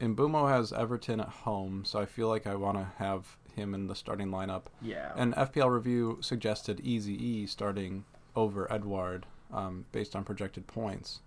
Mbeumo 0.00 0.48
has 0.48 0.72
Everton 0.72 1.20
at 1.20 1.28
home, 1.28 1.84
so 1.84 1.98
I 1.98 2.06
feel 2.06 2.28
like 2.28 2.46
I 2.46 2.54
want 2.54 2.78
to 2.78 2.86
have 2.96 3.36
him 3.54 3.74
in 3.74 3.86
the 3.86 3.94
starting 3.94 4.28
lineup. 4.28 4.62
Yeah, 4.80 5.12
And 5.16 5.34
FPL 5.34 5.70
review 5.70 6.18
suggested 6.20 6.80
Easy 6.80 7.14
E 7.14 7.46
starting 7.46 8.04
over 8.34 8.70
Edouard 8.72 9.26
um, 9.52 9.84
based 9.92 10.14
on 10.16 10.24
projected 10.24 10.66
points. 10.66 11.20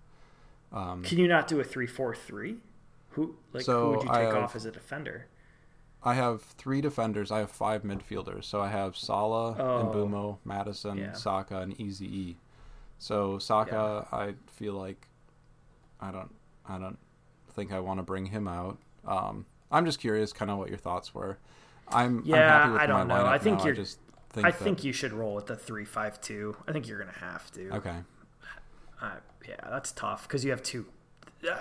Um, 0.71 1.03
can 1.03 1.19
you 1.19 1.27
not 1.27 1.47
do 1.47 1.59
a 1.59 1.63
three-four-three? 1.63 2.57
Who 3.11 3.35
like 3.51 3.63
So 3.63 3.81
who 3.81 3.89
would 3.97 4.03
you 4.05 4.09
take 4.13 4.21
have- 4.33 4.35
off 4.35 4.55
as 4.55 4.65
a 4.65 4.71
defender? 4.71 5.27
I 6.05 6.15
have 6.15 6.41
three 6.41 6.81
defenders. 6.81 7.31
I 7.31 7.39
have 7.39 7.49
five 7.51 7.83
midfielders. 7.83 8.43
So 8.45 8.59
I 8.59 8.67
have 8.69 8.97
Salah, 8.97 9.55
Oh. 9.57 9.85
Mbeumo, 9.93 10.37
Maddison, 10.43 10.97
Yeah. 10.97 11.13
Saka, 11.13 11.59
and 11.59 11.79
Easy 11.79 12.05
E. 12.07 12.37
So 12.97 13.37
Saka, 13.39 14.07
I 14.11 14.33
feel 14.47 14.73
like 14.73 15.07
I 16.01 16.11
don't, 16.11 16.33
I 16.67 16.77
don't 16.79 16.97
think 17.53 17.71
I 17.71 17.79
want 17.79 17.99
to 17.99 18.03
bring 18.03 18.27
him 18.27 18.47
out. 18.47 18.77
Um, 19.05 19.45
I'm 19.71 19.85
just 19.85 19.99
curious, 19.99 20.33
kind 20.33 20.51
of 20.51 20.57
what 20.57 20.69
your 20.69 20.77
thoughts 20.77 21.13
were. 21.13 21.37
I'm, 21.89 22.19
I'm 22.19 22.23
Yeah, 22.25 22.37
happy 22.59 22.71
with 22.73 22.81
I 22.81 22.85
don't 22.85 23.07
my 23.07 23.17
know. 23.19 23.25
I 23.25 23.37
think 23.37 23.59
now. 23.59 23.65
you're- 23.65 23.77
I 23.77 23.81
just 23.81 23.99
think 24.29 24.47
I 24.47 24.51
that- 24.51 24.59
think 24.59 24.83
you 24.83 24.93
should 24.93 25.13
roll 25.13 25.35
with 25.35 25.47
the 25.47 25.55
three-five-two. 25.55 26.55
I 26.67 26.71
think 26.71 26.87
you're 26.87 26.99
gonna 26.99 27.11
have 27.11 27.51
to. 27.51 27.69
okay. 27.75 27.97
Uh, 29.01 29.11
yeah, 29.47 29.55
that's 29.69 29.91
tough 29.91 30.23
because 30.27 30.45
you 30.45 30.51
have 30.51 30.63
two, 30.63 30.85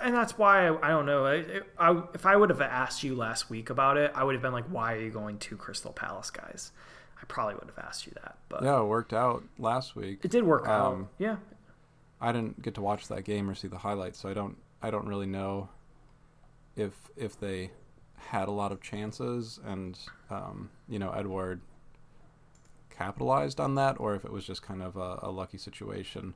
and 0.02 0.14
that's 0.14 0.38
why 0.38 0.68
I, 0.68 0.86
I 0.86 0.90
don't 0.90 1.06
know. 1.06 1.26
I, 1.26 1.44
I, 1.76 2.02
if 2.14 2.24
I 2.24 2.36
would 2.36 2.50
have 2.50 2.60
asked 2.60 3.02
you 3.02 3.16
last 3.16 3.50
week 3.50 3.68
about 3.68 3.96
it, 3.96 4.12
I 4.14 4.22
would 4.22 4.34
have 4.36 4.42
been 4.42 4.52
like, 4.52 4.66
"Why 4.66 4.92
are 4.94 5.00
you 5.00 5.10
going 5.10 5.38
to 5.38 5.56
Crystal 5.56 5.92
Palace, 5.92 6.30
guys?" 6.30 6.70
I 7.20 7.24
probably 7.26 7.54
would 7.54 7.66
have 7.74 7.84
asked 7.84 8.06
you 8.06 8.12
that, 8.22 8.36
but 8.48 8.62
Yeah, 8.62 8.80
it 8.80 8.84
worked 8.84 9.12
out 9.12 9.42
last 9.58 9.96
week. 9.96 10.20
it 10.24 10.30
did 10.30 10.44
work 10.44 10.66
out. 10.68 10.92
Um, 10.92 11.08
Yeah, 11.18 11.36
I 12.20 12.30
didn't 12.30 12.62
get 12.62 12.74
to 12.76 12.80
watch 12.80 13.08
that 13.08 13.24
game 13.24 13.50
or 13.50 13.54
see 13.56 13.66
the 13.68 13.78
highlights, 13.78 14.20
so 14.20 14.28
I 14.28 14.34
don't 14.34 14.56
I 14.80 14.90
don't 14.92 15.06
really 15.08 15.26
know 15.26 15.68
if 16.76 17.10
if 17.16 17.38
they 17.38 17.70
had 18.16 18.48
a 18.48 18.52
lot 18.52 18.72
of 18.72 18.80
chances 18.80 19.58
and 19.64 19.98
um, 20.30 20.70
you 20.88 20.98
know 20.98 21.10
Edouard 21.10 21.60
capitalized 22.90 23.58
on 23.58 23.74
that 23.74 23.98
or 23.98 24.14
if 24.14 24.24
it 24.24 24.32
was 24.32 24.46
just 24.46 24.62
kind 24.62 24.82
of 24.82 24.96
a, 24.96 25.18
a 25.22 25.30
lucky 25.30 25.58
situation. 25.58 26.34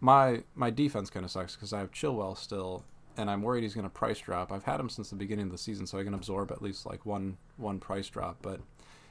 My 0.00 0.42
my 0.54 0.70
defense 0.70 1.10
kind 1.10 1.24
of 1.24 1.30
sucks 1.30 1.54
because 1.54 1.72
I 1.72 1.78
have 1.80 1.90
Chilwell 1.90 2.36
still, 2.36 2.84
and 3.16 3.30
I'm 3.30 3.42
worried 3.42 3.62
he's 3.62 3.74
going 3.74 3.84
to 3.84 3.90
price 3.90 4.20
drop. 4.20 4.52
I've 4.52 4.64
had 4.64 4.80
him 4.80 4.88
since 4.88 5.10
the 5.10 5.16
beginning 5.16 5.46
of 5.46 5.52
the 5.52 5.58
season, 5.58 5.86
so 5.86 5.98
I 5.98 6.04
can 6.04 6.14
absorb 6.14 6.50
at 6.50 6.62
least 6.62 6.84
like 6.84 7.06
one 7.06 7.38
one 7.56 7.80
price 7.80 8.08
drop. 8.08 8.38
But 8.42 8.60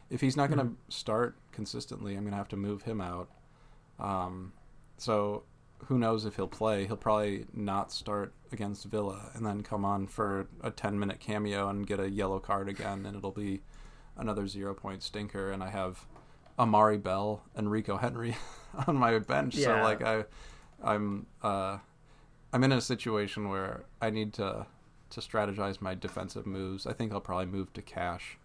if 0.10 0.22
he's 0.22 0.38
not 0.38 0.52
going 0.52 0.68
to 0.68 0.76
start 0.94 1.36
consistently, 1.52 2.16
I'm 2.16 2.22
going 2.22 2.32
to 2.32 2.38
have 2.38 2.50
to 2.50 2.58
move 2.58 2.84
him 2.84 3.02
out. 3.02 3.30
Um, 4.00 4.54
so 4.98 5.44
who 5.88 5.98
knows 5.98 6.26
if 6.26 6.36
he'll 6.36 6.48
play? 6.48 6.86
He'll 6.88 6.98
probably 6.98 7.46
not 7.54 7.92
start 7.92 8.34
against 8.52 8.86
Villa 8.86 9.32
and 9.34 9.46
then 9.46 9.64
come 9.64 9.84
on 9.86 10.08
for 10.08 10.48
a 10.62 10.72
10 10.72 10.98
minute 11.00 11.20
cameo 11.20 11.70
and 11.70 11.86
get 11.88 12.00
a 12.00 12.10
yellow 12.10 12.40
card 12.40 12.70
again, 12.70 13.06
and 13.06 13.16
it'll 13.18 13.32
be 13.32 13.62
another 14.18 14.48
zero 14.48 14.74
point 14.74 15.02
stinker. 15.04 15.52
And 15.52 15.64
I 15.64 15.70
have 15.70 16.06
Amari 16.60 16.98
Bell 16.98 17.44
and 17.56 17.72
Rico 17.72 17.98
Henry 17.98 18.36
on 18.88 18.96
my 18.98 19.18
bench, 19.20 19.56
so 19.56 19.82
like 19.82 20.02
I, 20.04 20.26
I'm 20.84 21.26
uh, 21.42 21.80
I'm 22.52 22.64
in 22.64 22.72
a 22.72 22.82
situation 22.82 23.50
where 23.50 23.86
I 24.02 24.10
need 24.10 24.34
to 24.34 24.68
to 25.10 25.20
strategize 25.20 25.82
my 25.82 25.94
defensive 25.96 26.46
moves. 26.46 26.88
I 26.88 26.94
think 26.94 27.12
I'll 27.12 27.22
probably 27.22 27.46
move 27.46 27.72
to 27.74 27.82
cash 27.82 28.38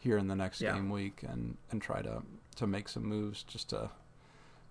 here 0.00 0.18
in 0.18 0.28
the 0.28 0.34
next 0.36 0.60
Yeah. 0.60 0.74
game 0.74 0.90
week 0.90 1.22
and 1.28 1.56
and 1.70 1.82
try 1.82 2.02
to 2.02 2.22
to 2.56 2.66
make 2.66 2.88
some 2.88 3.04
moves 3.04 3.42
just 3.42 3.70
to 3.70 3.90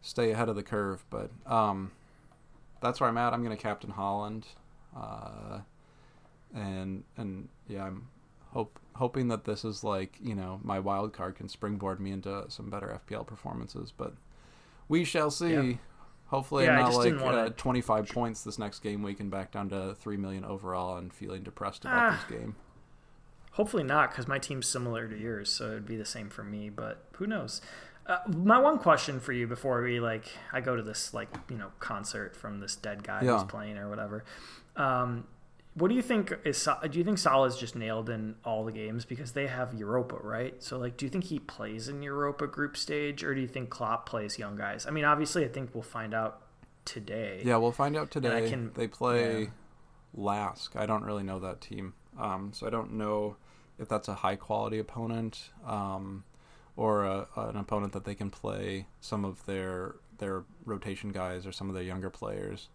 stay 0.02 0.32
ahead 0.32 0.48
of 0.50 0.56
the 0.56 0.64
curve. 0.64 1.04
But 1.10 1.32
um, 1.46 1.92
that's 2.82 3.00
where 3.00 3.10
I'm 3.10 3.18
at. 3.18 3.34
I'm 3.34 3.44
going 3.44 3.56
to 3.56 3.62
captain 3.62 3.92
Haaland, 3.92 4.44
uh, 4.96 5.60
and 6.54 7.04
and 7.18 7.50
yeah, 7.68 7.86
I'm 7.86 8.08
hope 8.52 8.80
hoping 8.96 9.28
that 9.28 9.46
this 9.46 9.64
is 9.66 9.84
like 9.84 10.16
you 10.22 10.34
know 10.36 10.60
my 10.64 10.80
wild 10.80 11.14
card 11.14 11.36
can 11.36 11.48
springboard 11.50 12.00
me 12.00 12.12
into 12.12 12.46
some 12.50 12.70
better 12.70 13.00
FPL 13.10 13.26
performances. 13.28 13.94
But 13.96 14.14
we 14.88 15.04
shall 15.04 15.32
see. 15.32 15.54
Yeah. 15.54 15.74
Hopefully, 16.28 16.66
Yeah, 16.66 16.80
I'm 16.86 16.92
not 16.92 16.96
like 16.96 17.14
uh, 17.22 17.50
25 17.56 18.10
points 18.10 18.44
this 18.44 18.60
next 18.60 18.80
game 18.80 19.02
week 19.02 19.22
and 19.22 19.32
back 19.32 19.50
down 19.54 19.70
to 19.70 19.96
three 19.96 20.18
million 20.18 20.44
overall 20.44 20.98
and 20.98 21.14
feeling 21.14 21.42
depressed 21.42 21.86
about 21.86 22.12
Ah. 22.14 22.26
this 22.30 22.38
game. 22.40 22.56
hopefully 23.52 23.84
not 23.84 24.12
because 24.12 24.28
my 24.28 24.38
team's 24.38 24.68
similar 24.68 25.08
to 25.08 25.18
yours, 25.18 25.50
so 25.50 25.68
it'd 25.68 25.86
be 25.86 25.96
the 25.96 26.04
same 26.06 26.30
for 26.30 26.44
me. 26.44 26.70
But 26.70 27.06
who 27.14 27.28
knows? 27.28 27.62
Uh, 28.08 28.20
my 28.38 28.58
one 28.58 28.80
question 28.80 29.20
for 29.20 29.34
you 29.34 29.46
before 29.48 29.82
we 29.84 30.00
like 30.00 30.26
I 30.54 30.62
go 30.62 30.76
to 30.78 30.82
this 30.82 31.14
like 31.14 31.28
you 31.50 31.58
know 31.58 31.72
concert 31.80 32.36
from 32.38 32.60
this 32.62 32.76
dead 32.76 33.04
guy 33.04 33.22
Yeah. 33.24 33.34
who's 33.40 33.44
playing 33.44 33.78
or 33.78 33.90
whatever. 33.90 34.24
Um, 34.78 35.28
what 35.74 35.90
do 35.90 35.96
you 35.96 36.02
think 36.02 36.34
is 36.46 36.68
do 36.90 36.98
you 36.98 37.04
think 37.04 37.18
Salah's 37.18 37.58
just 37.58 37.76
nailed 37.76 38.10
in 38.10 38.36
all 38.46 38.64
the 38.64 38.72
games 38.72 39.04
because 39.06 39.34
they 39.34 39.48
have 39.48 39.74
Europa 39.74 40.16
right? 40.22 40.56
So 40.64 40.78
like, 40.78 40.96
do 40.98 41.06
you 41.06 41.10
think 41.10 41.26
he 41.26 41.38
plays 41.40 41.90
in 41.90 42.02
Europa 42.02 42.48
group 42.48 42.78
stage 42.78 43.24
or 43.24 43.36
do 43.36 43.42
you 43.42 43.48
think 43.48 43.70
Klopp 43.70 44.08
plays 44.08 44.40
young 44.40 44.56
guys? 44.56 44.88
I 44.88 44.92
mean, 44.92 45.04
obviously, 45.06 45.44
I 45.46 45.50
think 45.50 45.72
we'll 45.76 45.84
find 45.84 46.14
out 46.14 46.42
today. 46.86 47.42
Yeah, 47.44 47.58
we'll 47.58 47.72
find 47.74 47.96
out 47.98 48.04
I 48.04 48.10
today. 48.10 48.50
can- 48.50 48.72
they 48.74 48.88
play 48.88 49.42
yeah. 49.44 49.48
Lask. 50.16 50.76
I 50.76 50.86
don't 50.86 51.04
really 51.04 51.24
know 51.24 51.40
that 51.40 51.60
team, 51.62 51.94
um, 52.18 52.52
so 52.54 52.66
I 52.66 52.70
don't 52.70 52.94
know 52.94 53.36
if 53.78 53.88
that's 53.90 54.08
a 54.08 54.16
high 54.16 54.38
quality 54.38 54.80
opponent 54.80 55.50
um, 55.66 56.24
or 56.78 57.04
a, 57.04 57.28
an 57.36 57.58
opponent 57.58 57.92
that 57.94 58.06
they 58.06 58.16
can 58.16 58.30
play 58.30 58.86
some 59.02 59.26
of 59.26 59.46
their 59.46 59.96
their 60.20 60.44
rotation 60.66 61.10
guys 61.12 61.46
or 61.46 61.52
some 61.52 61.68
of 61.68 61.76
their 61.76 61.84
younger 61.84 62.10
players. 62.10 62.70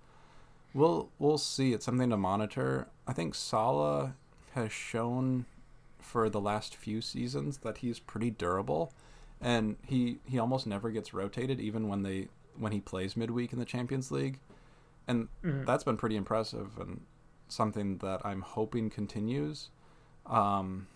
We'll 0.74 1.08
we'll 1.18 1.38
see. 1.38 1.72
It's 1.72 1.84
something 1.86 2.10
to 2.10 2.16
monitor. 2.16 2.88
I 3.06 3.12
think 3.14 3.34
Salah 3.34 4.14
has 4.54 4.70
shown 4.72 5.46
for 5.98 6.28
the 6.28 6.40
last 6.40 6.74
few 6.76 7.00
seasons 7.00 7.58
that 7.58 7.78
he's 7.78 7.98
pretty 7.98 8.30
durable, 8.30 8.92
and 9.40 9.76
he 9.86 10.18
he 10.26 10.38
almost 10.38 10.66
never 10.66 10.90
gets 10.90 11.14
rotated, 11.14 11.60
even 11.60 11.88
when 11.88 12.02
they 12.02 12.28
when 12.58 12.72
he 12.72 12.80
plays 12.80 13.16
midweek 13.16 13.52
in 13.52 13.58
the 13.58 13.64
Champions 13.64 14.10
League, 14.10 14.38
and 15.06 15.28
Mhm. 15.42 15.64
that's 15.64 15.84
been 15.84 15.96
pretty 15.96 16.16
impressive 16.16 16.76
and 16.78 17.00
something 17.48 17.98
that 17.98 18.24
I'm 18.24 18.40
hoping 18.42 18.88
continues. 18.90 19.68
Um, 20.26 20.86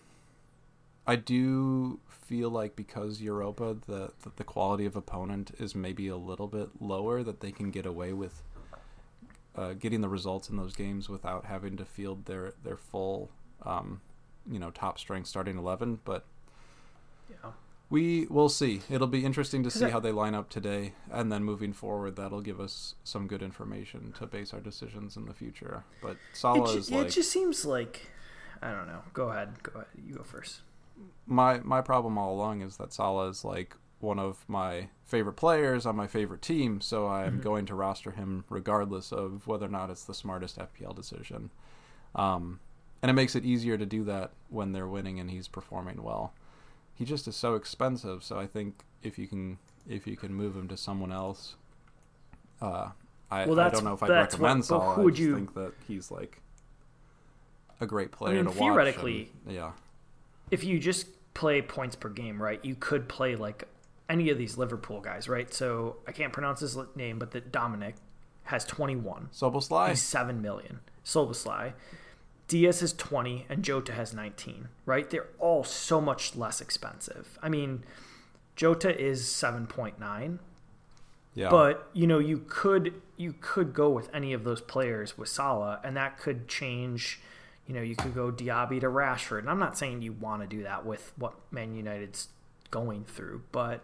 I 1.07 1.15
do 1.15 1.99
feel 2.09 2.49
like 2.49 2.75
because 2.75 3.21
Europa, 3.21 3.77
the, 3.87 4.11
the 4.23 4.31
the 4.35 4.43
quality 4.43 4.85
of 4.85 4.95
opponent 4.95 5.51
is 5.59 5.73
maybe 5.73 6.07
a 6.09 6.17
little 6.17 6.47
bit 6.47 6.69
lower, 6.81 7.23
that 7.23 7.39
they 7.39 7.51
can 7.51 7.71
get 7.71 7.85
away 7.85 8.11
with 8.13 8.43
uh, 9.55 9.73
getting 9.73 10.01
the 10.01 10.09
results 10.09 10.49
in 10.49 10.57
those 10.57 10.75
games 10.75 11.07
without 11.09 11.45
having 11.45 11.77
to 11.77 11.85
field 11.85 12.25
their 12.25 12.53
their 12.63 12.77
full, 12.77 13.29
um, 13.63 14.01
you 14.51 14.59
know, 14.59 14.69
top 14.69 14.99
strength 14.99 15.27
starting 15.27 15.57
eleven. 15.57 15.99
But 16.03 16.25
Yeah. 17.29 17.51
we 17.89 18.25
will 18.27 18.49
see. 18.49 18.81
It'll 18.89 19.07
be 19.07 19.23
interesting 19.25 19.63
to 19.63 19.71
see 19.71 19.85
I- 19.85 19.89
how 19.89 19.99
they 20.01 20.11
line 20.11 20.35
up 20.35 20.49
today, 20.49 20.93
and 21.09 21.31
then 21.31 21.43
moving 21.45 21.71
forward, 21.73 22.17
that'll 22.17 22.41
give 22.41 22.59
us 22.59 22.95
some 23.05 23.27
good 23.27 23.41
information 23.41 24.11
to 24.19 24.27
base 24.27 24.53
our 24.53 24.59
decisions 24.59 25.15
in 25.15 25.25
the 25.25 25.33
future. 25.33 25.85
But 26.01 26.11
It, 26.11 26.17
Salah 26.33 26.71
ju- 26.73 26.77
is 26.79 26.91
like 26.91 27.07
it 27.07 27.11
just 27.11 27.31
seems 27.31 27.63
like 27.65 28.07
I 28.61 28.71
don't 28.71 28.87
know. 28.87 29.01
Go 29.13 29.29
ahead. 29.29 29.63
Go 29.63 29.71
ahead. 29.75 29.87
You 30.05 30.15
go 30.15 30.23
first. 30.23 30.61
My 31.25 31.59
my 31.59 31.81
problem 31.81 32.17
all 32.17 32.33
along 32.33 32.61
is 32.61 32.77
that 32.77 32.93
Salah 32.93 33.27
is 33.29 33.43
like 33.43 33.75
one 33.99 34.19
of 34.19 34.45
my 34.47 34.89
favorite 35.05 35.33
players 35.33 35.85
on 35.85 35.95
my 35.95 36.07
favorite 36.07 36.41
team, 36.41 36.81
so 36.81 37.07
I'm 37.07 37.39
Mhm. 37.39 37.43
going 37.43 37.65
to 37.67 37.75
roster 37.75 38.11
him 38.11 38.45
regardless 38.49 39.11
of 39.11 39.47
whether 39.47 39.65
or 39.65 39.69
not 39.69 39.89
it's 39.89 40.03
the 40.05 40.13
smartest 40.13 40.57
FPL 40.59 40.93
decision. 40.93 41.49
Um, 42.13 42.59
and 43.01 43.09
it 43.09 43.13
makes 43.13 43.35
it 43.35 43.43
easier 43.45 43.77
to 43.77 43.85
do 43.85 44.03
that 44.05 44.31
when 44.49 44.71
they're 44.71 44.87
winning 44.87 45.19
and 45.19 45.29
he's 45.31 45.47
performing 45.47 46.03
well. 46.03 46.33
He 46.93 47.05
just 47.05 47.27
is 47.27 47.35
so 47.35 47.55
expensive, 47.55 48.23
so 48.23 48.39
I 48.39 48.47
think 48.47 48.83
if 49.03 49.17
you 49.19 49.27
can 49.27 49.57
if 49.87 50.05
you 50.05 50.17
can 50.17 50.33
move 50.33 50.55
him 50.55 50.67
to 50.67 50.75
someone 50.77 51.11
else, 51.13 51.55
uh, 52.61 52.89
I, 53.31 53.45
Well, 53.45 53.59
I 53.59 53.69
don't 53.69 53.83
know 53.83 53.93
if 53.93 54.03
I'd 54.03 54.09
recommend 54.09 54.59
what- 54.59 54.65
Salah. 54.65 54.93
who 54.95 55.01
I 55.01 55.03
would 55.05 55.15
just 55.15 55.21
you- 55.27 55.35
think 55.35 55.53
that 55.55 55.73
he's 55.87 56.11
like 56.11 56.41
a 57.79 57.85
great 57.85 58.11
player 58.11 58.35
mean, 58.35 58.43
to 58.45 58.49
watch. 58.49 58.57
theoretically- 58.59 59.31
yeah. 59.47 59.71
If 60.51 60.63
you 60.63 60.79
just 60.79 61.07
play 61.33 61.61
points 61.61 61.95
per 61.95 62.09
game, 62.09 62.41
right, 62.41 62.63
you 62.63 62.75
could 62.75 63.07
play 63.07 63.35
like 63.35 63.65
any 64.09 64.29
of 64.29 64.37
these 64.37 64.57
Liverpool 64.57 65.01
guys, 65.01 65.27
right? 65.27 65.53
So 65.53 65.97
I 66.07 66.11
can't 66.11 66.31
pronounce 66.33 66.61
his 66.61 66.77
name, 66.95 67.19
but 67.19 67.31
that 67.31 67.51
Dominic 67.51 67.95
has 68.43 68.63
21. 68.65 69.29
Szoboszlai. 69.33 69.89
He's 69.89 70.01
7 70.01 70.41
million. 70.41 70.79
Solbaslai. 71.03 71.73
Diaz 72.47 72.79
has 72.79 72.93
20 72.93 73.45
and 73.49 73.61
Jota 73.63 73.91
has 73.93 74.13
19, 74.13 74.69
right? 74.85 75.09
They're 75.09 75.27
all 75.37 75.63
so 75.65 75.99
much 75.99 76.35
less 76.35 76.61
expensive. 76.61 77.37
I 77.43 77.49
mean, 77.49 77.83
Jota 78.55 78.97
is 78.97 79.23
7.9, 79.25 80.39
Yeah. 81.33 81.49
but 81.49 81.89
you 81.93 82.07
know, 82.07 82.19
you 82.19 82.43
could 82.47 83.01
you 83.17 83.33
could 83.41 83.73
go 83.73 83.89
with 83.89 84.09
any 84.13 84.31
of 84.33 84.43
those 84.45 84.61
players 84.61 85.17
with 85.17 85.27
Salah, 85.27 85.79
and 85.83 85.97
that 85.97 86.17
could 86.17 86.47
change. 86.47 87.19
You 87.67 87.73
know, 87.73 87.81
you 87.81 87.95
could 87.95 88.15
go 88.15 88.31
Diaby 88.31 88.79
to 88.79 88.87
Rashford, 88.87 89.39
and 89.39 89.49
I'm 89.49 89.59
not 89.59 89.77
saying 89.77 90.01
you 90.01 90.13
want 90.13 90.41
to 90.41 90.47
do 90.47 90.63
that 90.63 90.85
with 90.85 91.11
what 91.17 91.33
Man 91.51 91.75
United's 91.75 92.29
going 92.71 93.03
through, 93.05 93.43
but 93.51 93.83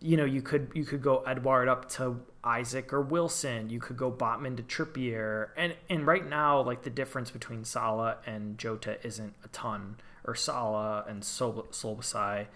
you 0.00 0.16
know, 0.16 0.24
you 0.24 0.42
could 0.42 0.70
you 0.74 0.84
could 0.84 1.02
go 1.02 1.22
Edouard 1.26 1.68
up 1.68 1.88
to 1.92 2.20
Isak 2.46 2.92
or 2.92 3.00
Wilson. 3.00 3.70
You 3.70 3.80
could 3.80 3.96
go 3.96 4.10
Botman 4.12 4.56
to 4.58 4.62
Trippier, 4.62 5.48
and 5.56 5.74
and 5.88 6.06
right 6.06 6.28
now, 6.28 6.60
like 6.60 6.82
the 6.82 6.90
difference 6.90 7.30
between 7.30 7.64
Salah 7.64 8.18
and 8.26 8.58
Jota 8.58 8.98
isn't 9.06 9.34
a 9.44 9.48
ton, 9.48 9.96
or 10.24 10.34
Salah 10.34 11.04
and 11.08 11.24
Sol- 11.24 11.66
Solbasai. 11.70 12.46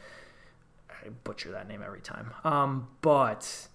I 0.90 1.08
butcher 1.24 1.50
that 1.52 1.66
name 1.66 1.82
every 1.82 2.02
time. 2.02 2.32
Um, 2.44 2.88
but 3.00 3.68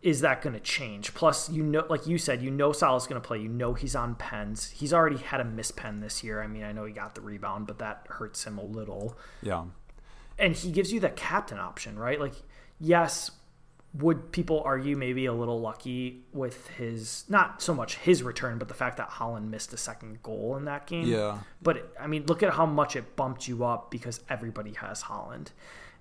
is 0.00 0.20
that 0.20 0.42
going 0.42 0.54
to 0.54 0.60
change? 0.60 1.12
Plus, 1.14 1.50
you 1.50 1.62
know, 1.62 1.84
like 1.88 2.06
you 2.06 2.18
said, 2.18 2.40
you 2.40 2.50
know 2.50 2.72
Salah's 2.72 3.06
going 3.06 3.20
to 3.20 3.26
play. 3.26 3.38
You 3.38 3.48
know 3.48 3.74
he's 3.74 3.96
on 3.96 4.14
pens. 4.14 4.70
He's 4.70 4.92
already 4.92 5.16
had 5.16 5.40
a 5.40 5.44
miss 5.44 5.70
pen 5.70 6.00
this 6.00 6.22
year. 6.22 6.42
I 6.42 6.46
mean, 6.46 6.62
I 6.62 6.72
know 6.72 6.84
he 6.84 6.92
got 6.92 7.14
the 7.14 7.20
rebound, 7.20 7.66
but 7.66 7.78
that 7.80 8.06
hurts 8.08 8.44
him 8.44 8.58
a 8.58 8.64
little. 8.64 9.16
yeah. 9.42 9.64
And 10.40 10.54
he 10.54 10.70
gives 10.70 10.92
you 10.92 11.00
the 11.00 11.08
captain 11.08 11.58
option, 11.58 11.98
right? 11.98 12.20
Like, 12.20 12.34
yes, 12.78 13.32
would 13.94 14.30
people 14.30 14.62
argue 14.64 14.96
maybe 14.96 15.26
a 15.26 15.32
little 15.32 15.60
lucky 15.60 16.22
with 16.32 16.68
his 16.68 17.24
not 17.28 17.60
so 17.60 17.74
much 17.74 17.96
his 17.96 18.22
return, 18.22 18.56
but 18.56 18.68
the 18.68 18.74
fact 18.74 18.98
that 18.98 19.10
Haaland 19.10 19.48
missed 19.48 19.72
a 19.72 19.76
second 19.76 20.22
goal 20.22 20.56
in 20.56 20.66
that 20.66 20.86
game? 20.86 21.06
Yeah. 21.06 21.38
But 21.60 21.92
I 21.98 22.06
mean, 22.06 22.26
look 22.26 22.44
at 22.44 22.52
how 22.52 22.66
much 22.66 22.94
it 22.94 23.16
bumped 23.16 23.48
you 23.48 23.64
up 23.64 23.90
because 23.90 24.20
everybody 24.30 24.74
has 24.74 25.02
Haaland. 25.02 25.48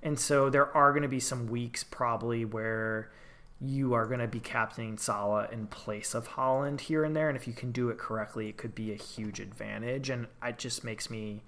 And 0.03 0.19
so 0.19 0.51
there 0.51 0.75
are 0.77 0.91
going 0.91 1.01
to 1.01 1.09
be 1.09 1.19
some 1.19 1.47
weeks 1.47 1.83
probably 1.83 2.45
where 2.45 3.09
you 3.59 3.93
are 3.93 4.05
going 4.05 4.19
to 4.19 4.27
be 4.27 4.39
captaining 4.39 4.97
Salah 4.97 5.47
in 5.51 5.67
place 5.67 6.13
of 6.13 6.29
Haaland 6.29 6.81
here 6.81 7.03
and 7.03 7.15
there. 7.15 7.27
And 7.27 7.37
if 7.37 7.47
you 7.47 7.53
can 7.53 7.71
do 7.71 7.89
it 7.89 7.97
correctly, 7.97 8.49
it 8.49 8.57
could 8.57 8.75
be 8.75 8.91
a 8.91 8.95
huge 8.95 9.39
advantage. 9.39 10.09
And 10.09 10.27
it 10.43 10.57
just 10.57 10.83
makes 10.83 11.09
me 11.09 11.41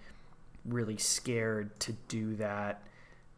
really 0.66 0.98
scared 0.98 1.80
to 1.82 1.94
do 2.08 2.36
that 2.38 2.82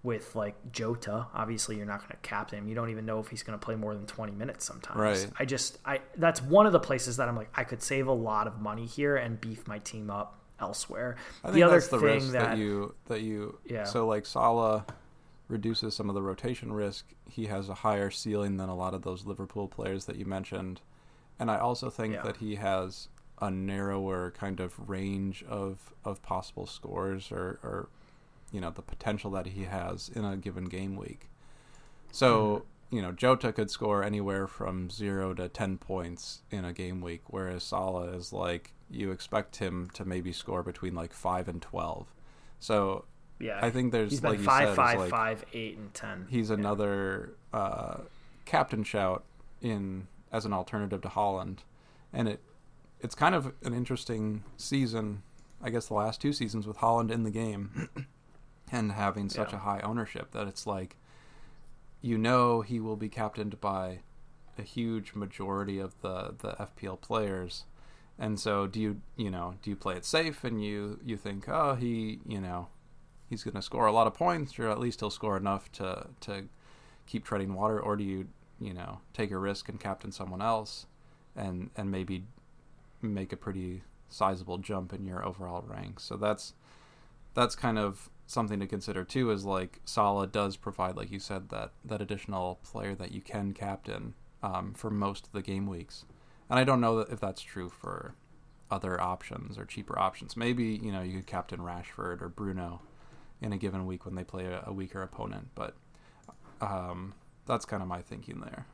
with 0.04 0.36
like 0.36 0.56
Jota. 0.72 1.28
Obviously, 1.34 1.76
you're 1.76 1.86
not 1.86 2.00
going 2.00 2.12
to 2.12 2.18
captain 2.28 2.60
him. 2.60 2.68
You 2.68 2.76
don't 2.76 2.90
even 2.90 3.06
know 3.06 3.20
if 3.20 3.28
he's 3.28 3.44
going 3.44 3.60
to 3.60 3.64
play 3.64 3.76
more 3.76 3.94
than 3.94 4.06
20 4.06 4.32
minutes 4.32 4.66
sometimes. 4.66 5.00
Right. 5.00 5.28
I 5.38 5.46
just, 5.46 5.78
I 5.86 6.00
that's 6.18 6.42
one 6.42 6.66
of 6.66 6.72
the 6.72 6.80
places 6.80 7.18
that 7.18 7.28
I'm 7.28 7.36
like, 7.36 7.50
I 7.56 7.66
could 7.66 7.84
save 7.84 8.08
a 8.08 8.14
lot 8.14 8.48
of 8.48 8.60
money 8.60 8.86
here 8.86 9.18
and 9.18 9.40
beef 9.40 9.68
my 9.68 9.80
team 9.80 10.10
up 10.10 10.40
elsewhere. 10.62 11.18
I 11.44 11.48
think 11.48 11.56
the 11.56 11.64
other 11.64 11.76
that's 11.76 11.88
the 11.90 12.00
thing 12.00 12.08
risk 12.08 12.32
that, 12.32 12.52
that, 12.52 12.58
you 12.58 12.96
that 13.08 13.22
you 13.22 13.60
Yeah. 13.66 13.84
so 13.84 14.08
like 14.08 14.26
Salah 14.26 14.86
reduces 15.52 15.96
some 15.96 16.10
of 16.10 16.16
the 16.16 16.22
rotation 16.22 16.72
risk. 16.74 17.14
He 17.30 17.46
has 17.48 17.70
a 17.70 17.76
higher 17.76 18.10
ceiling 18.10 18.58
than 18.58 18.70
a 18.70 18.76
lot 18.76 18.94
of 18.94 19.04
those 19.04 19.26
Liverpool 19.26 19.68
players 19.68 20.06
that 20.06 20.16
you 20.16 20.26
mentioned. 20.26 20.82
And 21.38 21.52
I 21.52 21.58
also 21.58 21.90
think 21.90 22.14
Yeah. 22.16 22.24
that 22.24 22.38
he 22.38 22.56
has 22.56 23.10
a 23.40 23.52
narrower 23.52 24.32
kind 24.32 24.60
of 24.60 24.90
range 24.90 25.44
of 25.44 25.94
of 26.06 26.22
possible 26.22 26.68
scores 26.68 27.32
or, 27.32 27.60
or 27.64 27.90
you 28.52 28.62
know, 28.62 28.70
the 28.70 28.82
potential 28.82 29.32
that 29.32 29.48
he 29.48 29.64
has 29.64 30.10
in 30.10 30.26
a 30.26 30.38
given 30.38 30.66
game 30.66 30.96
week. 30.96 31.30
So, 32.12 32.30
mm-hmm. 32.36 32.96
you 32.96 33.02
know, 33.02 33.12
Jota 33.12 33.54
could 33.54 33.72
score 33.72 34.04
anywhere 34.04 34.48
from 34.48 34.90
zero 34.90 35.34
to 35.34 35.50
ten 35.50 35.78
points 35.78 36.42
in 36.52 36.66
a 36.66 36.74
game 36.74 37.02
week, 37.02 37.24
whereas 37.28 37.64
Salah 37.64 38.12
is 38.12 38.32
like 38.34 38.74
you 38.90 39.12
expect 39.12 39.56
him 39.58 39.90
to 39.94 40.06
maybe 40.06 40.32
score 40.34 40.64
between 40.64 40.94
like 40.94 41.14
five 41.14 41.48
and 41.48 41.62
twelve. 41.62 42.14
So 42.60 43.06
yeah, 43.42 43.60
I 43.62 43.70
think 43.70 43.92
there's 43.92 44.12
he's 44.12 44.22
been 44.22 44.32
like 44.32 44.40
you 44.40 44.46
five, 44.46 44.68
said, 44.70 44.76
five, 44.76 45.00
like 45.00 45.10
five, 45.10 45.46
eight, 45.54 45.78
and 45.78 45.94
ten. 45.94 46.28
he's 46.30 46.50
Yeah. 46.50 46.56
another 46.58 47.32
uh, 47.54 47.98
captain 48.46 48.84
shout 48.84 49.24
in 49.62 50.08
as 50.32 50.46
an 50.46 50.54
alternative 50.54 51.02
to 51.02 51.10
Haaland, 51.10 51.60
and 52.14 52.28
it 52.28 52.40
it's 53.00 53.16
kind 53.16 53.34
of 53.36 53.54
an 53.64 53.74
interesting 53.74 54.44
season. 54.58 55.24
I 55.64 55.70
guess 55.70 55.88
the 55.88 55.94
last 55.96 56.22
two 56.22 56.34
seasons 56.34 56.66
with 56.68 56.78
Haaland 56.78 57.12
in 57.12 57.24
the 57.24 57.32
game 57.32 57.90
and 58.72 58.92
having 58.94 59.30
such 59.30 59.52
Yeah. 59.52 59.58
a 59.58 59.60
high 59.60 59.80
ownership 59.82 60.32
that 60.32 60.48
it's 60.48 60.66
like 60.66 60.96
you 62.02 62.18
know 62.18 62.62
he 62.62 62.80
will 62.80 62.96
be 62.96 63.10
captained 63.10 63.60
by 63.62 64.00
a 64.58 64.64
huge 64.64 65.14
majority 65.14 65.80
of 65.80 66.00
the 66.02 66.34
the 66.40 66.54
FPL 66.54 67.00
players. 67.02 67.66
And 68.20 68.40
so 68.40 68.68
do 68.68 68.80
you 68.80 69.02
you 69.16 69.32
know, 69.32 69.56
do 69.64 69.70
you 69.72 69.76
play 69.76 69.96
it 69.96 70.06
safe 70.06 70.44
and 70.44 70.64
you 70.64 71.00
you 71.04 71.18
think, 71.18 71.48
"Oh, 71.50 71.76
he, 71.76 72.20
you 72.26 72.40
know, 72.42 72.68
he's 73.32 73.44
going 73.44 73.56
to 73.56 73.62
score 73.62 73.88
a 73.88 73.92
lot 73.92 74.08
of 74.08 74.14
points 74.14 74.60
or 74.60 74.70
at 74.70 74.78
least 74.78 75.00
he'll 75.00 75.10
score 75.10 75.38
enough 75.38 75.72
to 75.72 76.08
to 76.20 76.44
keep 77.08 77.26
treading 77.26 77.54
water 77.54 77.80
or 77.80 77.96
do 77.96 78.04
you, 78.04 78.28
you 78.60 78.74
know, 78.74 79.00
take 79.14 79.32
a 79.32 79.38
risk 79.38 79.70
and 79.70 79.80
captain 79.80 80.12
someone 80.12 80.42
else 80.42 80.86
and 81.36 81.72
and 81.76 81.90
maybe 81.90 82.26
make 83.02 83.32
a 83.34 83.38
pretty 83.38 83.82
sizable 84.10 84.58
jump 84.58 84.94
in 84.94 85.06
your 85.06 85.26
overall 85.26 85.64
rank. 85.66 86.00
So 86.00 86.18
that's 86.18 86.54
that's 87.34 87.56
kind 87.56 87.80
of 87.80 88.10
something 88.28 88.60
to 88.60 88.68
consider 88.68 89.04
too 89.06 89.32
is 89.32 89.46
like 89.46 89.80
Salah 89.86 90.28
does 90.28 90.58
provide 90.58 90.98
like 90.98 91.10
you 91.10 91.20
said 91.20 91.50
that 91.50 91.72
that 91.86 92.02
additional 92.02 92.60
player 92.64 92.94
that 92.96 93.14
you 93.14 93.22
can 93.22 93.54
captain 93.54 94.14
um, 94.44 94.74
for 94.74 94.90
most 94.90 95.28
of 95.28 95.32
the 95.32 95.42
game 95.42 95.68
weeks. 95.68 96.04
And 96.50 96.60
I 96.60 96.66
don't 96.66 96.82
know 96.82 97.00
if 97.00 97.22
that's 97.22 97.42
true 97.42 97.70
for 97.70 98.14
other 98.70 99.00
options 99.00 99.58
or 99.58 99.66
cheaper 99.66 99.98
options. 99.98 100.36
Maybe, 100.36 100.80
you 100.82 100.92
know, 100.92 101.02
you 101.02 101.16
could 101.16 101.28
captain 101.28 101.60
Rashford 101.60 102.22
or 102.22 102.30
Bruno 102.30 102.82
in 103.42 103.54
a 103.54 103.58
given 103.58 103.86
week 103.86 104.06
when 104.06 104.16
they 104.16 104.24
play 104.24 104.46
a, 104.46 104.64
a 104.68 104.74
weaker 104.74 105.02
opponent, 105.02 105.50
but 105.56 105.76
um, 106.62 107.14
that's 107.46 107.66
kind 107.66 107.82
of 107.82 107.88
my 107.88 108.02
thinking 108.02 108.40
there. 108.42 108.66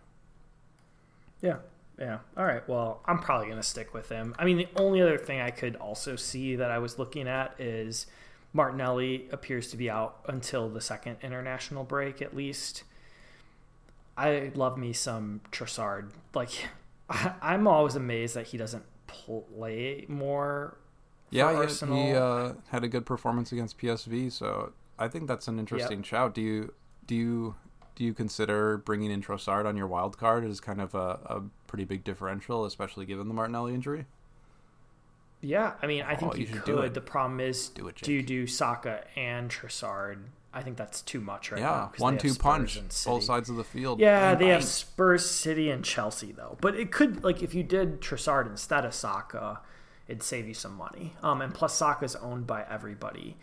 Yeah. 1.41 1.57
Yeah. 1.99 2.19
All 2.35 2.45
right. 2.45 2.67
Well, 2.67 3.01
I'm 3.05 3.19
probably 3.19 3.47
going 3.47 3.59
to 3.59 3.67
stick 3.67 3.93
with 3.93 4.09
him. 4.09 4.35
I 4.37 4.45
mean, 4.45 4.57
the 4.57 4.67
only 4.75 5.01
other 5.01 5.17
thing 5.17 5.41
I 5.41 5.49
could 5.49 5.75
also 5.77 6.15
see 6.15 6.55
that 6.55 6.69
I 6.69 6.77
was 6.77 6.99
looking 6.99 7.27
at 7.27 7.59
is 7.59 8.05
Martinelli 8.53 9.27
appears 9.31 9.71
to 9.71 9.77
be 9.77 9.89
out 9.89 10.19
until 10.27 10.69
the 10.69 10.81
second 10.81 11.17
international 11.21 11.83
break, 11.83 12.21
at 12.21 12.35
least. 12.35 12.83
I 14.15 14.51
love 14.53 14.77
me 14.77 14.93
some 14.93 15.41
Trossard. 15.51 16.11
Like, 16.33 16.67
I'm 17.41 17.67
always 17.67 17.95
amazed 17.95 18.35
that 18.35 18.47
he 18.47 18.57
doesn't 18.57 18.83
play 19.07 20.05
more. 20.07 20.77
Yeah, 21.29 21.51
he, 21.51 21.57
Arsenal. 21.57 21.95
he 22.05 22.13
uh, 22.13 22.53
had 22.69 22.83
a 22.83 22.87
good 22.87 23.05
performance 23.05 23.51
against 23.51 23.77
PSV, 23.77 24.31
so 24.31 24.71
I 24.97 25.07
think 25.07 25.27
that's 25.27 25.47
an 25.47 25.59
interesting 25.59 26.01
shout. 26.03 26.33
Do 26.33 26.41
you 26.41 26.73
do 27.05 27.15
you 27.15 27.55
do 27.95 28.03
you 28.03 28.13
consider 28.13 28.77
bringing 28.77 29.11
in 29.11 29.21
Trossard 29.21 29.65
on 29.65 29.75
your 29.75 29.87
wild 29.87 30.17
card 30.17 30.45
as 30.45 30.59
kind 30.59 30.79
of 30.79 30.93
a, 30.95 31.19
a 31.25 31.41
pretty 31.67 31.83
big 31.83 32.03
differential, 32.03 32.63
especially 32.65 33.05
given 33.05 33.27
the 33.27 33.33
Martinelli 33.33 33.73
injury? 33.73 34.05
Yeah, 35.41 35.73
I 35.81 35.87
mean, 35.87 36.01
I 36.03 36.15
think 36.15 36.33
Oh, 36.33 36.35
you, 36.35 36.41
you 36.41 36.47
should 36.47 36.65
do 36.65 36.75
could. 36.77 36.85
it. 36.85 36.93
The 36.95 37.01
problem 37.01 37.39
is, 37.39 37.69
Do 37.69 37.87
it, 37.87 37.95
do 38.01 38.11
you 38.11 38.23
do 38.23 38.47
Saka 38.47 39.03
and 39.15 39.49
Trossard? 39.51 40.17
I 40.53 40.63
think 40.63 40.77
that's 40.77 41.01
too 41.01 41.21
much 41.21 41.51
right 41.51 41.61
now. 41.61 41.69
yeah, 41.71 41.79
'cause 41.87 41.97
they 41.97 42.03
one-two 42.03 42.33
punch, 42.35 42.79
both 43.05 43.23
sides 43.23 43.47
of 43.49 43.57
the 43.57 43.63
field. 43.63 43.99
Yeah, 43.99 44.33
they 44.33 44.47
have. 44.47 44.63
Spurs, 44.63 45.29
City, 45.29 45.69
and 45.69 45.83
Chelsea 45.85 46.31
though. 46.31 46.57
But 46.61 46.75
it 46.75 46.91
could 46.91 47.23
like 47.23 47.43
if 47.43 47.53
you 47.53 47.61
did 47.61 48.01
Trossard 48.01 48.47
instead 48.47 48.83
of 48.83 48.93
Saka, 48.95 49.59
it'd 50.07 50.23
save 50.23 50.47
you 50.47 50.53
some 50.53 50.75
money. 50.75 51.13
Um, 51.23 51.41
and 51.41 51.53
plus 51.53 51.73
Saka's 51.75 52.15
owned 52.15 52.47
by 52.47 52.65
everybody. 52.69 53.37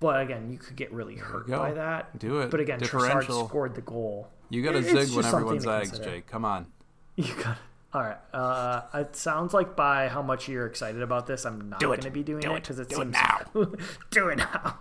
But 0.00 0.20
again, 0.20 0.50
you 0.50 0.58
could 0.58 0.76
get 0.76 0.92
really 0.92 1.16
hurt 1.16 1.48
by 1.48 1.72
that. 1.72 2.18
Do 2.18 2.40
it. 2.40 2.50
But 2.50 2.60
again, 2.60 2.80
Trossard 2.80 3.24
scored 3.46 3.74
the 3.74 3.80
goal. 3.80 4.28
You 4.50 4.62
got 4.62 4.72
to 4.72 4.82
zig 4.82 5.10
when 5.16 5.24
everyone 5.24 5.60
zags. 5.60 5.98
Jake. 5.98 6.26
Come 6.26 6.44
on. 6.44 6.66
You 7.16 7.32
got 7.42 7.56
All 7.94 8.02
right. 8.02 8.18
Uh, 8.34 8.82
it 8.92 9.16
sounds 9.16 9.54
like 9.54 9.74
by 9.74 10.08
how 10.08 10.20
much 10.20 10.48
you're 10.48 10.66
excited 10.66 11.00
about 11.00 11.26
this, 11.26 11.46
I'm 11.46 11.70
not 11.70 11.82
it. 11.82 11.86
going 11.86 12.00
to 12.00 12.10
be 12.10 12.22
doing 12.22 12.42
Do 12.42 12.50
it 12.52 12.56
it. 12.56 12.62
because 12.62 12.78
it 12.78 12.90
Do 12.90 13.00
it 13.00 13.08
now. 13.08 13.40
do 14.10 14.28
it 14.28 14.36
now. 14.36 14.80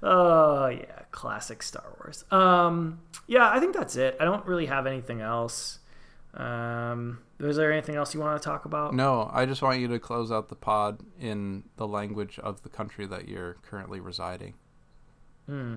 Oh 0.00 0.68
yeah, 0.68 1.00
classic 1.10 1.60
Star 1.62 1.84
Wars. 1.98 2.24
Um, 2.30 3.00
yeah, 3.26 3.50
I 3.50 3.58
think 3.58 3.74
that's 3.74 3.96
it. 3.96 4.16
I 4.20 4.24
don't 4.24 4.46
really 4.46 4.66
have 4.66 4.86
anything 4.86 5.20
else. 5.20 5.80
Um, 6.34 7.18
is 7.38 7.56
there 7.56 7.70
anything 7.72 7.94
else 7.96 8.14
you 8.14 8.20
want 8.20 8.40
to 8.40 8.44
talk 8.48 8.64
about? 8.64 8.94
No, 8.94 9.30
I 9.32 9.44
just 9.46 9.60
want 9.62 9.80
you 9.80 9.88
to 9.88 9.98
close 9.98 10.32
out 10.32 10.48
the 10.48 10.54
pod 10.56 11.00
in 11.20 11.64
the 11.76 11.86
language 11.86 12.38
of 12.38 12.62
the 12.62 12.68
country 12.68 13.06
that 13.06 13.28
you're 13.28 13.54
currently 13.62 14.00
residing. 14.00 14.54
Hmm. 15.46 15.76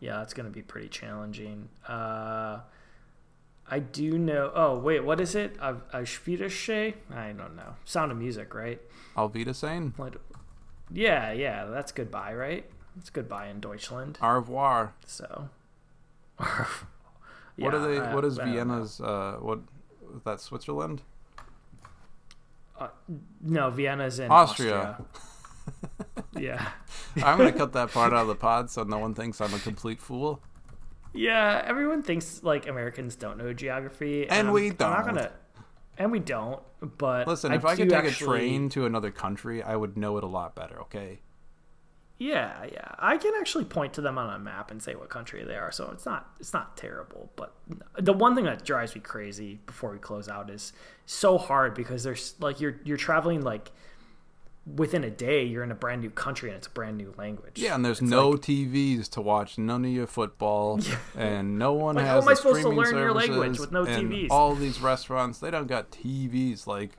Yeah, 0.00 0.22
it's 0.22 0.34
going 0.34 0.46
to 0.46 0.52
be 0.52 0.62
pretty 0.62 0.88
challenging. 0.88 1.68
Uh, 1.88 2.60
I 3.70 3.80
do 3.80 4.16
know. 4.18 4.52
Oh 4.54 4.78
wait, 4.78 5.04
what 5.04 5.20
is 5.20 5.34
it? 5.34 5.56
I 5.60 7.32
don't 7.32 7.56
know. 7.56 7.74
Sound 7.84 8.12
of 8.12 8.18
Music, 8.18 8.54
right? 8.54 8.80
Auf 9.16 9.34
Wiedersehen. 9.34 9.94
What? 9.96 10.16
Yeah, 10.92 11.32
yeah, 11.32 11.64
that's 11.66 11.90
goodbye, 11.92 12.34
right? 12.34 12.64
It's 12.96 13.10
goodbye 13.10 13.48
in 13.48 13.60
Deutschland. 13.60 14.18
Au 14.22 14.34
revoir. 14.34 14.94
So. 15.04 15.48
what 17.56 17.74
are 17.74 17.80
they? 17.80 17.98
What 18.14 18.24
is 18.24 18.38
I- 18.38 18.42
I 18.42 18.46
don't 18.46 18.54
know. 18.54 18.64
Vienna's? 18.74 19.00
Uh, 19.00 19.36
what? 19.40 19.58
Is 20.18 20.24
that 20.24 20.40
Switzerland? 20.40 21.02
Uh, 22.78 22.88
no, 23.40 23.70
Vienna's 23.70 24.18
in 24.18 24.30
Austria. 24.30 24.98
Austria. 25.00 26.24
yeah. 26.38 26.68
I'm 27.16 27.38
gonna 27.38 27.52
cut 27.52 27.72
that 27.72 27.90
part 27.92 28.12
out 28.12 28.22
of 28.22 28.28
the 28.28 28.34
pod 28.48 28.70
so 28.70 28.82
no 28.84 28.98
one 28.98 29.14
thinks 29.14 29.40
I'm 29.40 29.52
a 29.54 29.58
complete 29.58 30.00
fool. 30.00 30.40
Yeah, 31.14 31.62
everyone 31.64 32.02
thinks 32.02 32.42
like 32.42 32.68
Americans 32.68 33.16
don't 33.16 33.38
know 33.38 33.52
geography, 33.52 34.28
And 34.28 34.46
I'm- 34.48 34.52
we 34.54 34.70
I'm 34.70 34.76
not 34.78 35.04
don't. 35.06 35.14
gonna, 35.14 35.32
and 35.96 36.12
we 36.12 36.18
don't. 36.20 36.60
But 36.80 37.26
Listen, 37.26 37.52
if 37.52 37.64
I 37.64 37.74
could 37.74 37.88
take 37.90 38.04
actually- 38.04 38.26
a 38.26 38.28
train 38.28 38.68
to 38.70 38.86
another 38.86 39.10
country, 39.10 39.62
I 39.62 39.74
would 39.74 39.96
know 39.96 40.16
it 40.18 40.22
a 40.24 40.28
lot 40.28 40.54
better. 40.54 40.80
Okay. 40.82 41.20
Yeah, 42.18 42.64
yeah, 42.72 42.88
I 42.98 43.16
can 43.16 43.32
actually 43.38 43.64
point 43.64 43.92
to 43.94 44.00
them 44.00 44.18
on 44.18 44.28
a 44.34 44.38
map 44.38 44.70
and 44.70 44.82
say 44.82 44.94
what 44.94 45.08
country 45.08 45.44
they 45.44 45.56
are. 45.56 45.70
So 45.70 45.90
it's 45.92 46.04
not 46.04 46.28
it's 46.40 46.52
not 46.52 46.76
terrible. 46.76 47.30
But 47.36 47.54
the 47.98 48.12
one 48.12 48.34
thing 48.34 48.44
that 48.44 48.64
drives 48.64 48.94
me 48.94 49.00
crazy 49.00 49.60
before 49.66 49.92
we 49.92 49.98
close 49.98 50.28
out 50.28 50.50
is 50.50 50.72
so 51.06 51.38
hard 51.38 51.74
because 51.74 52.02
there's 52.02 52.34
like 52.40 52.60
you're 52.60 52.80
you're 52.84 52.96
traveling 52.96 53.42
like 53.42 53.70
within 54.76 55.02
a 55.02 55.08
day 55.10 55.44
you're 55.44 55.62
in 55.64 55.70
a 55.70 55.74
brand 55.74 56.02
new 56.02 56.10
country 56.10 56.50
and 56.50 56.58
it's 56.58 56.66
a 56.66 56.70
brand 56.70 56.98
new 56.98 57.14
language. 57.16 57.52
Yeah, 57.58 57.74
and 57.74 57.82
there's 57.84 58.00
It's 58.00 58.10
no 58.10 58.30
like- 58.30 58.40
TVs 58.42 59.08
to 59.10 59.20
watch 59.22 59.56
none 59.56 59.84
of 59.84 59.90
your 59.90 60.06
football, 60.06 60.80
and 61.16 61.58
no 61.58 61.72
one 61.72 61.94
Like, 61.96 62.04
how 62.04 62.16
has 62.16 62.24
am 62.24 62.28
I 62.28 62.34
supposed 62.34 62.56
to 62.56 62.60
streaming 62.62 62.78
learn 62.78 62.96
your 62.96 63.14
language 63.14 63.58
with 63.58 63.72
no 63.72 63.84
TVs? 63.86 64.26
All 64.30 64.54
these 64.54 64.80
restaurants, 64.80 65.38
they 65.38 65.50
don't 65.50 65.68
got 65.68 65.90
TVs. 65.90 66.66
Like 66.66 66.98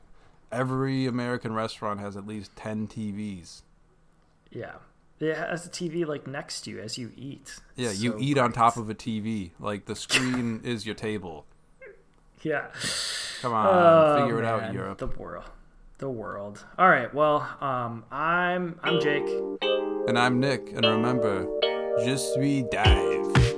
every 0.52 1.06
American 1.06 1.54
restaurant 1.54 2.00
has 2.00 2.16
at 2.18 2.26
least 2.26 2.56
ten 2.56 2.88
TVs. 2.88 3.62
yeah. 4.50 4.76
It 5.20 5.36
has 5.36 5.66
a 5.66 5.70
TV 5.70 6.06
like 6.06 6.28
next 6.28 6.62
to 6.62 6.72
you 6.72 6.80
as 6.80 6.98
you 6.98 7.12
eat. 7.18 7.60
Yeah, 7.76 7.92
you 7.92 8.12
so 8.12 8.18
eat 8.20 8.38
on 8.38 8.54
top 8.54 8.78
of 8.78 8.90
a 8.90 8.96
TV. 8.96 9.52
Like 9.60 9.86
the 9.86 9.96
screen 9.96 10.62
is 10.64 10.86
your 10.86 10.96
table. 10.96 11.46
Yeah. 12.42 12.68
Come 13.42 13.54
on, 13.54 13.68
Oh, 13.68 14.22
figure 14.22 14.40
it 14.40 14.46
out, 14.46 14.74
Europe. 14.74 14.98
The 15.00 15.08
world. 15.08 15.46
The 15.98 16.10
world. 16.10 16.64
All 16.78 16.90
right. 16.90 17.14
Well, 17.14 17.42
um, 17.60 18.06
I'm 18.12 18.80
I'm 18.82 19.02
Jake. 19.02 19.28
And 20.08 20.18
I'm 20.18 20.40
Nick, 20.40 20.72
and 20.74 20.86
remember, 20.86 21.46
je 22.06 22.16
suis 22.16 22.64
dive. 22.72 23.49